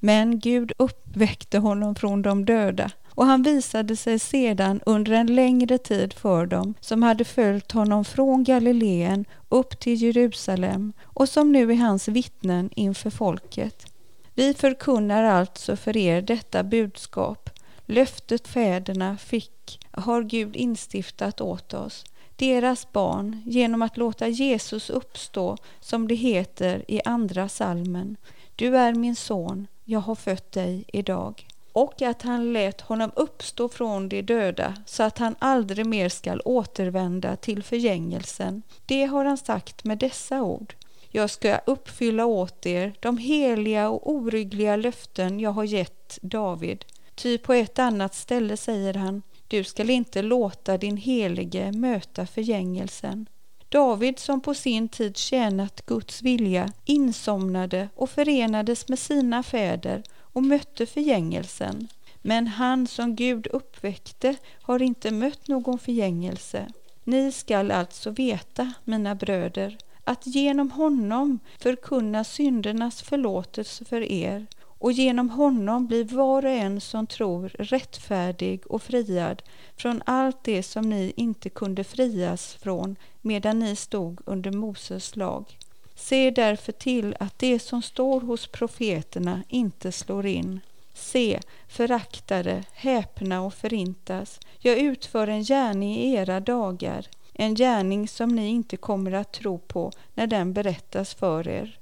Men 0.00 0.38
Gud 0.38 0.72
uppväckte 0.78 1.58
honom 1.58 1.94
från 1.94 2.22
de 2.22 2.44
döda 2.44 2.90
och 3.08 3.26
han 3.26 3.42
visade 3.42 3.96
sig 3.96 4.18
sedan 4.18 4.80
under 4.86 5.12
en 5.12 5.34
längre 5.34 5.78
tid 5.78 6.12
för 6.12 6.46
dem 6.46 6.74
som 6.80 7.02
hade 7.02 7.24
följt 7.24 7.72
honom 7.72 8.04
från 8.04 8.44
Galileen 8.44 9.24
upp 9.48 9.80
till 9.80 10.02
Jerusalem 10.02 10.92
och 11.02 11.28
som 11.28 11.52
nu 11.52 11.72
är 11.72 11.76
hans 11.76 12.08
vittnen 12.08 12.70
inför 12.76 13.10
folket. 13.10 13.86
Vi 14.34 14.54
förkunnar 14.54 15.24
alltså 15.24 15.76
för 15.76 15.96
er 15.96 16.22
detta 16.22 16.62
budskap. 16.62 17.43
Löftet 17.86 18.48
fäderna 18.48 19.16
fick 19.16 19.80
har 19.90 20.22
Gud 20.22 20.56
instiftat 20.56 21.40
åt 21.40 21.74
oss, 21.74 22.04
deras 22.36 22.92
barn, 22.92 23.42
genom 23.46 23.82
att 23.82 23.96
låta 23.96 24.28
Jesus 24.28 24.90
uppstå, 24.90 25.56
som 25.80 26.08
det 26.08 26.14
heter 26.14 26.84
i 26.88 27.00
andra 27.04 27.48
salmen. 27.48 28.16
Du 28.56 28.76
är 28.76 28.94
min 28.94 29.16
son, 29.16 29.66
jag 29.84 30.00
har 30.00 30.14
fött 30.14 30.52
dig 30.52 30.84
idag 30.92 31.46
och 31.74 32.02
att 32.02 32.22
han 32.22 32.52
lät 32.52 32.80
honom 32.80 33.10
uppstå 33.16 33.68
från 33.68 34.08
de 34.08 34.22
döda 34.22 34.74
så 34.86 35.02
att 35.02 35.18
han 35.18 35.34
aldrig 35.38 35.86
mer 35.86 36.08
skall 36.08 36.42
återvända 36.44 37.36
till 37.36 37.62
förgängelsen. 37.62 38.62
Det 38.86 39.04
har 39.04 39.24
han 39.24 39.38
sagt 39.38 39.84
med 39.84 39.98
dessa 39.98 40.42
ord. 40.42 40.74
Jag 41.10 41.30
ska 41.30 41.58
uppfylla 41.66 42.26
åt 42.26 42.66
er 42.66 42.92
de 43.00 43.18
heliga 43.18 43.88
och 43.88 44.10
oryggliga 44.10 44.76
löften 44.76 45.40
jag 45.40 45.50
har 45.50 45.64
gett 45.64 46.18
David. 46.22 46.84
Ty 47.14 47.38
på 47.38 47.52
ett 47.52 47.78
annat 47.78 48.14
ställe 48.14 48.56
säger 48.56 48.94
han, 48.94 49.22
du 49.48 49.64
skall 49.64 49.90
inte 49.90 50.22
låta 50.22 50.78
din 50.78 50.96
helige 50.96 51.72
möta 51.72 52.26
förgängelsen. 52.26 53.26
David 53.68 54.18
som 54.18 54.40
på 54.40 54.54
sin 54.54 54.88
tid 54.88 55.16
tjänat 55.16 55.86
Guds 55.86 56.22
vilja 56.22 56.72
insomnade 56.84 57.88
och 57.94 58.10
förenades 58.10 58.88
med 58.88 58.98
sina 58.98 59.42
fäder 59.42 60.02
och 60.18 60.42
mötte 60.42 60.86
förgängelsen. 60.86 61.88
Men 62.22 62.46
han 62.46 62.86
som 62.86 63.16
Gud 63.16 63.46
uppväckte 63.46 64.36
har 64.62 64.82
inte 64.82 65.10
mött 65.10 65.48
någon 65.48 65.78
förgängelse. 65.78 66.66
Ni 67.04 67.32
skall 67.32 67.70
alltså 67.70 68.10
veta, 68.10 68.72
mina 68.84 69.14
bröder, 69.14 69.78
att 70.04 70.26
genom 70.26 70.70
honom 70.70 71.38
förkunna 71.58 72.24
syndernas 72.24 73.02
förlåtelse 73.02 73.84
för 73.84 74.12
er 74.12 74.46
och 74.84 74.92
genom 74.92 75.30
honom 75.30 75.86
blir 75.86 76.04
var 76.04 76.44
och 76.44 76.50
en 76.50 76.80
som 76.80 77.06
tror 77.06 77.48
rättfärdig 77.48 78.66
och 78.66 78.82
friad 78.82 79.42
från 79.76 80.02
allt 80.06 80.44
det 80.44 80.62
som 80.62 80.90
ni 80.90 81.12
inte 81.16 81.50
kunde 81.50 81.84
frias 81.84 82.54
från 82.54 82.96
medan 83.20 83.58
ni 83.58 83.76
stod 83.76 84.20
under 84.24 84.50
Moses 84.50 85.16
lag. 85.16 85.58
Se 85.94 86.30
därför 86.30 86.72
till 86.72 87.16
att 87.20 87.38
det 87.38 87.58
som 87.58 87.82
står 87.82 88.20
hos 88.20 88.46
profeterna 88.46 89.42
inte 89.48 89.92
slår 89.92 90.26
in. 90.26 90.60
Se, 90.94 91.40
föraktade, 91.68 92.64
häpna 92.72 93.42
och 93.42 93.54
förintas. 93.54 94.40
Jag 94.58 94.78
utför 94.78 95.28
en 95.28 95.42
gärning 95.42 95.96
i 95.96 96.14
era 96.14 96.40
dagar, 96.40 97.06
en 97.32 97.54
gärning 97.54 98.08
som 98.08 98.28
ni 98.28 98.46
inte 98.46 98.76
kommer 98.76 99.12
att 99.12 99.32
tro 99.32 99.58
på 99.58 99.92
när 100.14 100.26
den 100.26 100.52
berättas 100.52 101.14
för 101.14 101.48
er. 101.48 101.78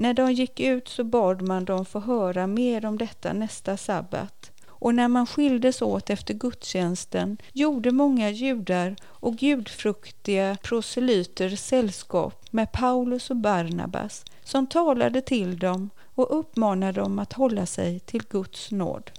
När 0.00 0.14
de 0.14 0.32
gick 0.32 0.60
ut 0.60 0.88
så 0.88 1.04
bad 1.04 1.42
man 1.42 1.64
dem 1.64 1.84
få 1.84 2.00
höra 2.00 2.46
mer 2.46 2.86
om 2.86 2.98
detta 2.98 3.32
nästa 3.32 3.76
sabbat. 3.76 4.50
Och 4.66 4.94
när 4.94 5.08
man 5.08 5.26
skildes 5.26 5.82
åt 5.82 6.10
efter 6.10 6.34
gudstjänsten 6.34 7.36
gjorde 7.52 7.90
många 7.90 8.30
judar 8.30 8.96
och 9.04 9.36
gudfruktiga 9.36 10.56
proselyter 10.62 11.56
sällskap 11.56 12.44
med 12.50 12.72
Paulus 12.72 13.30
och 13.30 13.36
Barnabas 13.36 14.24
som 14.44 14.66
talade 14.66 15.20
till 15.20 15.58
dem 15.58 15.90
och 16.14 16.38
uppmanade 16.38 17.00
dem 17.00 17.18
att 17.18 17.32
hålla 17.32 17.66
sig 17.66 18.00
till 18.00 18.22
Guds 18.30 18.70
nåd. 18.70 19.10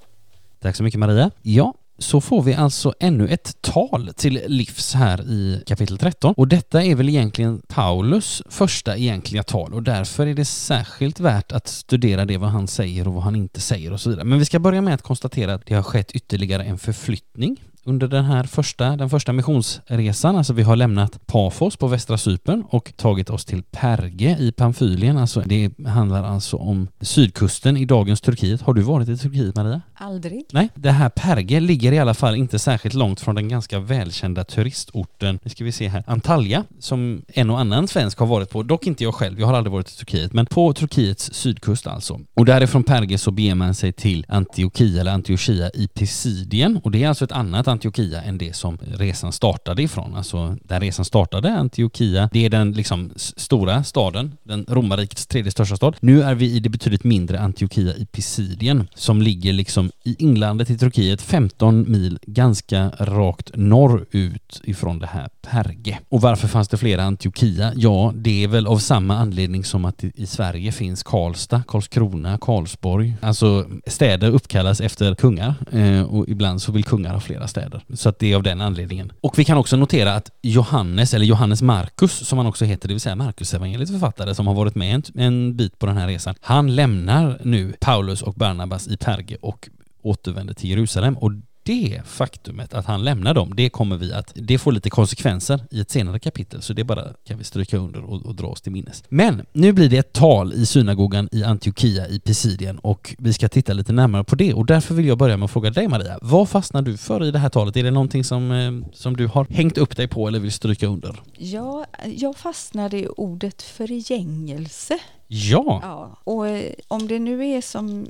Tack 0.59 0.75
så 0.75 0.83
mycket 0.83 0.99
Maria. 0.99 1.31
Ja, 1.41 1.73
så 2.01 2.21
får 2.21 2.41
vi 2.41 2.53
alltså 2.53 2.93
ännu 2.99 3.27
ett 3.27 3.61
tal 3.61 4.13
till 4.15 4.41
livs 4.47 4.93
här 4.93 5.21
i 5.21 5.63
kapitel 5.67 5.97
13 5.97 6.33
och 6.37 6.47
detta 6.47 6.83
är 6.83 6.95
väl 6.95 7.09
egentligen 7.09 7.61
Paulus 7.67 8.41
första 8.49 8.97
egentliga 8.97 9.43
tal 9.43 9.73
och 9.73 9.83
därför 9.83 10.27
är 10.27 10.33
det 10.33 10.45
särskilt 10.45 11.19
värt 11.19 11.51
att 11.51 11.67
studera 11.67 12.25
det 12.25 12.37
vad 12.37 12.49
han 12.49 12.67
säger 12.67 13.07
och 13.07 13.13
vad 13.13 13.23
han 13.23 13.35
inte 13.35 13.61
säger 13.61 13.93
och 13.93 14.01
så 14.01 14.09
vidare. 14.09 14.25
Men 14.25 14.39
vi 14.39 14.45
ska 14.45 14.59
börja 14.59 14.81
med 14.81 14.93
att 14.93 15.01
konstatera 15.01 15.53
att 15.53 15.65
det 15.65 15.75
har 15.75 15.83
skett 15.83 16.11
ytterligare 16.11 16.63
en 16.63 16.77
förflyttning 16.77 17.57
under 17.83 18.07
den 18.07 18.25
här 18.25 18.43
första, 18.43 18.95
den 18.95 19.09
första 19.09 19.33
missionsresan. 19.33 20.35
Alltså 20.35 20.53
vi 20.53 20.63
har 20.63 20.75
lämnat 20.75 21.27
Pafos 21.27 21.77
på 21.77 21.87
västra 21.87 22.17
Cypern 22.17 22.63
och 22.69 22.93
tagit 22.95 23.29
oss 23.29 23.45
till 23.45 23.63
Perge 23.63 24.37
i 24.39 24.51
Pamfylien. 24.51 25.17
Alltså 25.17 25.41
det 25.45 25.71
handlar 25.87 26.23
alltså 26.23 26.57
om 26.57 26.87
sydkusten 27.01 27.77
i 27.77 27.85
dagens 27.85 28.21
Turkiet. 28.21 28.61
Har 28.61 28.73
du 28.73 28.81
varit 28.81 29.09
i 29.09 29.17
Turkiet 29.17 29.55
Maria? 29.55 29.81
Aldrig. 29.93 30.45
Nej, 30.51 30.69
det 30.75 30.91
här 30.91 31.09
Perge 31.09 31.59
ligger 31.59 31.91
i 31.91 31.99
alla 31.99 32.13
fall 32.13 32.35
inte 32.35 32.59
särskilt 32.59 32.95
långt 32.95 33.21
från 33.21 33.35
den 33.35 33.49
ganska 33.49 33.79
välkända 33.79 34.43
turistorten, 34.43 35.39
nu 35.43 35.49
ska 35.49 35.63
vi 35.63 35.71
se 35.71 35.87
här, 35.87 36.03
Antalya, 36.07 36.63
som 36.79 37.21
en 37.27 37.49
och 37.49 37.59
annan 37.59 37.87
svensk 37.87 38.19
har 38.19 38.27
varit 38.27 38.49
på, 38.49 38.63
dock 38.63 38.87
inte 38.87 39.03
jag 39.03 39.15
själv, 39.15 39.39
jag 39.39 39.47
har 39.47 39.53
aldrig 39.53 39.71
varit 39.71 39.89
i 39.89 39.97
Turkiet, 39.97 40.33
men 40.33 40.45
på 40.45 40.73
Turkiets 40.73 41.33
sydkust 41.33 41.87
alltså. 41.87 42.19
Och 42.33 42.45
därifrån 42.45 42.83
Perge 42.83 43.17
så 43.17 43.31
beger 43.31 43.55
man 43.55 43.75
sig 43.75 43.93
till 43.93 44.25
Antiochia 44.27 45.01
eller 45.01 45.11
Antiochia 45.11 45.69
i 45.73 45.87
Pisidien 45.87 46.79
och 46.83 46.91
det 46.91 47.03
är 47.03 47.07
alltså 47.07 47.25
ett 47.25 47.31
annat 47.31 47.67
Antiochia 47.71 48.21
än 48.21 48.37
det 48.37 48.55
som 48.55 48.77
resan 48.81 49.31
startade 49.31 49.83
ifrån. 49.83 50.15
Alltså 50.15 50.57
där 50.63 50.79
resan 50.79 51.05
startade, 51.05 51.53
Antiochia, 51.53 52.29
det 52.33 52.45
är 52.45 52.49
den 52.49 52.71
liksom 52.71 53.11
stora 53.15 53.83
staden, 53.83 54.37
den 54.43 54.65
romarrikets 54.69 55.27
tredje 55.27 55.51
största 55.51 55.75
stad. 55.75 55.95
Nu 55.99 56.23
är 56.23 56.35
vi 56.35 56.51
i 56.51 56.59
det 56.59 56.69
betydligt 56.69 57.03
mindre 57.03 57.39
Antiochia 57.39 57.95
i 57.95 58.05
Pisidien 58.05 58.87
som 58.95 59.21
ligger 59.21 59.53
liksom 59.53 59.91
i 60.03 60.15
inlandet 60.19 60.69
i 60.69 60.77
Turkiet 60.77 61.21
15 61.21 61.91
mil 61.91 62.19
ganska 62.21 62.89
rakt 62.99 63.51
norrut 63.55 64.61
ifrån 64.63 64.99
det 64.99 65.07
här 65.07 65.29
Perge. 65.41 65.99
Och 66.09 66.21
varför 66.21 66.47
fanns 66.47 66.67
det 66.67 66.77
flera 66.77 67.03
Antiochia? 67.03 67.73
Ja, 67.75 68.13
det 68.15 68.43
är 68.43 68.47
väl 68.47 68.67
av 68.67 68.77
samma 68.77 69.17
anledning 69.17 69.63
som 69.63 69.85
att 69.85 70.03
i 70.03 70.25
Sverige 70.25 70.71
finns 70.71 71.03
Karlstad, 71.03 71.63
Karlskrona, 71.67 72.37
Karlsborg. 72.41 73.13
Alltså 73.21 73.65
städer 73.85 74.31
uppkallas 74.31 74.81
efter 74.81 75.15
kungar 75.15 75.53
eh, 75.71 76.01
och 76.01 76.25
ibland 76.27 76.61
så 76.61 76.71
vill 76.71 76.83
kungar 76.83 77.13
ha 77.13 77.19
flera 77.19 77.47
städer. 77.47 77.60
Så 77.93 78.09
att 78.09 78.19
det 78.19 78.31
är 78.31 78.35
av 78.35 78.43
den 78.43 78.61
anledningen. 78.61 79.11
Och 79.21 79.39
vi 79.39 79.45
kan 79.45 79.57
också 79.57 79.77
notera 79.77 80.15
att 80.15 80.31
Johannes, 80.41 81.13
eller 81.13 81.25
Johannes 81.25 81.61
Markus 81.61 82.27
som 82.27 82.37
han 82.37 82.47
också 82.47 82.65
heter, 82.65 82.87
det 82.87 82.93
vill 82.93 83.01
säga 83.01 83.15
Markus 83.15 83.53
evangeliets 83.53 83.91
författare 83.91 84.35
som 84.35 84.47
har 84.47 84.53
varit 84.53 84.75
med 84.75 84.95
en, 84.95 85.03
en 85.21 85.55
bit 85.57 85.79
på 85.79 85.85
den 85.85 85.97
här 85.97 86.07
resan, 86.07 86.35
han 86.41 86.75
lämnar 86.75 87.39
nu 87.43 87.73
Paulus 87.79 88.21
och 88.21 88.33
Barnabas 88.33 88.87
i 88.87 88.97
Perge 88.97 89.37
och 89.41 89.69
återvänder 90.01 90.53
till 90.53 90.69
Jerusalem 90.69 91.17
och 91.17 91.31
det 91.63 92.01
faktumet 92.05 92.73
att 92.73 92.85
han 92.85 93.03
lämnar 93.03 93.33
dem, 93.33 93.53
det 93.55 93.69
kommer 93.69 93.97
vi 93.97 94.13
att, 94.13 94.31
det 94.35 94.57
får 94.57 94.71
lite 94.71 94.89
konsekvenser 94.89 95.59
i 95.71 95.79
ett 95.79 95.91
senare 95.91 96.19
kapitel, 96.19 96.61
så 96.61 96.73
det 96.73 96.83
bara 96.83 97.07
kan 97.27 97.37
vi 97.37 97.43
stryka 97.43 97.77
under 97.77 98.03
och, 98.03 98.25
och 98.25 98.35
dra 98.35 98.47
oss 98.47 98.61
till 98.61 98.71
minnes. 98.71 99.03
Men 99.09 99.45
nu 99.53 99.73
blir 99.73 99.89
det 99.89 99.97
ett 99.97 100.13
tal 100.13 100.53
i 100.53 100.65
synagogan 100.65 101.29
i 101.31 101.43
Antiochia 101.43 102.07
i 102.07 102.19
Pisidien 102.19 102.79
och 102.79 103.15
vi 103.17 103.33
ska 103.33 103.49
titta 103.49 103.73
lite 103.73 103.93
närmare 103.93 104.23
på 104.23 104.35
det 104.35 104.53
och 104.53 104.65
därför 104.65 104.95
vill 104.95 105.05
jag 105.05 105.17
börja 105.17 105.37
med 105.37 105.45
att 105.45 105.51
fråga 105.51 105.69
dig 105.69 105.87
Maria, 105.87 106.19
vad 106.21 106.49
fastnar 106.49 106.81
du 106.81 106.97
för 106.97 107.25
i 107.25 107.31
det 107.31 107.39
här 107.39 107.49
talet? 107.49 107.77
Är 107.77 107.83
det 107.83 107.91
någonting 107.91 108.23
som, 108.23 108.51
eh, 108.51 108.93
som 108.93 109.17
du 109.17 109.27
har 109.27 109.47
hängt 109.49 109.77
upp 109.77 109.97
dig 109.97 110.07
på 110.07 110.27
eller 110.27 110.39
vill 110.39 110.51
stryka 110.51 110.87
under? 110.87 111.21
Ja, 111.37 111.85
jag 112.15 112.37
fastnade 112.37 112.97
i 112.97 113.07
ordet 113.07 113.61
förgängelse. 113.61 114.99
Ja. 115.33 115.79
ja. 115.83 116.17
Och 116.23 116.47
eh, 116.47 116.73
om 116.87 117.07
det 117.07 117.19
nu 117.19 117.47
är 117.47 117.61
som 117.61 118.07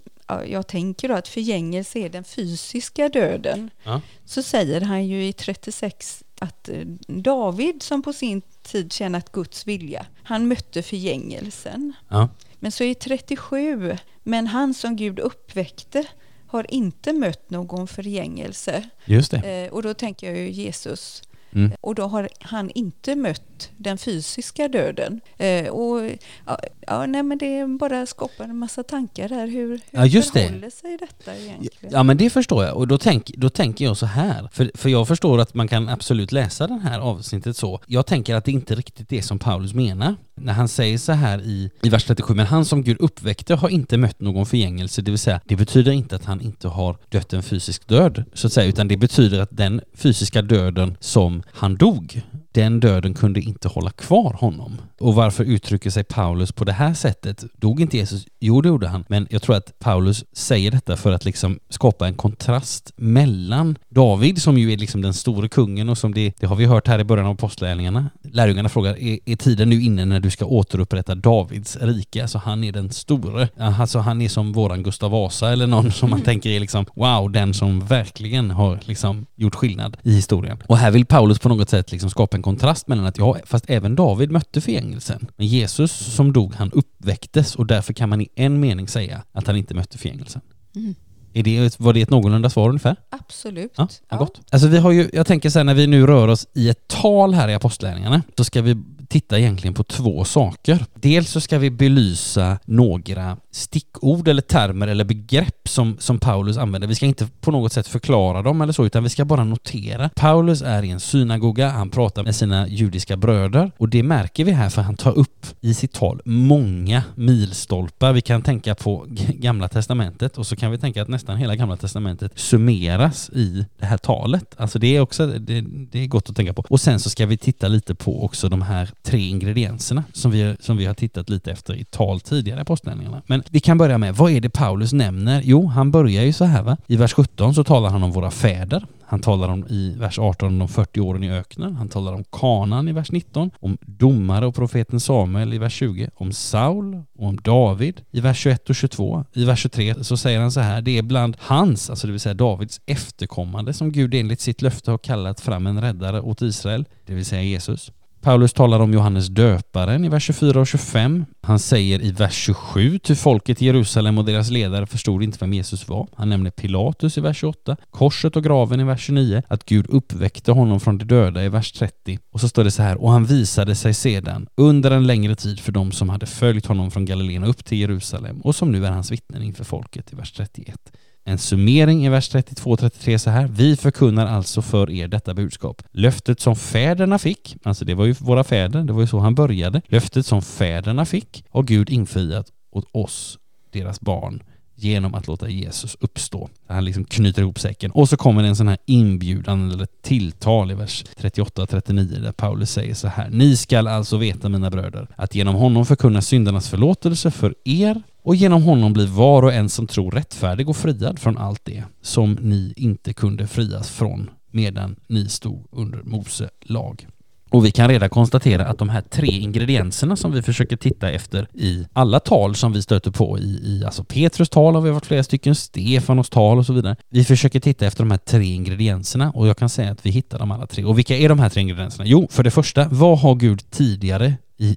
jag 0.48 0.68
tänker 0.68 1.08
då 1.08 1.16
att 1.16 1.28
förgängelse 1.28 2.00
är 2.00 2.10
den 2.10 2.24
fysiska 2.24 3.10
döden, 3.10 3.70
ja. 3.84 4.02
så 4.26 4.44
säger 4.44 4.82
han 4.82 5.08
ju 5.08 5.26
i 5.28 5.34
36 5.34 6.24
att 6.40 6.70
eh, 6.70 6.86
David 7.08 7.84
som 7.84 8.02
på 8.02 8.14
sin 8.14 8.42
tid 8.64 8.94
tjänat 8.94 9.32
Guds 9.32 9.68
vilja, 9.68 10.06
han 10.24 10.48
mötte 10.48 10.84
förgängelsen. 10.84 11.94
Ja. 12.10 12.30
Men 12.60 12.72
så 12.72 12.84
i 12.84 12.96
37, 12.96 13.98
men 14.24 14.48
han 14.48 14.74
som 14.74 14.96
Gud 14.96 15.20
uppväckte 15.20 16.06
har 16.48 16.74
inte 16.74 17.14
mött 17.14 17.50
någon 17.50 17.88
förgängelse. 17.88 18.90
Just 19.06 19.32
det. 19.32 19.66
Eh, 19.66 19.74
och 19.74 19.84
då 19.84 19.94
tänker 19.94 20.28
jag 20.28 20.38
ju 20.38 20.52
Jesus. 20.52 21.24
Mm. 21.54 21.72
Och 21.82 21.96
då 21.96 22.04
har 22.04 22.30
han 22.40 22.70
inte 22.70 23.16
mött 23.16 23.70
den 23.78 23.98
fysiska 23.98 24.68
döden. 24.68 25.22
Eh, 25.38 25.68
och, 25.68 26.10
ja, 26.46 26.60
ja, 26.88 27.06
nej, 27.06 27.24
men 27.24 27.38
det 27.38 27.68
bara 27.80 28.06
skapar 28.06 28.44
en 28.44 28.58
massa 28.58 28.84
tankar 28.84 29.30
här. 29.30 29.48
Hur, 29.48 29.70
hur 29.70 29.82
ja, 29.92 30.06
just 30.06 30.34
förhåller 30.34 30.62
det. 30.62 30.72
sig 30.72 30.98
detta 30.98 31.38
egentligen? 31.38 31.94
Ja, 31.94 32.04
men 32.04 32.18
det 32.18 32.30
förstår 32.30 32.66
jag. 32.66 32.78
Och 32.78 32.88
då, 32.88 32.98
tänk, 32.98 33.32
då 33.38 33.50
tänker 33.50 33.86
jag 33.86 33.98
så 33.98 34.06
här. 34.06 34.50
För, 34.52 34.72
för 34.74 34.90
jag 34.90 35.08
förstår 35.08 35.40
att 35.40 35.54
man 35.54 35.68
kan 35.68 35.90
absolut 35.90 36.32
läsa 36.32 36.68
det 36.68 36.80
här 36.84 37.00
avsnittet 37.00 37.58
så. 37.58 37.80
Jag 37.88 38.06
tänker 38.06 38.36
att 38.36 38.46
det 38.46 38.52
inte 38.52 38.76
riktigt 38.76 39.10
det 39.10 39.22
som 39.22 39.40
Paulus 39.40 39.74
menar. 39.74 40.16
När 40.36 40.54
han 40.54 40.68
säger 40.68 40.98
så 40.98 41.12
här 41.12 41.42
i, 41.42 41.72
i 41.84 41.90
vers 41.90 42.04
37, 42.04 42.34
men 42.34 42.46
han 42.46 42.66
som 42.66 42.84
Gud 42.84 42.98
uppväckte 43.00 43.56
har 43.56 43.70
inte 43.70 43.98
mött 43.98 44.20
någon 44.20 44.46
förgängelse, 44.46 45.02
det 45.02 45.12
vill 45.12 45.20
säga 45.20 45.42
det 45.46 45.56
betyder 45.56 45.92
inte 45.92 46.16
att 46.16 46.26
han 46.26 46.42
inte 46.42 46.68
har 46.68 46.98
dött 47.10 47.34
en 47.34 47.44
fysisk 47.44 47.88
död, 47.88 48.24
så 48.34 48.48
att 48.48 48.54
säga, 48.54 48.68
utan 48.68 48.88
det 48.88 48.98
betyder 48.98 49.40
att 49.40 49.50
den 49.52 49.82
fysiska 49.94 50.42
döden 50.42 50.98
som 51.00 51.41
han 51.48 51.76
dog, 51.76 52.22
den 52.52 52.80
döden 52.80 53.14
kunde 53.14 53.42
inte 53.42 53.68
hålla 53.68 53.92
kvar 53.92 54.34
honom. 54.40 54.82
Och 55.02 55.16
varför 55.16 55.44
uttrycker 55.44 55.90
sig 55.90 56.04
Paulus 56.04 56.52
på 56.52 56.64
det 56.64 56.72
här 56.72 56.94
sättet? 56.94 57.44
Dog 57.58 57.82
inte 57.82 57.98
Jesus? 57.98 58.26
Jo, 58.40 58.62
det 58.62 58.70
gjorde 58.70 58.88
han. 58.88 59.06
Men 59.08 59.28
jag 59.30 59.42
tror 59.42 59.56
att 59.56 59.80
Paulus 59.80 60.26
säger 60.34 60.72
detta 60.72 60.98
för 60.98 61.12
att 61.12 61.26
liksom 61.26 61.60
skapa 61.70 62.08
en 62.08 62.14
kontrast 62.14 62.94
mellan 62.96 63.78
David, 63.90 64.42
som 64.42 64.58
ju 64.58 64.74
är 64.74 64.78
liksom 64.78 65.02
den 65.02 65.14
store 65.14 65.50
kungen 65.50 65.90
och 65.90 65.98
som 65.98 66.14
det, 66.14 66.34
det 66.40 66.48
har 66.48 66.56
vi 66.56 66.66
hört 66.66 66.88
här 66.88 67.00
i 67.00 67.04
början 67.04 67.26
av 67.26 67.32
apostlärningarna. 67.32 68.10
Lärjungarna 68.24 68.70
frågar, 68.70 69.00
är, 69.00 69.20
är 69.26 69.36
tiden 69.36 69.70
nu 69.70 69.82
inne 69.82 70.06
när 70.06 70.20
du 70.20 70.30
ska 70.30 70.46
återupprätta 70.46 71.16
Davids 71.16 71.78
rike? 71.82 72.22
Alltså 72.22 72.38
han 72.38 72.64
är 72.64 72.72
den 72.72 72.90
store. 72.90 73.50
Alltså 73.58 74.00
han 74.00 74.22
är 74.22 74.30
som 74.30 74.54
våran 74.54 74.84
Gustav 74.84 75.12
Vasa 75.12 75.52
eller 75.52 75.68
någon 75.68 75.92
som 75.92 76.10
man 76.10 76.20
mm. 76.20 76.26
tänker 76.26 76.50
är 76.50 76.60
liksom, 76.60 76.86
wow, 76.96 77.32
den 77.32 77.54
som 77.54 77.80
verkligen 77.80 78.52
har 78.52 78.80
liksom 78.86 79.26
gjort 79.36 79.56
skillnad 79.56 79.98
i 80.04 80.14
historien. 80.14 80.64
Och 80.68 80.78
här 80.78 80.92
vill 80.92 81.06
Paulus 81.06 81.40
på 81.40 81.50
något 81.50 81.70
sätt 81.70 81.92
liksom 81.92 82.10
skapa 82.10 82.38
en 82.38 82.44
kontrast 82.44 82.88
mellan 82.88 83.06
att 83.06 83.18
ja, 83.18 83.38
fast 83.46 83.66
även 83.68 83.96
David 83.96 84.32
mötte 84.32 84.62
förgängelsen. 84.92 85.28
Men 85.38 85.48
Jesus 85.48 86.16
som 86.16 86.34
dog, 86.34 86.54
han 86.56 86.72
uppväcktes 86.72 87.56
och 87.56 87.66
därför 87.66 87.94
kan 87.94 88.10
man 88.10 88.22
i 88.22 88.30
en 88.36 88.60
mening 88.60 88.88
säga 88.88 89.24
att 89.34 89.48
han 89.48 89.56
inte 89.56 89.74
mötte 89.74 89.98
förgängelsen. 89.98 90.42
Mm. 90.76 90.96
Är 91.34 91.44
det, 91.44 91.80
var 91.80 91.94
det 91.94 92.02
ett 92.02 92.10
någorlunda 92.10 92.50
svar 92.50 92.70
ungefär? 92.70 92.96
Absolut. 93.10 93.74
Ja, 93.78 93.88
ja. 94.10 94.18
Gott. 94.18 94.42
Alltså 94.52 94.68
vi 94.68 94.78
har 94.78 94.92
ju, 94.92 95.10
jag 95.14 95.28
tänker 95.28 95.50
så 95.50 95.60
här, 95.60 95.64
när 95.64 95.74
vi 95.74 95.88
nu 95.88 96.08
rör 96.08 96.28
oss 96.28 96.48
i 96.54 96.70
ett 96.70 96.88
tal 96.88 97.34
här 97.34 97.50
i 97.50 97.54
apostlärningarna 97.54 98.22
så 98.38 98.44
ska 98.44 98.62
vi 98.62 98.78
titta 99.12 99.40
egentligen 99.40 99.74
på 99.74 99.84
två 99.84 100.26
saker. 100.26 100.86
Dels 100.94 101.30
så 101.30 101.42
ska 101.42 101.60
vi 101.60 101.70
belysa 101.70 102.58
några 102.66 103.38
stickord 103.52 104.28
eller 104.28 104.42
termer 104.42 104.88
eller 104.88 105.06
begrepp 105.06 105.68
som, 105.68 105.98
som 106.00 106.20
Paulus 106.20 106.58
använder. 106.58 106.88
Vi 106.88 106.96
ska 106.96 107.06
inte 107.06 107.28
på 107.42 107.52
något 107.52 107.74
sätt 107.74 107.88
förklara 107.88 108.42
dem 108.42 108.62
eller 108.62 108.74
så, 108.74 108.86
utan 108.86 109.04
vi 109.04 109.10
ska 109.10 109.26
bara 109.26 109.44
notera. 109.44 110.10
Paulus 110.16 110.62
är 110.62 110.84
i 110.84 110.90
en 110.90 111.00
synagoga, 111.00 111.70
han 111.70 111.90
pratar 111.90 112.24
med 112.24 112.36
sina 112.36 112.68
judiska 112.68 113.18
bröder 113.18 113.72
och 113.78 113.90
det 113.90 114.04
märker 114.04 114.46
vi 114.46 114.52
här 114.52 114.70
för 114.70 114.82
han 114.82 114.96
tar 114.96 115.18
upp 115.18 115.46
i 115.62 115.74
sitt 115.74 115.94
tal 115.94 116.22
många 116.26 117.04
milstolpar. 117.16 118.14
Vi 118.14 118.22
kan 118.22 118.42
tänka 118.42 118.76
på 118.76 119.06
Gamla 119.34 119.68
Testamentet 119.68 120.38
och 120.38 120.48
så 120.48 120.56
kan 120.56 120.72
vi 120.72 120.78
tänka 120.78 121.02
att 121.02 121.08
nästan 121.08 121.38
hela 121.38 121.56
Gamla 121.56 121.78
Testamentet 121.78 122.40
summeras 122.40 123.30
i 123.30 123.66
det 123.80 123.86
här 123.86 123.98
talet. 123.98 124.56
Alltså 124.58 124.80
det 124.80 124.96
är 124.96 125.02
också, 125.02 125.28
det, 125.28 125.62
det 125.92 126.00
är 126.04 126.08
gott 126.08 126.30
att 126.30 126.36
tänka 126.36 126.54
på. 126.54 126.66
Och 126.70 126.82
sen 126.82 127.00
så 127.00 127.10
ska 127.10 127.26
vi 127.26 127.38
titta 127.38 127.68
lite 127.68 127.96
på 127.96 128.26
också 128.26 128.50
de 128.50 128.62
här 128.62 128.90
tre 129.04 129.28
ingredienserna 129.28 130.04
som 130.14 130.32
vi, 130.32 130.56
som 130.60 130.78
vi 130.78 130.86
har 130.86 130.94
tittat 130.94 131.30
lite 131.30 131.52
efter 131.52 131.76
i 131.76 131.84
tal 131.84 132.20
tidigare 132.20 132.60
i 132.60 132.62
apostlagärningarna. 132.62 133.22
Men 133.28 133.44
vi 133.50 133.60
kan 133.60 133.78
börja 133.78 133.98
med, 133.98 134.16
vad 134.16 134.32
är 134.32 134.42
det 134.42 134.50
Paulus 134.50 134.94
nämner? 134.94 135.42
Jo, 135.46 135.66
han 135.66 135.92
börjar 135.92 136.24
ju 136.24 136.34
så 136.34 136.46
här 136.46 136.64
va. 136.64 136.78
I 136.88 136.96
vers 136.96 137.14
17 137.14 137.54
så 137.54 137.64
talar 137.64 137.90
han 137.90 138.04
om 138.04 138.12
våra 138.12 138.32
fäder. 138.32 138.86
Han 139.12 139.20
talar 139.20 139.50
om 139.50 139.68
i 139.68 139.96
vers 139.98 140.20
18 140.20 140.48
om 140.48 140.60
de 140.60 140.68
40 140.68 141.00
åren 141.00 141.24
i 141.24 141.32
öknen. 141.32 141.76
Han 141.76 141.90
talar 141.90 142.14
om 142.14 142.24
kanan 142.24 142.88
i 142.88 142.92
vers 142.92 143.12
19, 143.12 143.52
om 143.60 143.78
domare 143.82 144.46
och 144.46 144.56
profeten 144.56 145.00
Samuel 145.00 145.54
i 145.54 145.58
vers 145.58 145.74
20, 145.74 146.10
om 146.16 146.34
Saul 146.34 147.04
och 147.18 147.28
om 147.28 147.38
David 147.38 148.02
i 148.12 148.20
vers 148.20 148.38
21 148.38 148.70
och 148.70 148.76
22. 148.76 149.26
I 149.34 149.46
vers 149.46 149.60
23 149.60 150.04
så 150.04 150.18
säger 150.18 150.40
han 150.40 150.52
så 150.52 150.60
här, 150.60 150.82
det 150.82 150.98
är 150.98 151.02
bland 151.02 151.38
hans, 151.40 151.90
alltså 151.90 152.08
det 152.08 152.12
vill 152.12 152.20
säga 152.20 152.34
Davids 152.34 152.82
efterkommande 152.86 153.74
som 153.74 153.92
Gud 153.92 154.14
enligt 154.14 154.42
sitt 154.42 154.62
löfte 154.62 154.92
har 154.92 154.98
kallat 154.98 155.40
fram 155.40 155.68
en 155.68 155.82
räddare 155.82 156.22
åt 156.22 156.42
Israel, 156.42 156.86
det 157.06 157.14
vill 157.14 157.26
säga 157.26 157.44
Jesus. 157.44 157.92
Paulus 158.22 158.54
talar 158.54 158.80
om 158.80 158.94
Johannes 158.94 159.28
döparen 159.28 160.06
i 160.06 160.10
vers 160.10 160.24
24 160.24 160.60
och 160.60 160.68
25. 160.68 161.26
Han 161.42 161.60
säger 161.60 162.02
i 162.02 162.12
vers 162.12 162.34
27 162.34 163.00
till 163.00 163.16
folket 163.16 163.62
i 163.62 163.66
Jerusalem 163.66 164.18
och 164.18 164.26
deras 164.26 164.50
ledare 164.50 164.86
förstod 164.86 165.24
inte 165.24 165.38
vem 165.42 165.54
Jesus 165.54 165.88
var. 165.88 166.08
Han 166.16 166.30
nämner 166.30 166.52
Pilatus 166.52 167.18
i 167.18 167.22
vers 167.22 167.38
28, 167.38 167.78
korset 167.92 168.36
och 168.36 168.44
graven 168.44 168.80
i 168.80 168.84
vers 168.84 169.02
29, 169.02 169.42
att 169.48 169.66
Gud 169.66 169.86
uppväckte 169.90 170.52
honom 170.52 170.80
från 170.80 170.98
de 170.98 171.06
döda 171.06 171.44
i 171.44 171.50
vers 171.50 171.72
30. 171.72 172.20
Och 172.32 172.42
så 172.42 172.50
står 172.50 172.64
det 172.64 172.72
så 172.72 172.84
här, 172.84 173.02
och 173.02 173.12
han 173.12 173.26
visade 173.26 173.76
sig 173.76 173.94
sedan 173.94 174.48
under 174.56 174.92
en 174.92 175.08
längre 175.08 175.36
tid 175.36 175.60
för 175.60 175.72
dem 175.72 175.92
som 175.92 176.10
hade 176.10 176.26
följt 176.26 176.66
honom 176.66 176.92
från 176.92 177.06
Galileen 177.06 177.44
upp 177.44 177.66
till 177.66 177.78
Jerusalem 177.78 178.42
och 178.42 178.56
som 178.56 178.72
nu 178.72 178.86
är 178.86 178.92
hans 178.92 179.12
vittnen 179.12 179.44
inför 179.44 179.64
folket 179.64 180.14
i 180.14 180.16
vers 180.16 180.32
31 180.32 180.92
en 181.24 181.38
summering 181.38 182.06
i 182.06 182.10
vers 182.10 182.36
32-33 182.36 183.18
så 183.18 183.30
här. 183.30 183.48
Vi 183.48 183.76
förkunnar 183.76 184.28
alltså 184.28 184.62
för 184.62 184.92
er 184.92 185.08
detta 185.08 185.34
budskap. 185.34 185.82
Löftet 185.92 186.40
som 186.40 186.56
fäderna 186.56 187.20
fick, 187.20 187.58
alltså 187.64 187.86
det 187.86 187.94
var 187.94 188.06
ju 188.06 188.14
våra 188.14 188.44
fäder, 188.44 188.84
det 188.84 188.94
var 188.94 189.02
ju 189.02 189.08
så 189.08 189.20
han 189.20 189.36
började. 189.36 189.82
Löftet 189.88 190.26
som 190.26 190.42
fäderna 190.42 191.06
fick 191.06 191.44
har 191.50 191.64
Gud 191.64 191.90
infriat 191.90 192.48
åt 192.72 192.86
oss, 192.92 193.38
deras 193.72 194.02
barn, 194.02 194.44
genom 194.76 195.16
att 195.16 195.28
låta 195.28 195.50
Jesus 195.50 195.98
uppstå. 196.00 196.50
Han 196.68 196.86
liksom 196.86 197.06
knyter 197.06 197.42
ihop 197.42 197.60
säcken. 197.60 197.92
Och 197.92 198.10
så 198.10 198.18
kommer 198.18 198.42
det 198.42 198.48
en 198.48 198.56
sån 198.56 198.68
här 198.68 198.78
inbjudan 198.86 199.72
eller 199.72 199.88
tilltal 200.02 200.72
i 200.72 200.74
vers 200.74 201.04
38-39 201.18 202.22
där 202.22 202.32
Paulus 202.32 202.72
säger 202.72 202.94
så 202.94 203.08
här. 203.08 203.30
Ni 203.30 203.58
skall 203.58 203.88
alltså 203.88 204.18
veta 204.18 204.50
mina 204.50 204.70
bröder 204.70 205.08
att 205.16 205.36
genom 205.36 205.56
honom 205.56 205.86
förkunna 205.86 206.22
syndarnas 206.22 206.70
förlåtelse 206.70 207.32
för 207.32 207.56
er 207.64 208.02
och 208.24 208.36
genom 208.36 208.64
honom 208.64 208.94
blir 208.94 209.08
var 209.08 209.44
och 209.44 209.54
en 209.54 209.70
som 209.70 209.88
tror 209.88 210.12
rättfärdig 210.12 210.70
och 210.70 210.78
friad 210.78 211.20
från 211.20 211.38
allt 211.38 211.66
det 211.66 211.84
som 212.02 212.38
ni 212.42 212.74
inte 212.76 213.14
kunde 213.14 213.48
frias 213.48 213.90
från 213.90 214.30
medan 214.52 214.96
ni 215.08 215.30
stod 215.30 215.68
under 215.72 216.02
Mose 216.04 216.50
lag. 216.62 217.08
Och 217.52 217.66
vi 217.66 217.72
kan 217.72 217.90
redan 217.90 218.10
konstatera 218.10 218.68
att 218.68 218.78
de 218.78 218.90
här 218.90 219.02
tre 219.02 219.28
ingredienserna 219.28 220.16
som 220.16 220.32
vi 220.32 220.42
försöker 220.42 220.78
titta 220.78 221.12
efter 221.12 221.48
i 221.54 221.86
alla 221.94 222.20
tal 222.20 222.56
som 222.56 222.74
vi 222.74 222.82
stöter 222.82 223.12
på 223.12 223.40
i, 223.40 223.60
i 223.64 223.86
alltså 223.86 224.04
Petrus 224.04 224.50
tal 224.50 224.76
har 224.76 224.82
vi 224.82 224.90
varit 224.90 225.06
flera 225.06 225.24
stycken, 225.24 225.56
Stefanos 225.56 226.30
tal 226.30 226.58
och 226.58 226.66
så 226.66 226.74
vidare. 226.74 226.96
Vi 227.10 227.24
försöker 227.24 227.60
titta 227.60 227.86
efter 227.86 228.04
de 228.04 228.12
här 228.12 228.18
tre 228.18 228.46
ingredienserna 228.46 229.32
och 229.32 229.48
jag 229.48 229.58
kan 229.58 229.70
säga 229.70 229.92
att 229.92 230.06
vi 230.06 230.10
hittar 230.10 230.40
dem 230.40 230.52
alla 230.52 230.68
tre. 230.68 230.84
Och 230.84 230.98
vilka 230.98 231.18
är 231.18 231.30
de 231.30 231.40
här 231.40 231.50
tre 231.50 231.62
ingredienserna? 231.62 232.06
Jo, 232.06 232.28
för 232.32 232.44
det 232.44 232.52
första, 232.52 232.88
vad 232.92 233.20
har 233.20 233.36
Gud 233.36 233.70
tidigare 233.72 234.34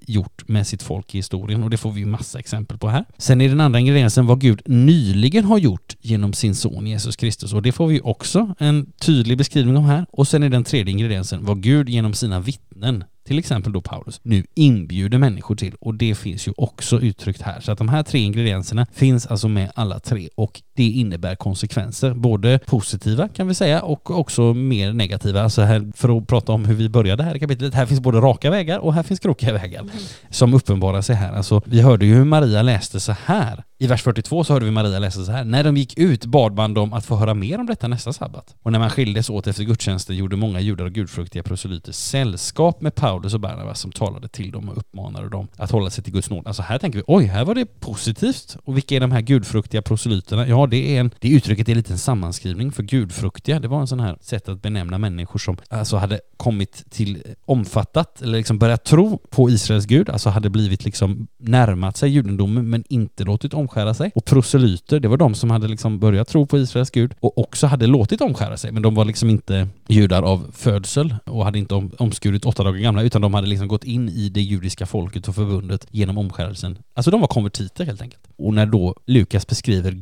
gjort 0.06 0.48
med 0.48 0.66
sitt 0.66 0.82
folk 0.82 1.14
i 1.14 1.18
historien 1.18 1.62
och 1.62 1.70
det 1.70 1.76
får 1.76 1.92
vi 1.92 2.04
massa 2.04 2.38
exempel 2.38 2.78
på 2.78 2.88
här. 2.88 3.04
Sen 3.18 3.40
är 3.40 3.48
den 3.48 3.60
andra 3.60 3.80
ingrediensen 3.80 4.26
vad 4.26 4.40
Gud 4.40 4.62
nyligen 4.64 5.44
har 5.44 5.58
gjort 5.58 5.96
genom 6.00 6.32
sin 6.32 6.54
son 6.54 6.86
Jesus 6.86 7.16
Kristus 7.16 7.52
och 7.52 7.62
det 7.62 7.72
får 7.72 7.86
vi 7.86 8.00
också 8.04 8.54
en 8.58 8.92
tydlig 9.00 9.38
beskrivning 9.38 9.76
om 9.76 9.84
här. 9.84 10.06
Och 10.10 10.28
sen 10.28 10.42
är 10.42 10.48
den 10.48 10.64
tredje 10.64 10.92
ingrediensen 10.92 11.44
vad 11.44 11.62
Gud 11.62 11.88
genom 11.88 12.14
sina 12.14 12.40
vittnen 12.40 13.04
till 13.24 13.38
exempel 13.38 13.72
då 13.72 13.80
Paulus, 13.80 14.20
nu 14.22 14.44
inbjuder 14.54 15.18
människor 15.18 15.56
till 15.56 15.74
och 15.80 15.94
det 15.94 16.14
finns 16.14 16.48
ju 16.48 16.52
också 16.56 17.00
uttryckt 17.00 17.42
här. 17.42 17.60
Så 17.60 17.72
att 17.72 17.78
de 17.78 17.88
här 17.88 18.02
tre 18.02 18.20
ingredienserna 18.20 18.86
finns 18.92 19.26
alltså 19.26 19.48
med 19.48 19.70
alla 19.74 20.00
tre 20.00 20.28
och 20.34 20.62
det 20.74 20.88
innebär 20.88 21.34
konsekvenser, 21.36 22.14
både 22.14 22.58
positiva 22.66 23.28
kan 23.28 23.48
vi 23.48 23.54
säga 23.54 23.82
och 23.82 24.10
också 24.10 24.54
mer 24.54 24.92
negativa. 24.92 25.42
Alltså 25.42 25.62
här, 25.62 25.92
för 25.94 26.18
att 26.18 26.26
prata 26.26 26.52
om 26.52 26.64
hur 26.64 26.74
vi 26.74 26.88
började 26.88 27.22
här 27.22 27.36
i 27.36 27.40
kapitlet, 27.40 27.74
här 27.74 27.86
finns 27.86 28.00
både 28.00 28.18
raka 28.18 28.50
vägar 28.50 28.78
och 28.78 28.94
här 28.94 29.02
finns 29.02 29.20
krokiga 29.20 29.52
vägar 29.52 29.80
mm. 29.80 29.94
som 30.30 30.54
uppenbarar 30.54 31.02
sig 31.02 31.16
här. 31.16 31.32
Alltså, 31.32 31.62
vi 31.64 31.80
hörde 31.80 32.06
ju 32.06 32.14
hur 32.14 32.24
Maria 32.24 32.62
läste 32.62 33.00
så 33.00 33.12
här. 33.24 33.64
I 33.78 33.86
vers 33.86 34.02
42 34.02 34.44
så 34.44 34.52
hörde 34.52 34.64
vi 34.64 34.70
Maria 34.70 34.98
läsa 34.98 35.24
så 35.24 35.32
här. 35.32 35.44
När 35.44 35.64
de 35.64 35.76
gick 35.76 35.98
ut 35.98 36.24
bad 36.24 36.54
man 36.54 36.74
dem 36.74 36.92
att 36.92 37.06
få 37.06 37.16
höra 37.16 37.34
mer 37.34 37.60
om 37.60 37.66
detta 37.66 37.88
nästa 37.88 38.12
sabbat. 38.12 38.54
Och 38.62 38.72
när 38.72 38.78
man 38.78 38.90
skildes 38.90 39.30
åt 39.30 39.46
efter 39.46 39.64
gudstjänsten 39.64 40.16
gjorde 40.16 40.36
många 40.36 40.60
judar 40.60 40.84
och 40.84 40.92
gudfruktiga 40.92 41.42
proselyter 41.42 41.92
sällskap 41.92 42.80
med 42.80 42.94
Paulus 42.94 43.34
och 43.34 43.40
Barnabas 43.40 43.80
som 43.80 43.92
talade 43.92 44.28
till 44.28 44.50
dem 44.50 44.68
och 44.68 44.78
uppmanade 44.78 45.28
dem 45.28 45.48
att 45.56 45.70
hålla 45.70 45.90
sig 45.90 46.04
till 46.04 46.12
Guds 46.12 46.30
nåd. 46.30 46.46
Alltså 46.46 46.62
här 46.62 46.78
tänker 46.78 46.98
vi, 46.98 47.04
oj, 47.06 47.24
här 47.24 47.44
var 47.44 47.54
det 47.54 47.80
positivt. 47.80 48.56
Och 48.64 48.76
vilka 48.76 48.96
är 48.96 49.00
de 49.00 49.12
här 49.12 49.20
gudfruktiga 49.20 49.82
proselyterna? 49.82 50.46
Ja, 50.46 50.63
det 50.66 50.96
är 50.96 51.00
en, 51.00 51.10
det 51.20 51.28
uttrycket 51.28 51.68
är 51.68 51.74
lite 51.74 51.92
en 51.92 51.98
sammanskrivning 51.98 52.72
för 52.72 52.82
gudfruktiga. 52.82 53.60
Det 53.60 53.68
var 53.68 53.80
en 53.80 53.86
sån 53.86 54.00
här 54.00 54.16
sätt 54.20 54.48
att 54.48 54.62
benämna 54.62 54.98
människor 54.98 55.38
som 55.38 55.56
alltså 55.68 55.96
hade 55.96 56.20
kommit 56.36 56.90
till 56.90 57.22
omfattat 57.44 58.22
eller 58.22 58.38
liksom 58.38 58.58
börjat 58.58 58.84
tro 58.84 59.18
på 59.30 59.50
Israels 59.50 59.86
gud, 59.86 60.10
alltså 60.10 60.30
hade 60.30 60.50
blivit 60.50 60.84
liksom 60.84 61.26
närmat 61.38 61.96
sig 61.96 62.10
judendomen 62.10 62.70
men 62.70 62.84
inte 62.88 63.24
låtit 63.24 63.54
omskära 63.54 63.94
sig. 63.94 64.10
Och 64.14 64.24
proselyter, 64.24 65.00
det 65.00 65.08
var 65.08 65.16
de 65.16 65.34
som 65.34 65.50
hade 65.50 65.68
liksom 65.68 65.98
börjat 65.98 66.28
tro 66.28 66.46
på 66.46 66.58
Israels 66.58 66.90
gud 66.90 67.14
och 67.20 67.38
också 67.38 67.66
hade 67.66 67.86
låtit 67.86 68.20
omskära 68.20 68.56
sig, 68.56 68.72
men 68.72 68.82
de 68.82 68.94
var 68.94 69.04
liksom 69.04 69.30
inte 69.30 69.68
judar 69.88 70.22
av 70.22 70.46
födsel 70.52 71.14
och 71.24 71.44
hade 71.44 71.58
inte 71.58 71.74
omskurit 71.98 72.44
åtta 72.44 72.64
dagar 72.64 72.78
gamla, 72.78 73.02
utan 73.02 73.22
de 73.22 73.34
hade 73.34 73.46
liksom 73.46 73.68
gått 73.68 73.84
in 73.84 74.08
i 74.08 74.28
det 74.28 74.42
judiska 74.42 74.86
folket 74.86 75.28
och 75.28 75.34
förbundet 75.34 75.86
genom 75.90 76.18
omskärelsen. 76.18 76.78
Alltså 76.94 77.10
de 77.10 77.20
var 77.20 77.28
konvertiter 77.28 77.84
helt 77.84 78.02
enkelt. 78.02 78.22
Och 78.36 78.54
när 78.54 78.66
då 78.66 78.94
Lukas 79.06 79.46
beskriver 79.46 79.92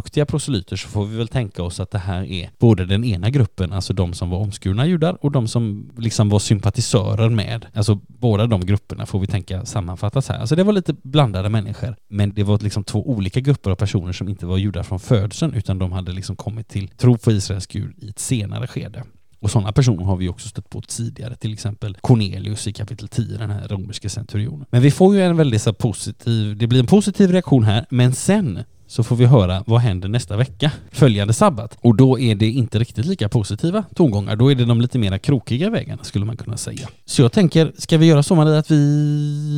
gudfruktiga 0.00 0.26
proselyter 0.26 0.76
så 0.76 0.88
får 0.88 1.06
vi 1.06 1.16
väl 1.16 1.28
tänka 1.28 1.62
oss 1.62 1.80
att 1.80 1.90
det 1.90 1.98
här 1.98 2.22
är 2.22 2.50
både 2.58 2.86
den 2.86 3.04
ena 3.04 3.30
gruppen, 3.30 3.72
alltså 3.72 3.92
de 3.92 4.14
som 4.14 4.30
var 4.30 4.38
omskurna 4.38 4.86
judar 4.86 5.16
och 5.20 5.32
de 5.32 5.48
som 5.48 5.90
liksom 5.98 6.28
var 6.28 6.38
sympatisörer 6.38 7.28
med. 7.28 7.66
Alltså 7.74 8.00
båda 8.06 8.46
de 8.46 8.66
grupperna 8.66 9.06
får 9.06 9.20
vi 9.20 9.26
tänka 9.26 9.64
sammanfattas 9.66 10.28
här. 10.28 10.38
Alltså 10.38 10.56
det 10.56 10.64
var 10.64 10.72
lite 10.72 10.94
blandade 11.02 11.48
människor, 11.48 11.96
men 12.08 12.34
det 12.34 12.44
var 12.44 12.58
liksom 12.58 12.84
två 12.84 13.10
olika 13.10 13.40
grupper 13.40 13.70
av 13.70 13.76
personer 13.76 14.12
som 14.12 14.28
inte 14.28 14.46
var 14.46 14.58
judar 14.58 14.82
från 14.82 15.00
födseln 15.00 15.54
utan 15.54 15.78
de 15.78 15.92
hade 15.92 16.12
liksom 16.12 16.36
kommit 16.36 16.68
till 16.68 16.88
tro 16.88 17.18
på 17.18 17.32
Israels 17.32 17.66
Gud 17.66 17.94
i 17.98 18.08
ett 18.08 18.18
senare 18.18 18.66
skede. 18.66 19.04
Och 19.40 19.50
sådana 19.50 19.72
personer 19.72 20.04
har 20.04 20.16
vi 20.16 20.28
också 20.28 20.48
stött 20.48 20.70
på 20.70 20.80
tidigare, 20.80 21.36
till 21.36 21.52
exempel 21.52 21.96
Cornelius 22.00 22.66
i 22.66 22.72
kapitel 22.72 23.08
10, 23.08 23.38
den 23.38 23.50
här 23.50 23.68
romerska 23.68 24.08
centurionen. 24.08 24.66
Men 24.70 24.82
vi 24.82 24.90
får 24.90 25.14
ju 25.14 25.22
en 25.22 25.36
väldigt 25.36 25.62
så 25.62 25.72
positiv, 25.72 26.56
det 26.56 26.66
blir 26.66 26.80
en 26.80 26.86
positiv 26.86 27.30
reaktion 27.32 27.64
här, 27.64 27.86
men 27.90 28.12
sen 28.12 28.64
så 28.90 29.04
får 29.04 29.16
vi 29.16 29.26
höra 29.26 29.64
vad 29.66 29.80
händer 29.80 30.08
nästa 30.08 30.36
vecka, 30.36 30.72
följande 30.92 31.32
sabbat. 31.32 31.78
Och 31.80 31.96
då 31.96 32.18
är 32.18 32.34
det 32.34 32.46
inte 32.46 32.78
riktigt 32.78 33.06
lika 33.06 33.28
positiva 33.28 33.84
tongångar, 33.94 34.36
då 34.36 34.50
är 34.50 34.54
det 34.54 34.64
de 34.64 34.80
lite 34.80 34.98
mera 34.98 35.18
krokiga 35.18 35.70
vägarna 35.70 36.04
skulle 36.04 36.24
man 36.24 36.36
kunna 36.36 36.56
säga. 36.56 36.88
Så 37.04 37.22
jag 37.22 37.32
tänker, 37.32 37.72
ska 37.78 37.98
vi 37.98 38.06
göra 38.06 38.22
så 38.22 38.34
Maria 38.34 38.58
att 38.58 38.70
vi 38.70 38.76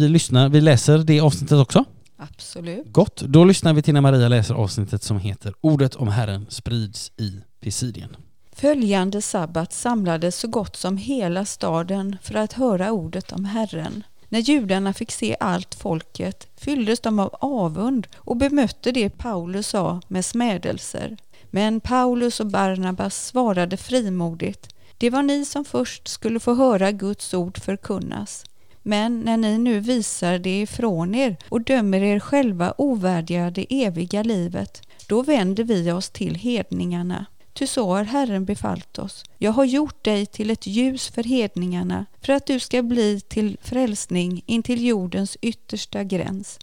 lyssnar, 0.08 0.48
vi 0.48 0.60
läser 0.60 0.98
det 0.98 1.20
avsnittet 1.20 1.58
också? 1.58 1.84
Absolut. 2.16 2.86
Gott, 2.92 3.22
då 3.22 3.44
lyssnar 3.44 3.72
vi 3.72 3.82
till 3.82 3.94
när 3.94 4.00
Maria 4.00 4.28
läser 4.28 4.54
avsnittet 4.54 5.02
som 5.02 5.18
heter 5.18 5.54
Ordet 5.60 5.94
om 5.94 6.08
Herren 6.08 6.46
sprids 6.48 7.12
i 7.16 7.40
Pisidien. 7.60 8.16
Följande 8.52 9.22
sabbat 9.22 9.72
samlades 9.72 10.38
så 10.38 10.48
gott 10.48 10.76
som 10.76 10.96
hela 10.96 11.44
staden 11.44 12.16
för 12.22 12.34
att 12.34 12.52
höra 12.52 12.92
ordet 12.92 13.32
om 13.32 13.44
Herren. 13.44 14.02
När 14.32 14.40
judarna 14.40 14.92
fick 14.92 15.12
se 15.12 15.36
allt 15.40 15.74
folket 15.74 16.48
fylldes 16.56 17.00
de 17.00 17.18
av 17.18 17.34
avund 17.40 18.06
och 18.16 18.36
bemötte 18.36 18.92
det 18.92 19.10
Paulus 19.10 19.66
sa 19.66 20.00
med 20.08 20.24
smädelser. 20.24 21.16
Men 21.50 21.80
Paulus 21.80 22.40
och 22.40 22.46
Barnabas 22.46 23.26
svarade 23.26 23.76
frimodigt. 23.76 24.74
Det 24.98 25.10
var 25.10 25.22
ni 25.22 25.44
som 25.44 25.64
först 25.64 26.08
skulle 26.08 26.40
få 26.40 26.54
höra 26.54 26.92
Guds 26.92 27.34
ord 27.34 27.58
förkunnas. 27.58 28.44
Men 28.82 29.20
när 29.20 29.36
ni 29.36 29.58
nu 29.58 29.80
visar 29.80 30.38
det 30.38 30.60
ifrån 30.60 31.14
er 31.14 31.36
och 31.48 31.60
dömer 31.60 32.02
er 32.02 32.20
själva 32.20 32.74
ovärdiga 32.78 33.50
det 33.50 33.66
eviga 33.84 34.22
livet, 34.22 34.82
då 35.08 35.22
vänder 35.22 35.64
vi 35.64 35.92
oss 35.92 36.10
till 36.10 36.34
hedningarna. 36.34 37.26
Ty 37.52 37.66
så 37.66 37.86
har 37.90 38.04
Herren 38.04 38.44
befallt 38.44 38.98
oss. 38.98 39.24
Jag 39.38 39.52
har 39.52 39.64
gjort 39.64 40.04
dig 40.04 40.26
till 40.26 40.50
ett 40.50 40.66
ljus 40.66 41.08
för 41.08 41.22
hedningarna, 41.22 42.06
för 42.20 42.32
att 42.32 42.46
du 42.46 42.60
ska 42.60 42.82
bli 42.82 43.20
till 43.20 43.56
frälsning 43.62 44.42
intill 44.46 44.86
jordens 44.86 45.36
yttersta 45.40 46.04
gräns. 46.04 46.58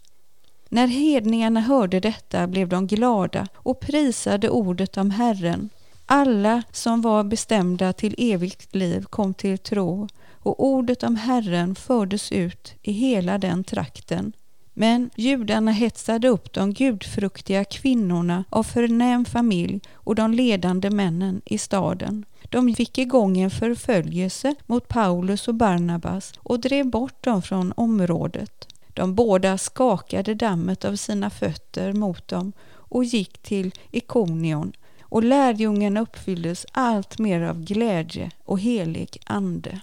När 0.68 0.86
hedningarna 0.86 1.60
hörde 1.60 2.00
detta 2.00 2.46
blev 2.46 2.68
de 2.68 2.86
glada 2.86 3.48
och 3.54 3.80
prisade 3.80 4.50
ordet 4.50 4.96
om 4.96 5.10
Herren. 5.10 5.70
Alla 6.06 6.62
som 6.72 7.00
var 7.00 7.24
bestämda 7.24 7.92
till 7.92 8.14
evigt 8.18 8.74
liv 8.74 9.04
kom 9.04 9.34
till 9.34 9.58
tro 9.58 10.08
och 10.42 10.64
ordet 10.64 11.02
om 11.02 11.16
Herren 11.16 11.74
fördes 11.74 12.32
ut 12.32 12.74
i 12.82 12.92
hela 12.92 13.38
den 13.38 13.64
trakten. 13.64 14.32
Men 14.80 15.10
judarna 15.16 15.70
hetsade 15.70 16.28
upp 16.28 16.52
de 16.52 16.72
gudfruktiga 16.72 17.64
kvinnorna 17.64 18.44
av 18.50 18.62
förnäm 18.62 19.24
familj 19.24 19.80
och 19.94 20.14
de 20.14 20.34
ledande 20.34 20.90
männen 20.90 21.40
i 21.44 21.58
staden. 21.58 22.24
De 22.42 22.74
fick 22.74 22.98
igång 22.98 23.38
en 23.38 23.50
förföljelse 23.50 24.54
mot 24.66 24.88
Paulus 24.88 25.48
och 25.48 25.54
Barnabas 25.54 26.32
och 26.38 26.60
drev 26.60 26.86
bort 26.86 27.24
dem 27.24 27.42
från 27.42 27.72
området. 27.76 28.68
De 28.94 29.14
båda 29.14 29.58
skakade 29.58 30.34
dammet 30.34 30.84
av 30.84 30.96
sina 30.96 31.30
fötter 31.30 31.92
mot 31.92 32.28
dem 32.28 32.52
och 32.72 33.04
gick 33.04 33.38
till 33.38 33.72
Ikonion 33.90 34.72
och 35.02 35.24
lärjungarna 35.24 36.00
uppfylldes 36.00 36.66
allt 36.72 37.18
mer 37.18 37.40
av 37.40 37.64
glädje 37.64 38.30
och 38.44 38.60
helig 38.60 39.18
ande. 39.24 39.80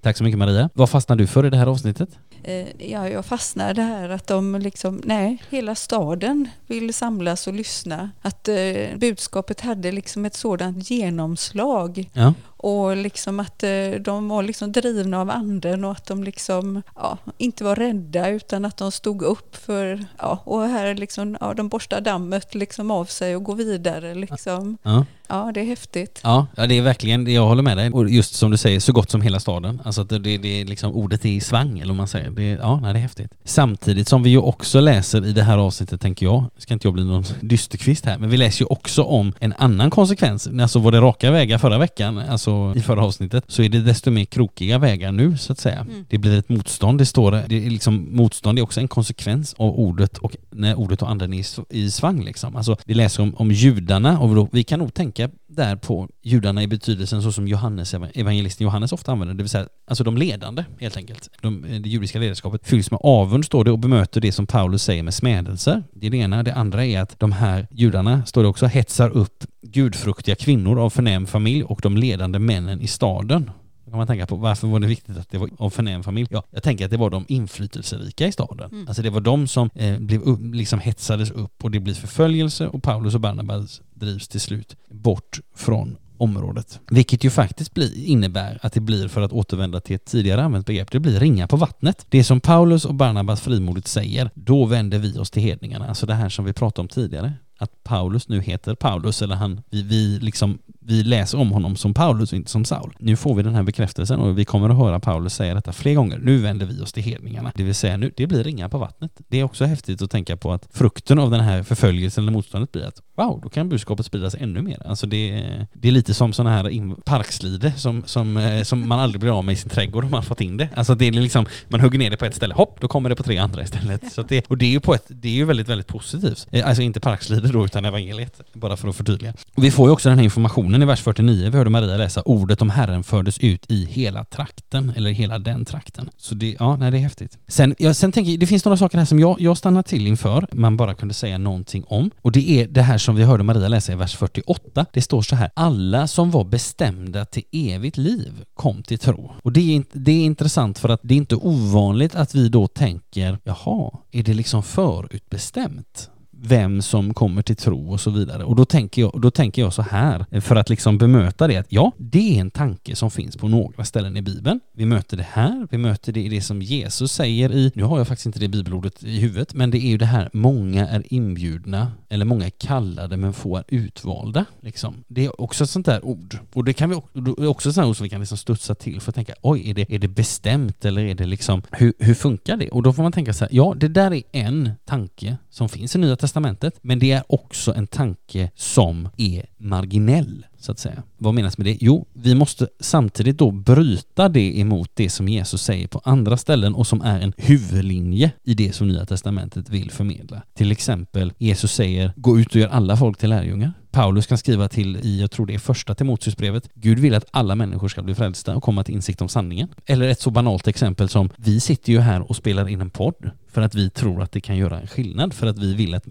Tack 0.00 0.16
så 0.16 0.24
mycket 0.24 0.38
Maria. 0.38 0.70
Vad 0.74 0.90
fastnade 0.90 1.22
du 1.22 1.26
för 1.26 1.46
i 1.46 1.50
det 1.50 1.56
här 1.56 1.66
avsnittet? 1.66 2.18
Eh, 2.44 2.90
ja, 2.90 3.08
jag 3.08 3.26
fastnade 3.26 3.82
här 3.82 4.08
att 4.08 4.26
de 4.26 4.54
liksom, 4.54 5.02
nej, 5.04 5.42
hela 5.50 5.74
staden 5.74 6.48
vill 6.66 6.94
samlas 6.94 7.46
och 7.46 7.54
lyssna. 7.54 8.10
Att 8.22 8.48
eh, 8.48 8.96
budskapet 8.96 9.60
hade 9.60 9.92
liksom 9.92 10.24
ett 10.24 10.34
sådant 10.34 10.90
genomslag. 10.90 12.10
Ja. 12.12 12.34
Och 12.62 12.96
liksom 12.96 13.40
att 13.40 13.62
eh, 13.62 13.90
de 14.00 14.28
var 14.28 14.42
liksom 14.42 14.72
drivna 14.72 15.20
av 15.20 15.30
anden 15.30 15.84
och 15.84 15.92
att 15.92 16.06
de 16.06 16.24
liksom, 16.24 16.82
ja, 16.94 17.18
inte 17.38 17.64
var 17.64 17.76
rädda 17.76 18.28
utan 18.28 18.64
att 18.64 18.76
de 18.76 18.92
stod 18.92 19.22
upp 19.22 19.56
för, 19.56 20.06
ja, 20.18 20.42
och 20.44 20.62
här 20.62 20.94
liksom, 20.94 21.36
ja, 21.40 21.54
de 21.54 21.68
borstar 21.68 22.00
dammet 22.00 22.54
liksom 22.54 22.90
av 22.90 23.04
sig 23.04 23.36
och 23.36 23.44
går 23.44 23.54
vidare 23.54 24.14
liksom. 24.14 24.78
Ja. 24.82 25.04
Ja, 25.32 25.50
det 25.54 25.60
är 25.60 25.64
häftigt. 25.64 26.20
Ja, 26.22 26.46
det 26.54 26.78
är 26.78 26.82
verkligen, 26.82 27.32
jag 27.32 27.46
håller 27.46 27.62
med 27.62 27.76
dig. 27.76 27.90
Och 27.90 28.10
just 28.10 28.34
som 28.34 28.50
du 28.50 28.56
säger, 28.56 28.80
så 28.80 28.92
gott 28.92 29.10
som 29.10 29.20
hela 29.20 29.40
staden. 29.40 29.82
Alltså 29.84 30.02
att 30.02 30.08
det, 30.08 30.18
det, 30.18 30.64
liksom, 30.64 30.92
ordet 30.92 31.24
är 31.24 31.28
i 31.28 31.40
svang, 31.40 31.78
eller 31.78 31.88
vad 31.88 31.96
man 31.96 32.08
säger. 32.08 32.30
Det, 32.34 32.42
ja, 32.42 32.80
nej, 32.82 32.92
det 32.92 32.98
är 32.98 33.02
häftigt. 33.02 33.32
Samtidigt 33.44 34.08
som 34.08 34.22
vi 34.22 34.30
ju 34.30 34.38
också 34.38 34.80
läser 34.80 35.26
i 35.26 35.32
det 35.32 35.42
här 35.42 35.58
avsnittet, 35.58 36.00
tänker 36.00 36.26
jag, 36.26 36.44
ska 36.56 36.74
inte 36.74 36.86
jag 36.86 36.94
bli 36.94 37.04
någon 37.04 37.24
dysterkvist 37.40 38.06
här, 38.06 38.18
men 38.18 38.30
vi 38.30 38.36
läser 38.36 38.64
ju 38.64 38.66
också 38.66 39.02
om 39.02 39.32
en 39.40 39.54
annan 39.58 39.90
konsekvens. 39.90 40.48
Alltså 40.60 40.78
var 40.78 40.92
det 40.92 41.00
raka 41.00 41.30
vägar 41.30 41.58
förra 41.58 41.78
veckan, 41.78 42.18
alltså 42.18 42.52
så, 42.52 42.78
i 42.78 42.82
förra 42.82 43.04
avsnittet, 43.04 43.44
så 43.48 43.62
är 43.62 43.68
det 43.68 43.80
desto 43.80 44.10
mer 44.10 44.24
krokiga 44.24 44.78
vägar 44.78 45.12
nu 45.12 45.38
så 45.38 45.52
att 45.52 45.58
säga. 45.58 45.80
Mm. 45.80 46.04
Det 46.08 46.18
blir 46.18 46.38
ett 46.38 46.48
motstånd, 46.48 46.98
det 46.98 47.06
står 47.06 47.32
det 47.32 47.66
är 47.66 47.70
liksom, 47.70 48.08
motstånd 48.16 48.58
är 48.58 48.62
också 48.62 48.80
en 48.80 48.88
konsekvens 48.88 49.54
av 49.58 49.78
ordet 49.78 50.18
och 50.18 50.36
när 50.50 50.74
ordet 50.74 51.02
och 51.02 51.10
anden 51.10 51.32
är 51.32 51.38
i, 51.38 51.44
i 51.84 51.90
svang 51.90 52.24
liksom. 52.24 52.56
Alltså 52.56 52.76
vi 52.84 52.94
läser 52.94 53.22
om, 53.22 53.34
om 53.34 53.50
judarna 53.50 54.18
och 54.18 54.34
då, 54.34 54.48
vi 54.52 54.64
kan 54.64 54.78
nog 54.78 54.94
tänka 54.94 55.30
där 55.54 55.76
på 55.76 56.08
judarna 56.22 56.62
i 56.62 56.66
betydelsen 56.66 57.22
så 57.22 57.32
som 57.32 57.48
Johannes, 57.48 57.94
evangelisten 57.94 58.64
Johannes 58.64 58.92
ofta 58.92 59.12
använder, 59.12 59.34
det 59.34 59.42
vill 59.42 59.50
säga 59.50 59.66
alltså 59.86 60.04
de 60.04 60.16
ledande 60.16 60.64
helt 60.80 60.96
enkelt. 60.96 61.30
De, 61.40 61.64
eh, 61.64 61.80
det 61.80 61.88
judiska 61.88 62.18
ledarskapet 62.18 62.66
fylls 62.66 62.90
med 62.90 63.00
avund 63.02 63.44
står 63.44 63.64
det 63.64 63.70
och 63.70 63.78
bemöter 63.78 64.20
det 64.20 64.32
som 64.32 64.46
Paulus 64.46 64.82
säger 64.82 65.02
med 65.02 65.14
smädelser. 65.14 65.82
Det 65.92 66.06
är 66.06 66.10
det 66.10 66.16
ena. 66.16 66.42
Det 66.42 66.54
andra 66.54 66.84
är 66.84 67.00
att 67.00 67.20
de 67.20 67.32
här 67.32 67.66
judarna, 67.70 68.24
står 68.24 68.42
det 68.42 68.48
också, 68.48 68.66
hetsar 68.66 69.10
upp 69.10 69.44
gudfruktiga 69.62 70.34
kvinnor 70.34 70.80
av 70.80 70.90
förnäm 70.90 71.26
familj 71.26 71.64
och 71.64 71.80
de 71.82 71.96
ledande 71.96 72.38
männen 72.38 72.80
i 72.80 72.86
staden 72.86 73.50
kan 73.92 73.98
man 73.98 74.06
tänka 74.06 74.26
på 74.26 74.36
varför 74.36 74.68
var 74.68 74.80
det 74.80 74.86
viktigt 74.86 75.16
att 75.16 75.30
det 75.30 75.38
var 75.38 75.50
av 75.58 75.70
förnäm 75.70 76.02
familj? 76.02 76.28
Ja, 76.30 76.42
jag 76.50 76.62
tänker 76.62 76.84
att 76.84 76.90
det 76.90 76.96
var 76.96 77.10
de 77.10 77.24
inflytelserika 77.28 78.26
i 78.26 78.32
staden. 78.32 78.70
Mm. 78.70 78.88
Alltså 78.88 79.02
det 79.02 79.10
var 79.10 79.20
de 79.20 79.48
som 79.48 79.70
eh, 79.74 79.98
blev 79.98 80.22
upp, 80.22 80.40
liksom 80.42 80.80
hetsades 80.80 81.30
upp 81.30 81.64
och 81.64 81.70
det 81.70 81.80
blir 81.80 81.94
förföljelse 81.94 82.68
och 82.68 82.82
Paulus 82.82 83.14
och 83.14 83.20
Barnabas 83.20 83.80
drivs 83.94 84.28
till 84.28 84.40
slut 84.40 84.76
bort 84.88 85.40
från 85.54 85.96
området. 86.16 86.80
Vilket 86.90 87.24
ju 87.24 87.30
faktiskt 87.30 87.74
blir, 87.74 88.04
innebär 88.04 88.58
att 88.62 88.72
det 88.72 88.80
blir, 88.80 89.08
för 89.08 89.20
att 89.20 89.32
återvända 89.32 89.80
till 89.80 89.96
ett 89.96 90.04
tidigare 90.04 90.44
använt 90.44 90.66
begrepp, 90.66 90.90
det 90.90 91.00
blir 91.00 91.20
ringa 91.20 91.48
på 91.48 91.56
vattnet. 91.56 92.06
Det 92.08 92.24
som 92.24 92.40
Paulus 92.40 92.84
och 92.84 92.94
Barnabas 92.94 93.40
frimodigt 93.40 93.88
säger, 93.88 94.30
då 94.34 94.64
vänder 94.64 94.98
vi 94.98 95.18
oss 95.18 95.30
till 95.30 95.42
hedningarna. 95.42 95.88
Alltså 95.88 96.06
det 96.06 96.14
här 96.14 96.28
som 96.28 96.44
vi 96.44 96.52
pratade 96.52 96.80
om 96.80 96.88
tidigare 96.88 97.32
att 97.62 97.84
Paulus 97.84 98.28
nu 98.28 98.40
heter 98.40 98.74
Paulus, 98.74 99.22
eller 99.22 99.34
han, 99.34 99.60
vi, 99.70 99.82
vi, 99.82 100.18
liksom, 100.18 100.58
vi 100.84 101.02
läser 101.02 101.38
om 101.38 101.50
honom 101.50 101.76
som 101.76 101.94
Paulus 101.94 102.32
och 102.32 102.36
inte 102.36 102.50
som 102.50 102.64
Saul. 102.64 102.94
Nu 102.98 103.16
får 103.16 103.34
vi 103.34 103.42
den 103.42 103.54
här 103.54 103.62
bekräftelsen 103.62 104.20
och 104.20 104.38
vi 104.38 104.44
kommer 104.44 104.68
att 104.68 104.76
höra 104.76 105.00
Paulus 105.00 105.34
säga 105.34 105.54
detta 105.54 105.72
fler 105.72 105.94
gånger. 105.94 106.18
Nu 106.18 106.38
vänder 106.38 106.66
vi 106.66 106.80
oss 106.80 106.92
till 106.92 107.02
hedningarna. 107.02 107.52
Det 107.54 107.62
vill 107.62 107.74
säga, 107.74 107.96
nu, 107.96 108.12
det 108.16 108.26
blir 108.26 108.44
ringar 108.44 108.68
på 108.68 108.78
vattnet. 108.78 109.12
Det 109.28 109.40
är 109.40 109.44
också 109.44 109.64
häftigt 109.64 110.02
att 110.02 110.10
tänka 110.10 110.36
på 110.36 110.52
att 110.52 110.68
frukten 110.72 111.18
av 111.18 111.30
den 111.30 111.40
här 111.40 111.62
förföljelsen 111.62 112.24
eller 112.24 112.32
motståndet 112.32 112.72
blir 112.72 112.84
att 112.84 113.02
wow, 113.16 113.40
då 113.42 113.48
kan 113.48 113.68
budskapet 113.68 114.06
spridas 114.06 114.34
ännu 114.34 114.62
mer. 114.62 114.82
Alltså 114.86 115.06
det, 115.06 115.44
det 115.72 115.88
är 115.88 115.92
lite 115.92 116.14
som 116.14 116.32
sådana 116.32 116.56
här 116.56 116.94
parkslide 117.04 117.72
som, 117.76 118.02
som, 118.06 118.36
eh, 118.36 118.62
som 118.62 118.88
man 118.88 119.00
aldrig 119.00 119.20
blir 119.20 119.38
av 119.38 119.44
med 119.44 119.52
i 119.52 119.56
sin 119.56 119.70
trädgård 119.70 120.04
om 120.04 120.10
man 120.10 120.22
fått 120.22 120.40
in 120.40 120.56
det. 120.56 120.68
Alltså 120.74 120.94
det 120.94 121.08
är 121.08 121.12
liksom, 121.12 121.46
man 121.68 121.80
hugger 121.80 121.98
ner 121.98 122.10
det 122.10 122.16
på 122.16 122.24
ett 122.24 122.34
ställe, 122.34 122.54
hopp, 122.54 122.80
då 122.80 122.88
kommer 122.88 123.08
det 123.08 123.16
på 123.16 123.22
tre 123.22 123.38
andra 123.38 123.62
istället. 123.62 124.12
Så 124.12 124.22
det, 124.22 124.50
och 124.50 124.58
det 124.58 124.66
är 124.66 124.70
ju 124.70 124.80
på 124.80 124.94
ett, 124.94 125.04
det 125.08 125.28
är 125.28 125.32
ju 125.32 125.44
väldigt, 125.44 125.68
väldigt 125.68 125.86
positivt. 125.86 126.46
Eh, 126.50 126.68
alltså 126.68 126.82
inte 126.82 127.00
parkslide 127.00 127.48
då, 127.48 127.64
utan 127.64 127.84
evangeliet, 127.84 128.40
bara 128.52 128.76
för 128.76 128.88
att 128.88 128.96
förtydliga. 128.96 129.34
Vi 129.56 129.70
får 129.70 129.88
ju 129.88 129.92
också 129.92 130.08
den 130.08 130.18
här 130.18 130.24
informationen 130.24 130.71
i 130.74 130.84
vers 130.84 131.00
49, 131.00 131.50
vi 131.50 131.56
hörde 131.56 131.70
Maria 131.70 131.96
läsa, 131.96 132.22
ordet 132.22 132.62
om 132.62 132.70
Herren 132.70 133.04
fördes 133.04 133.38
ut 133.38 133.70
i 133.70 133.84
hela 133.84 134.24
trakten, 134.24 134.92
eller 134.96 135.10
hela 135.10 135.38
den 135.38 135.64
trakten. 135.64 136.10
Så 136.16 136.34
det, 136.34 136.56
ja, 136.58 136.76
nej, 136.76 136.90
det 136.90 136.96
är 136.96 137.02
häftigt. 137.02 137.38
Sen, 137.48 137.74
ja, 137.78 137.94
sen 137.94 138.12
tänker 138.12 138.30
jag, 138.30 138.40
det 138.40 138.46
finns 138.46 138.64
några 138.64 138.76
saker 138.76 138.98
här 138.98 139.04
som 139.04 139.18
jag, 139.18 139.40
jag 139.40 139.58
stannar 139.58 139.82
till 139.82 140.06
inför, 140.06 140.46
man 140.52 140.76
bara 140.76 140.94
kunde 140.94 141.14
säga 141.14 141.38
någonting 141.38 141.84
om. 141.86 142.10
Och 142.22 142.32
det 142.32 142.50
är 142.50 142.66
det 142.66 142.82
här 142.82 142.98
som 142.98 143.16
vi 143.16 143.22
hörde 143.22 143.42
Maria 143.42 143.68
läsa 143.68 143.92
i 143.92 143.96
vers 143.96 144.16
48. 144.16 144.86
Det 144.92 145.02
står 145.02 145.22
så 145.22 145.36
här, 145.36 145.50
alla 145.54 146.06
som 146.06 146.30
var 146.30 146.44
bestämda 146.44 147.24
till 147.24 147.44
evigt 147.52 147.96
liv 147.96 148.44
kom 148.54 148.82
till 148.82 148.98
tro. 148.98 149.32
Och 149.42 149.52
det 149.52 149.76
är, 149.76 149.84
det 149.92 150.12
är 150.12 150.24
intressant 150.24 150.78
för 150.78 150.88
att 150.88 151.00
det 151.02 151.14
är 151.14 151.18
inte 151.18 151.36
ovanligt 151.36 152.14
att 152.14 152.34
vi 152.34 152.48
då 152.48 152.66
tänker, 152.66 153.38
jaha, 153.44 153.90
är 154.10 154.22
det 154.22 154.34
liksom 154.34 154.62
förutbestämt? 154.62 156.08
Vem 156.44 156.82
som 156.82 157.14
kommer 157.14 157.42
till 157.42 157.56
tro 157.56 157.92
och 157.92 158.00
så 158.00 158.10
vidare. 158.10 158.44
Och 158.44 158.56
då 158.56 158.64
tänker 158.64 159.02
jag, 159.02 159.20
då 159.20 159.30
tänker 159.30 159.62
jag 159.62 159.72
så 159.72 159.82
här, 159.82 160.40
för 160.40 160.56
att 160.56 160.70
liksom 160.70 160.98
bemöta 160.98 161.46
det, 161.46 161.56
att 161.56 161.66
ja, 161.68 161.92
det 161.98 162.36
är 162.36 162.40
en 162.40 162.50
tanke 162.50 162.96
som 162.96 163.10
finns 163.10 163.36
på 163.36 163.48
några 163.48 163.84
ställen 163.84 164.16
i 164.16 164.22
Bibeln. 164.22 164.60
Vi 164.72 164.86
möter 164.86 165.16
det 165.16 165.26
här, 165.32 165.68
vi 165.70 165.78
möter 165.78 166.12
det 166.12 166.20
i 166.20 166.28
det 166.28 166.40
som 166.40 166.62
Jesus 166.62 167.12
säger 167.12 167.52
i, 167.52 167.72
nu 167.74 167.82
har 167.82 167.98
jag 167.98 168.08
faktiskt 168.08 168.26
inte 168.26 168.38
det 168.38 168.48
bibelordet 168.48 169.04
i 169.04 169.18
huvudet, 169.18 169.54
men 169.54 169.70
det 169.70 169.78
är 169.78 169.88
ju 169.88 169.98
det 169.98 170.06
här, 170.06 170.30
många 170.32 170.88
är 170.88 171.14
inbjudna, 171.14 171.92
eller 172.12 172.24
många 172.24 172.46
är 172.46 172.50
kallade 172.50 173.16
men 173.16 173.32
få 173.32 173.56
är 173.56 173.64
utvalda. 173.68 174.44
Liksom. 174.60 175.04
Det 175.08 175.24
är 175.24 175.40
också 175.40 175.64
ett 175.64 175.70
sånt 175.70 175.86
där 175.86 176.04
ord. 176.04 176.38
Och 176.52 176.64
det 176.64 176.72
kan 176.72 176.90
vi 176.90 177.00
det 177.12 177.30
är 177.30 177.46
också 177.46 177.68
ett 177.68 177.74
sånt 177.74 177.86
ord 177.86 177.96
som 177.96 178.04
vi 178.04 178.10
kan 178.10 178.20
liksom 178.20 178.38
studsa 178.38 178.74
till 178.74 179.00
för 179.00 179.10
att 179.10 179.14
tänka, 179.14 179.34
oj, 179.42 179.70
är 179.70 179.74
det, 179.74 179.92
är 179.94 179.98
det 179.98 180.08
bestämt 180.08 180.84
eller 180.84 181.04
är 181.04 181.14
det 181.14 181.26
liksom, 181.26 181.62
hur, 181.70 181.92
hur 181.98 182.14
funkar 182.14 182.56
det? 182.56 182.70
Och 182.70 182.82
då 182.82 182.92
får 182.92 183.02
man 183.02 183.12
tänka 183.12 183.32
så 183.32 183.44
här, 183.44 183.54
ja, 183.54 183.74
det 183.76 183.88
där 183.88 184.12
är 184.12 184.22
en 184.32 184.70
tanke 184.84 185.36
som 185.50 185.68
finns 185.68 185.96
i 185.96 185.98
Nya 185.98 186.16
Testamentet, 186.16 186.78
men 186.82 186.98
det 186.98 187.12
är 187.12 187.24
också 187.28 187.74
en 187.74 187.86
tanke 187.86 188.50
som 188.54 189.08
är 189.16 189.46
marginell 189.56 190.46
så 190.62 190.72
att 190.72 190.78
säga. 190.78 191.02
Vad 191.18 191.34
menas 191.34 191.58
med 191.58 191.66
det? 191.66 191.76
Jo, 191.80 192.06
vi 192.12 192.34
måste 192.34 192.68
samtidigt 192.80 193.38
då 193.38 193.50
bryta 193.50 194.28
det 194.28 194.58
emot 194.58 194.90
det 194.94 195.10
som 195.10 195.28
Jesus 195.28 195.62
säger 195.62 195.88
på 195.88 196.00
andra 196.04 196.36
ställen 196.36 196.74
och 196.74 196.86
som 196.86 197.02
är 197.02 197.20
en 197.20 197.32
huvudlinje 197.36 198.32
i 198.44 198.54
det 198.54 198.72
som 198.72 198.88
Nya 198.88 199.06
Testamentet 199.06 199.68
vill 199.68 199.90
förmedla. 199.90 200.42
Till 200.54 200.72
exempel, 200.72 201.32
Jesus 201.38 201.72
säger 201.72 202.12
gå 202.16 202.40
ut 202.40 202.48
och 202.48 202.56
gör 202.56 202.68
alla 202.68 202.96
folk 202.96 203.18
till 203.18 203.30
lärjungar. 203.30 203.72
Paulus 203.92 204.26
kan 204.26 204.38
skriva 204.38 204.68
till 204.68 204.96
i, 204.96 205.20
jag 205.20 205.30
tror 205.30 205.46
det 205.46 205.54
är 205.54 205.58
första 205.58 205.94
Timoteusbrevet, 205.94 206.68
Gud 206.74 206.98
vill 206.98 207.14
att 207.14 207.24
alla 207.30 207.54
människor 207.54 207.88
ska 207.88 208.02
bli 208.02 208.14
frälsta 208.14 208.56
och 208.56 208.62
komma 208.62 208.84
till 208.84 208.94
insikt 208.94 209.20
om 209.20 209.28
sanningen. 209.28 209.68
Eller 209.86 210.08
ett 210.08 210.20
så 210.20 210.30
banalt 210.30 210.68
exempel 210.68 211.08
som, 211.08 211.30
vi 211.36 211.60
sitter 211.60 211.92
ju 211.92 212.00
här 212.00 212.30
och 212.30 212.36
spelar 212.36 212.68
in 212.68 212.80
en 212.80 212.90
podd 212.90 213.30
för 213.52 213.62
att 213.62 213.74
vi 213.74 213.90
tror 213.90 214.22
att 214.22 214.32
det 214.32 214.40
kan 214.40 214.56
göra 214.56 214.80
en 214.80 214.86
skillnad, 214.86 215.34
för 215.34 215.46
att 215.46 215.58
vi 215.58 215.74
vill 215.74 215.94
att, 215.94 216.06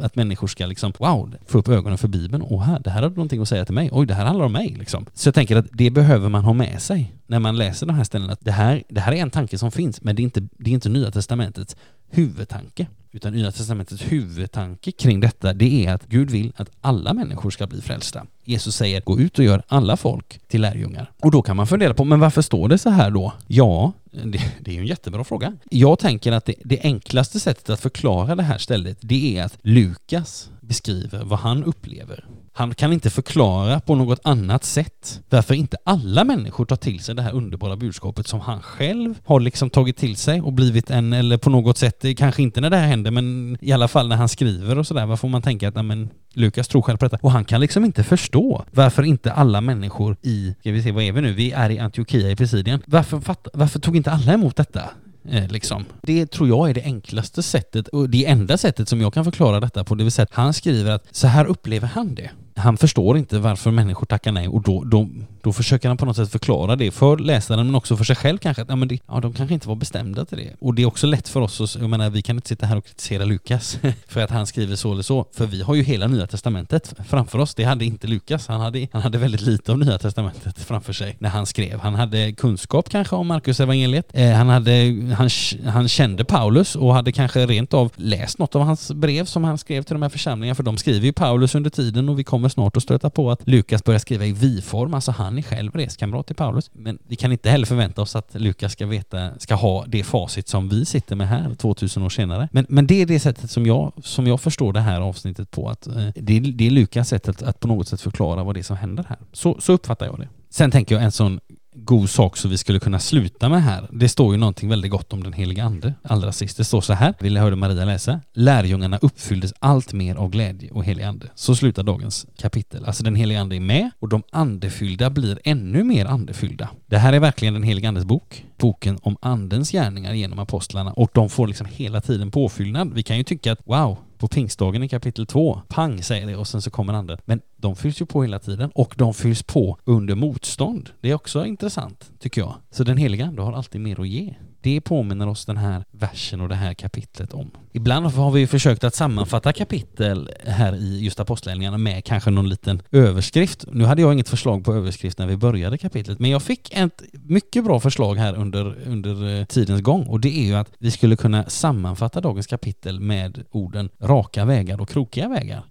att 0.00 0.16
människor 0.16 0.46
ska 0.46 0.66
liksom, 0.66 0.92
wow, 0.98 1.34
få 1.46 1.58
upp 1.58 1.68
ögonen 1.68 1.98
för 1.98 2.08
Bibeln. 2.08 2.42
och 2.42 2.64
här, 2.64 2.80
det 2.80 2.90
här 2.90 3.02
har 3.02 3.10
någonting 3.10 3.42
att 3.42 3.48
säga 3.48 3.64
till 3.64 3.74
mig. 3.74 3.88
Oj, 3.92 4.06
det 4.06 4.14
här 4.14 4.24
handlar 4.24 4.44
om 4.44 4.52
mig 4.52 4.76
liksom. 4.78 5.06
Så 5.14 5.28
jag 5.28 5.34
tänker 5.34 5.56
att 5.56 5.66
det 5.72 5.90
behöver 5.90 6.28
man 6.28 6.44
ha 6.44 6.52
med 6.52 6.82
sig 6.82 7.14
när 7.26 7.38
man 7.38 7.56
läser 7.56 7.86
de 7.86 7.92
här 7.92 8.04
ställena. 8.04 8.32
Att 8.32 8.44
det 8.44 8.52
här, 8.52 8.82
det 8.88 9.00
här 9.00 9.12
är 9.12 9.16
en 9.16 9.30
tanke 9.30 9.58
som 9.58 9.70
finns, 9.70 10.02
men 10.02 10.16
det 10.16 10.22
är 10.22 10.24
inte, 10.24 10.40
det 10.58 10.70
är 10.70 10.74
inte 10.74 10.88
Nya 10.88 11.10
Testamentets 11.10 11.76
huvudtanke. 12.10 12.86
Utan 13.16 13.32
Nya 13.32 13.52
Testamentets 13.52 14.02
huvudtanke 14.02 14.92
kring 14.92 15.20
detta, 15.20 15.52
det 15.52 15.86
är 15.86 15.92
att 15.92 16.06
Gud 16.06 16.30
vill 16.30 16.52
att 16.56 16.70
alla 16.80 17.14
människor 17.14 17.50
ska 17.50 17.66
bli 17.66 17.80
frälsta. 17.80 18.26
Jesus 18.44 18.76
säger 18.76 19.00
gå 19.00 19.20
ut 19.20 19.38
och 19.38 19.44
gör 19.44 19.62
alla 19.68 19.96
folk 19.96 20.40
till 20.48 20.60
lärjungar. 20.60 21.10
Och 21.20 21.30
då 21.30 21.42
kan 21.42 21.56
man 21.56 21.66
fundera 21.66 21.94
på, 21.94 22.04
men 22.04 22.20
varför 22.20 22.42
står 22.42 22.68
det 22.68 22.78
så 22.78 22.90
här 22.90 23.10
då? 23.10 23.32
Ja, 23.46 23.92
det, 24.10 24.40
det 24.60 24.70
är 24.70 24.74
ju 24.74 24.80
en 24.80 24.86
jättebra 24.86 25.24
fråga. 25.24 25.52
Jag 25.70 25.98
tänker 25.98 26.32
att 26.32 26.44
det, 26.44 26.54
det 26.64 26.80
enklaste 26.82 27.40
sättet 27.40 27.70
att 27.70 27.80
förklara 27.80 28.34
det 28.34 28.42
här 28.42 28.58
stället, 28.58 28.98
det 29.00 29.38
är 29.38 29.44
att 29.44 29.58
Lukas 29.62 30.50
beskriver 30.66 31.24
vad 31.24 31.38
han 31.38 31.64
upplever 31.64 32.24
han 32.58 32.74
kan 32.74 32.92
inte 32.92 33.10
förklara 33.10 33.80
på 33.80 33.94
något 33.94 34.20
annat 34.22 34.64
sätt 34.64 35.22
varför 35.30 35.54
inte 35.54 35.76
alla 35.84 36.24
människor 36.24 36.64
tar 36.64 36.76
till 36.76 37.00
sig 37.00 37.14
det 37.14 37.22
här 37.22 37.32
underbara 37.32 37.76
budskapet 37.76 38.26
som 38.26 38.40
han 38.40 38.62
själv 38.62 39.14
har 39.24 39.40
liksom 39.40 39.70
tagit 39.70 39.96
till 39.96 40.16
sig 40.16 40.40
och 40.40 40.52
blivit 40.52 40.90
en, 40.90 41.12
eller 41.12 41.36
på 41.36 41.50
något 41.50 41.78
sätt, 41.78 42.04
kanske 42.16 42.42
inte 42.42 42.60
när 42.60 42.70
det 42.70 42.76
här 42.76 42.86
händer, 42.86 43.10
men 43.10 43.58
i 43.60 43.72
alla 43.72 43.88
fall 43.88 44.08
när 44.08 44.16
han 44.16 44.28
skriver 44.28 44.78
och 44.78 44.86
sådär, 44.86 45.06
varför 45.06 45.28
man 45.28 45.42
tänker 45.42 45.68
att 45.68 45.84
men 45.84 46.08
Lukas 46.34 46.68
tror 46.68 46.82
själv 46.82 46.96
på 46.96 47.04
detta. 47.04 47.18
Och 47.22 47.32
han 47.32 47.44
kan 47.44 47.60
liksom 47.60 47.84
inte 47.84 48.04
förstå 48.04 48.64
varför 48.70 49.02
inte 49.02 49.32
alla 49.32 49.60
människor 49.60 50.16
i, 50.22 50.54
ska 50.60 50.72
vi 50.72 50.82
se, 50.82 50.92
vad 50.92 51.04
är 51.04 51.12
vi 51.12 51.20
nu? 51.20 51.32
Vi 51.32 51.52
är 51.52 51.70
i 51.70 51.78
Antiochia 51.78 52.30
i 52.30 52.36
Pisidien. 52.36 52.82
Varför, 52.86 53.22
varför 53.52 53.78
tog 53.78 53.96
inte 53.96 54.10
alla 54.10 54.32
emot 54.32 54.56
detta? 54.56 54.82
Eh, 55.30 55.48
liksom. 55.48 55.84
Det 56.02 56.26
tror 56.26 56.48
jag 56.48 56.70
är 56.70 56.74
det 56.74 56.82
enklaste 56.82 57.42
sättet 57.42 57.88
och 57.88 58.10
det 58.10 58.26
enda 58.26 58.58
sättet 58.58 58.88
som 58.88 59.00
jag 59.00 59.14
kan 59.14 59.24
förklara 59.24 59.60
detta 59.60 59.84
på. 59.84 59.94
Det 59.94 60.04
vill 60.04 60.12
säga 60.12 60.24
att 60.24 60.34
han 60.34 60.52
skriver 60.54 60.90
att 60.90 61.04
så 61.10 61.26
här 61.26 61.44
upplever 61.44 61.88
han 61.88 62.14
det 62.14 62.30
han 62.56 62.76
förstår 62.76 63.18
inte 63.18 63.38
varför 63.38 63.70
människor 63.70 64.06
tackar 64.06 64.32
nej 64.32 64.48
och 64.48 64.62
då, 64.62 64.84
då, 64.84 65.08
då 65.46 65.52
försöker 65.52 65.88
han 65.88 65.96
på 65.96 66.06
något 66.06 66.16
sätt 66.16 66.30
förklara 66.30 66.76
det 66.76 66.90
för 66.90 67.16
läsaren 67.16 67.66
men 67.66 67.74
också 67.74 67.96
för 67.96 68.04
sig 68.04 68.16
själv 68.16 68.38
kanske. 68.38 68.62
Att, 68.62 68.68
ja, 68.68 68.76
men 68.76 68.88
det, 68.88 68.98
ja, 69.08 69.20
de 69.20 69.32
kanske 69.32 69.54
inte 69.54 69.68
var 69.68 69.76
bestämda 69.76 70.24
till 70.24 70.38
det. 70.38 70.50
Och 70.60 70.74
det 70.74 70.82
är 70.82 70.86
också 70.86 71.06
lätt 71.06 71.28
för 71.28 71.40
oss, 71.40 71.76
jag 71.80 71.90
menar 71.90 72.10
vi 72.10 72.22
kan 72.22 72.36
inte 72.36 72.48
sitta 72.48 72.66
här 72.66 72.76
och 72.76 72.84
kritisera 72.84 73.24
Lukas 73.24 73.78
för 74.08 74.20
att 74.20 74.30
han 74.30 74.46
skriver 74.46 74.76
så 74.76 74.92
eller 74.92 75.02
så. 75.02 75.26
För 75.32 75.46
vi 75.46 75.62
har 75.62 75.74
ju 75.74 75.82
hela 75.82 76.06
Nya 76.06 76.26
Testamentet 76.26 76.94
framför 77.08 77.38
oss. 77.38 77.54
Det 77.54 77.64
hade 77.64 77.84
inte 77.84 78.06
Lukas. 78.06 78.48
Han 78.48 78.60
hade, 78.60 78.88
han 78.92 79.02
hade 79.02 79.18
väldigt 79.18 79.40
lite 79.40 79.72
av 79.72 79.78
Nya 79.78 79.98
Testamentet 79.98 80.58
framför 80.58 80.92
sig 80.92 81.16
när 81.18 81.28
han 81.28 81.46
skrev. 81.46 81.80
Han 81.80 81.94
hade 81.94 82.32
kunskap 82.32 82.88
kanske 82.88 83.16
om 83.16 83.26
Markus 83.26 83.60
evangeliet. 83.60 84.08
Eh, 84.12 84.30
han, 84.30 84.48
hade, 84.48 84.72
han, 85.16 85.30
han 85.66 85.88
kände 85.88 86.24
Paulus 86.24 86.76
och 86.76 86.94
hade 86.94 87.12
kanske 87.12 87.46
rent 87.46 87.74
av 87.74 87.92
läst 87.96 88.38
något 88.38 88.54
av 88.54 88.62
hans 88.62 88.92
brev 88.92 89.24
som 89.24 89.44
han 89.44 89.58
skrev 89.58 89.82
till 89.82 89.94
de 89.94 90.02
här 90.02 90.08
församlingarna. 90.08 90.54
För 90.54 90.62
de 90.62 90.76
skriver 90.76 91.06
ju 91.06 91.12
Paulus 91.12 91.54
under 91.54 91.70
tiden 91.70 92.08
och 92.08 92.18
vi 92.18 92.24
kommer 92.24 92.48
snart 92.48 92.76
att 92.76 92.82
stöta 92.82 93.10
på 93.10 93.30
att 93.30 93.48
Lukas 93.48 93.84
börjar 93.84 93.98
skriva 93.98 94.24
i 94.26 94.32
vi-form, 94.32 94.94
alltså 94.94 95.12
han 95.12 95.35
är 95.38 95.42
själv 95.42 95.72
reskamrat 95.74 96.26
till 96.26 96.36
Paulus. 96.36 96.70
Men 96.72 96.98
vi 97.06 97.16
kan 97.16 97.32
inte 97.32 97.50
heller 97.50 97.66
förvänta 97.66 98.02
oss 98.02 98.16
att 98.16 98.34
Lukas 98.34 98.72
ska 98.72 98.86
veta, 98.86 99.38
ska 99.38 99.54
ha 99.54 99.84
det 99.86 100.04
facit 100.04 100.48
som 100.48 100.68
vi 100.68 100.84
sitter 100.84 101.16
med 101.16 101.28
här 101.28 101.54
2000 101.54 102.02
år 102.02 102.08
senare. 102.08 102.48
Men, 102.52 102.66
men 102.68 102.86
det 102.86 103.02
är 103.02 103.06
det 103.06 103.20
sättet 103.20 103.50
som 103.50 103.66
jag, 103.66 103.92
som 104.02 104.26
jag 104.26 104.40
förstår 104.40 104.72
det 104.72 104.80
här 104.80 105.00
avsnittet 105.00 105.50
på, 105.50 105.68
att 105.68 105.86
eh, 105.86 106.08
det, 106.14 106.36
är, 106.36 106.40
det 106.40 106.66
är 106.66 106.70
Lukas 106.70 107.08
sätt 107.08 107.28
att, 107.28 107.42
att 107.42 107.60
på 107.60 107.68
något 107.68 107.88
sätt 107.88 108.00
förklara 108.00 108.44
vad 108.44 108.54
det 108.54 108.60
är 108.60 108.62
som 108.62 108.76
händer 108.76 109.04
här. 109.08 109.18
Så, 109.32 109.60
så 109.60 109.72
uppfattar 109.72 110.06
jag 110.06 110.18
det. 110.18 110.28
Sen 110.50 110.70
tänker 110.70 110.94
jag 110.94 111.04
en 111.04 111.12
sån 111.12 111.40
god 111.86 112.10
sak 112.10 112.36
så 112.36 112.48
vi 112.48 112.58
skulle 112.58 112.78
kunna 112.78 112.98
sluta 112.98 113.48
med 113.48 113.62
här. 113.62 113.88
Det 113.92 114.08
står 114.08 114.34
ju 114.34 114.38
någonting 114.38 114.68
väldigt 114.68 114.90
gott 114.90 115.12
om 115.12 115.22
den 115.22 115.32
heliga 115.32 115.64
ande 115.64 115.94
allra 116.02 116.32
sist. 116.32 116.56
Det 116.56 116.64
står 116.64 116.80
så 116.80 116.92
här, 116.92 117.14
vill 117.20 117.34
jag 117.34 117.42
höra 117.42 117.56
Maria 117.56 117.84
läsa. 117.84 118.20
Lärjungarna 118.32 118.98
uppfylldes 119.02 119.52
allt 119.58 119.92
mer 119.92 120.16
av 120.16 120.30
glädje 120.30 120.70
och 120.70 120.84
helig 120.84 121.02
ande. 121.02 121.26
Så 121.34 121.56
slutar 121.56 121.82
dagens 121.82 122.26
kapitel. 122.38 122.84
Alltså 122.84 123.04
den 123.04 123.14
heliga 123.14 123.40
ande 123.40 123.56
är 123.56 123.60
med 123.60 123.90
och 123.98 124.08
de 124.08 124.22
andefyllda 124.32 125.10
blir 125.10 125.38
ännu 125.44 125.84
mer 125.84 126.06
andefyllda. 126.06 126.68
Det 126.86 126.98
här 126.98 127.12
är 127.12 127.20
verkligen 127.20 127.54
den 127.54 127.62
heliga 127.62 127.88
andes 127.88 128.04
bok. 128.04 128.44
Boken 128.58 128.98
om 129.02 129.16
andens 129.20 129.70
gärningar 129.70 130.14
genom 130.14 130.38
apostlarna 130.38 130.92
och 130.92 131.10
de 131.12 131.28
får 131.28 131.46
liksom 131.46 131.66
hela 131.70 132.00
tiden 132.00 132.30
påfyllnad. 132.30 132.94
Vi 132.94 133.02
kan 133.02 133.16
ju 133.16 133.22
tycka 133.22 133.52
att 133.52 133.60
wow, 133.64 133.98
på 134.18 134.28
pingstdagen 134.28 134.82
i 134.82 134.88
kapitel 134.88 135.26
2, 135.26 135.60
pang 135.68 136.02
säger 136.02 136.26
det 136.26 136.36
och 136.36 136.48
sen 136.48 136.62
så 136.62 136.70
kommer 136.70 136.92
anden. 136.92 137.18
Men 137.24 137.40
de 137.56 137.76
fylls 137.76 138.00
ju 138.00 138.06
på 138.06 138.22
hela 138.22 138.38
tiden 138.38 138.70
och 138.74 138.94
de 138.96 139.14
fylls 139.14 139.42
på 139.42 139.78
under 139.84 140.14
motstånd. 140.14 140.90
Det 141.00 141.10
är 141.10 141.14
också 141.14 141.46
intressant, 141.46 142.10
tycker 142.18 142.40
jag. 142.40 142.54
Så 142.70 142.84
den 142.84 142.96
heliga 142.96 143.26
ande 143.26 143.42
har 143.42 143.52
alltid 143.52 143.80
mer 143.80 144.00
att 144.00 144.08
ge. 144.08 144.34
Det 144.66 144.80
påminner 144.80 145.28
oss 145.28 145.44
den 145.44 145.56
här 145.56 145.84
versen 145.90 146.40
och 146.40 146.48
det 146.48 146.54
här 146.54 146.74
kapitlet 146.74 147.32
om. 147.32 147.50
Ibland 147.72 148.06
har 148.06 148.30
vi 148.30 148.46
försökt 148.46 148.84
att 148.84 148.94
sammanfatta 148.94 149.52
kapitel 149.52 150.30
här 150.46 150.76
i 150.76 151.04
just 151.04 151.20
apostlagärningarna 151.20 151.78
med 151.78 152.04
kanske 152.04 152.30
någon 152.30 152.48
liten 152.48 152.82
överskrift. 152.92 153.64
Nu 153.72 153.84
hade 153.84 154.02
jag 154.02 154.12
inget 154.12 154.28
förslag 154.28 154.64
på 154.64 154.74
överskrift 154.74 155.18
när 155.18 155.26
vi 155.26 155.36
började 155.36 155.78
kapitlet, 155.78 156.18
men 156.18 156.30
jag 156.30 156.42
fick 156.42 156.72
ett 156.72 157.02
mycket 157.12 157.64
bra 157.64 157.80
förslag 157.80 158.14
här 158.14 158.34
under, 158.34 158.76
under 158.86 159.40
eh, 159.40 159.44
tidens 159.44 159.82
gång 159.82 160.06
och 160.06 160.20
det 160.20 160.38
är 160.38 160.44
ju 160.44 160.54
att 160.54 160.72
vi 160.78 160.90
skulle 160.90 161.16
kunna 161.16 161.44
sammanfatta 161.44 162.20
dagens 162.20 162.46
kapitel 162.46 163.00
med 163.00 163.44
orden 163.50 163.88
raka 164.00 164.44
vägar 164.44 164.80
och 164.80 164.88
krokiga 164.88 165.28
vägar. 165.28 165.62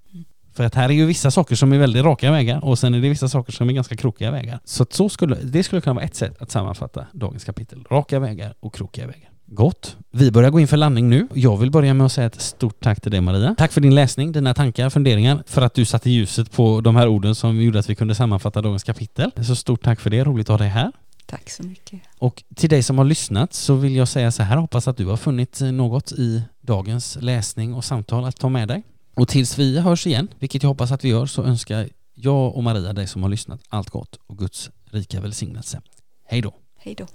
För 0.55 0.63
att 0.63 0.75
här 0.75 0.89
är 0.89 0.93
ju 0.93 1.05
vissa 1.05 1.31
saker 1.31 1.55
som 1.55 1.73
är 1.73 1.77
väldigt 1.77 2.05
raka 2.05 2.31
vägar 2.31 2.65
och 2.65 2.79
sen 2.79 2.93
är 2.93 3.01
det 3.01 3.09
vissa 3.09 3.29
saker 3.29 3.51
som 3.51 3.69
är 3.69 3.73
ganska 3.73 3.95
krokiga 3.95 4.31
vägar. 4.31 4.59
Så, 4.63 4.83
att 4.83 4.93
så 4.93 5.09
skulle, 5.09 5.35
det 5.35 5.63
skulle 5.63 5.81
kunna 5.81 5.93
vara 5.93 6.05
ett 6.05 6.15
sätt 6.15 6.41
att 6.41 6.51
sammanfatta 6.51 7.05
dagens 7.11 7.43
kapitel. 7.43 7.85
Raka 7.91 8.19
vägar 8.19 8.55
och 8.59 8.75
krokiga 8.75 9.07
vägar. 9.07 9.29
Gott. 9.45 9.97
Vi 10.11 10.31
börjar 10.31 10.49
gå 10.49 10.59
in 10.59 10.67
för 10.67 10.77
landning 10.77 11.09
nu. 11.09 11.27
Jag 11.33 11.57
vill 11.57 11.71
börja 11.71 11.93
med 11.93 12.05
att 12.05 12.11
säga 12.11 12.27
ett 12.27 12.41
stort 12.41 12.83
tack 12.83 13.01
till 13.01 13.11
dig 13.11 13.21
Maria. 13.21 13.55
Tack 13.57 13.71
för 13.71 13.81
din 13.81 13.95
läsning, 13.95 14.31
dina 14.31 14.53
tankar, 14.53 14.89
funderingar, 14.89 15.43
för 15.45 15.61
att 15.61 15.73
du 15.73 15.85
satte 15.85 16.09
ljuset 16.09 16.51
på 16.51 16.81
de 16.81 16.95
här 16.95 17.07
orden 17.07 17.35
som 17.35 17.61
gjorde 17.61 17.79
att 17.79 17.89
vi 17.89 17.95
kunde 17.95 18.15
sammanfatta 18.15 18.61
dagens 18.61 18.83
kapitel. 18.83 19.31
Så 19.43 19.55
stort 19.55 19.83
tack 19.83 19.99
för 19.99 20.09
det, 20.09 20.23
roligt 20.23 20.49
att 20.49 20.53
ha 20.53 20.57
dig 20.57 20.69
här. 20.69 20.91
Tack 21.25 21.49
så 21.49 21.63
mycket. 21.63 21.99
Och 22.17 22.43
till 22.55 22.69
dig 22.69 22.83
som 22.83 22.97
har 22.97 23.05
lyssnat 23.05 23.53
så 23.53 23.75
vill 23.75 23.95
jag 23.95 24.07
säga 24.07 24.31
så 24.31 24.43
här, 24.43 24.57
hoppas 24.57 24.87
att 24.87 24.97
du 24.97 25.05
har 25.05 25.17
funnit 25.17 25.59
något 25.61 26.11
i 26.11 26.43
dagens 26.61 27.17
läsning 27.21 27.73
och 27.73 27.85
samtal 27.85 28.25
att 28.25 28.35
ta 28.35 28.49
med 28.49 28.67
dig. 28.67 28.83
Och 29.16 29.28
tills 29.28 29.59
vi 29.59 29.80
hörs 29.80 30.07
igen, 30.07 30.28
vilket 30.39 30.63
jag 30.63 30.70
hoppas 30.70 30.91
att 30.91 31.03
vi 31.03 31.09
gör, 31.09 31.26
så 31.26 31.43
önskar 31.43 31.89
jag 32.13 32.55
och 32.55 32.63
Maria 32.63 32.93
dig 32.93 33.07
som 33.07 33.24
har 33.24 33.30
lyssnat 33.30 33.61
allt 33.70 33.89
gott 33.89 34.20
och 34.28 34.38
Guds 34.38 34.70
rika 34.91 35.22
välsignelse. 35.22 35.82
Hej 36.26 36.41
då! 36.41 36.53
Hej 36.78 36.95
då! 36.95 37.05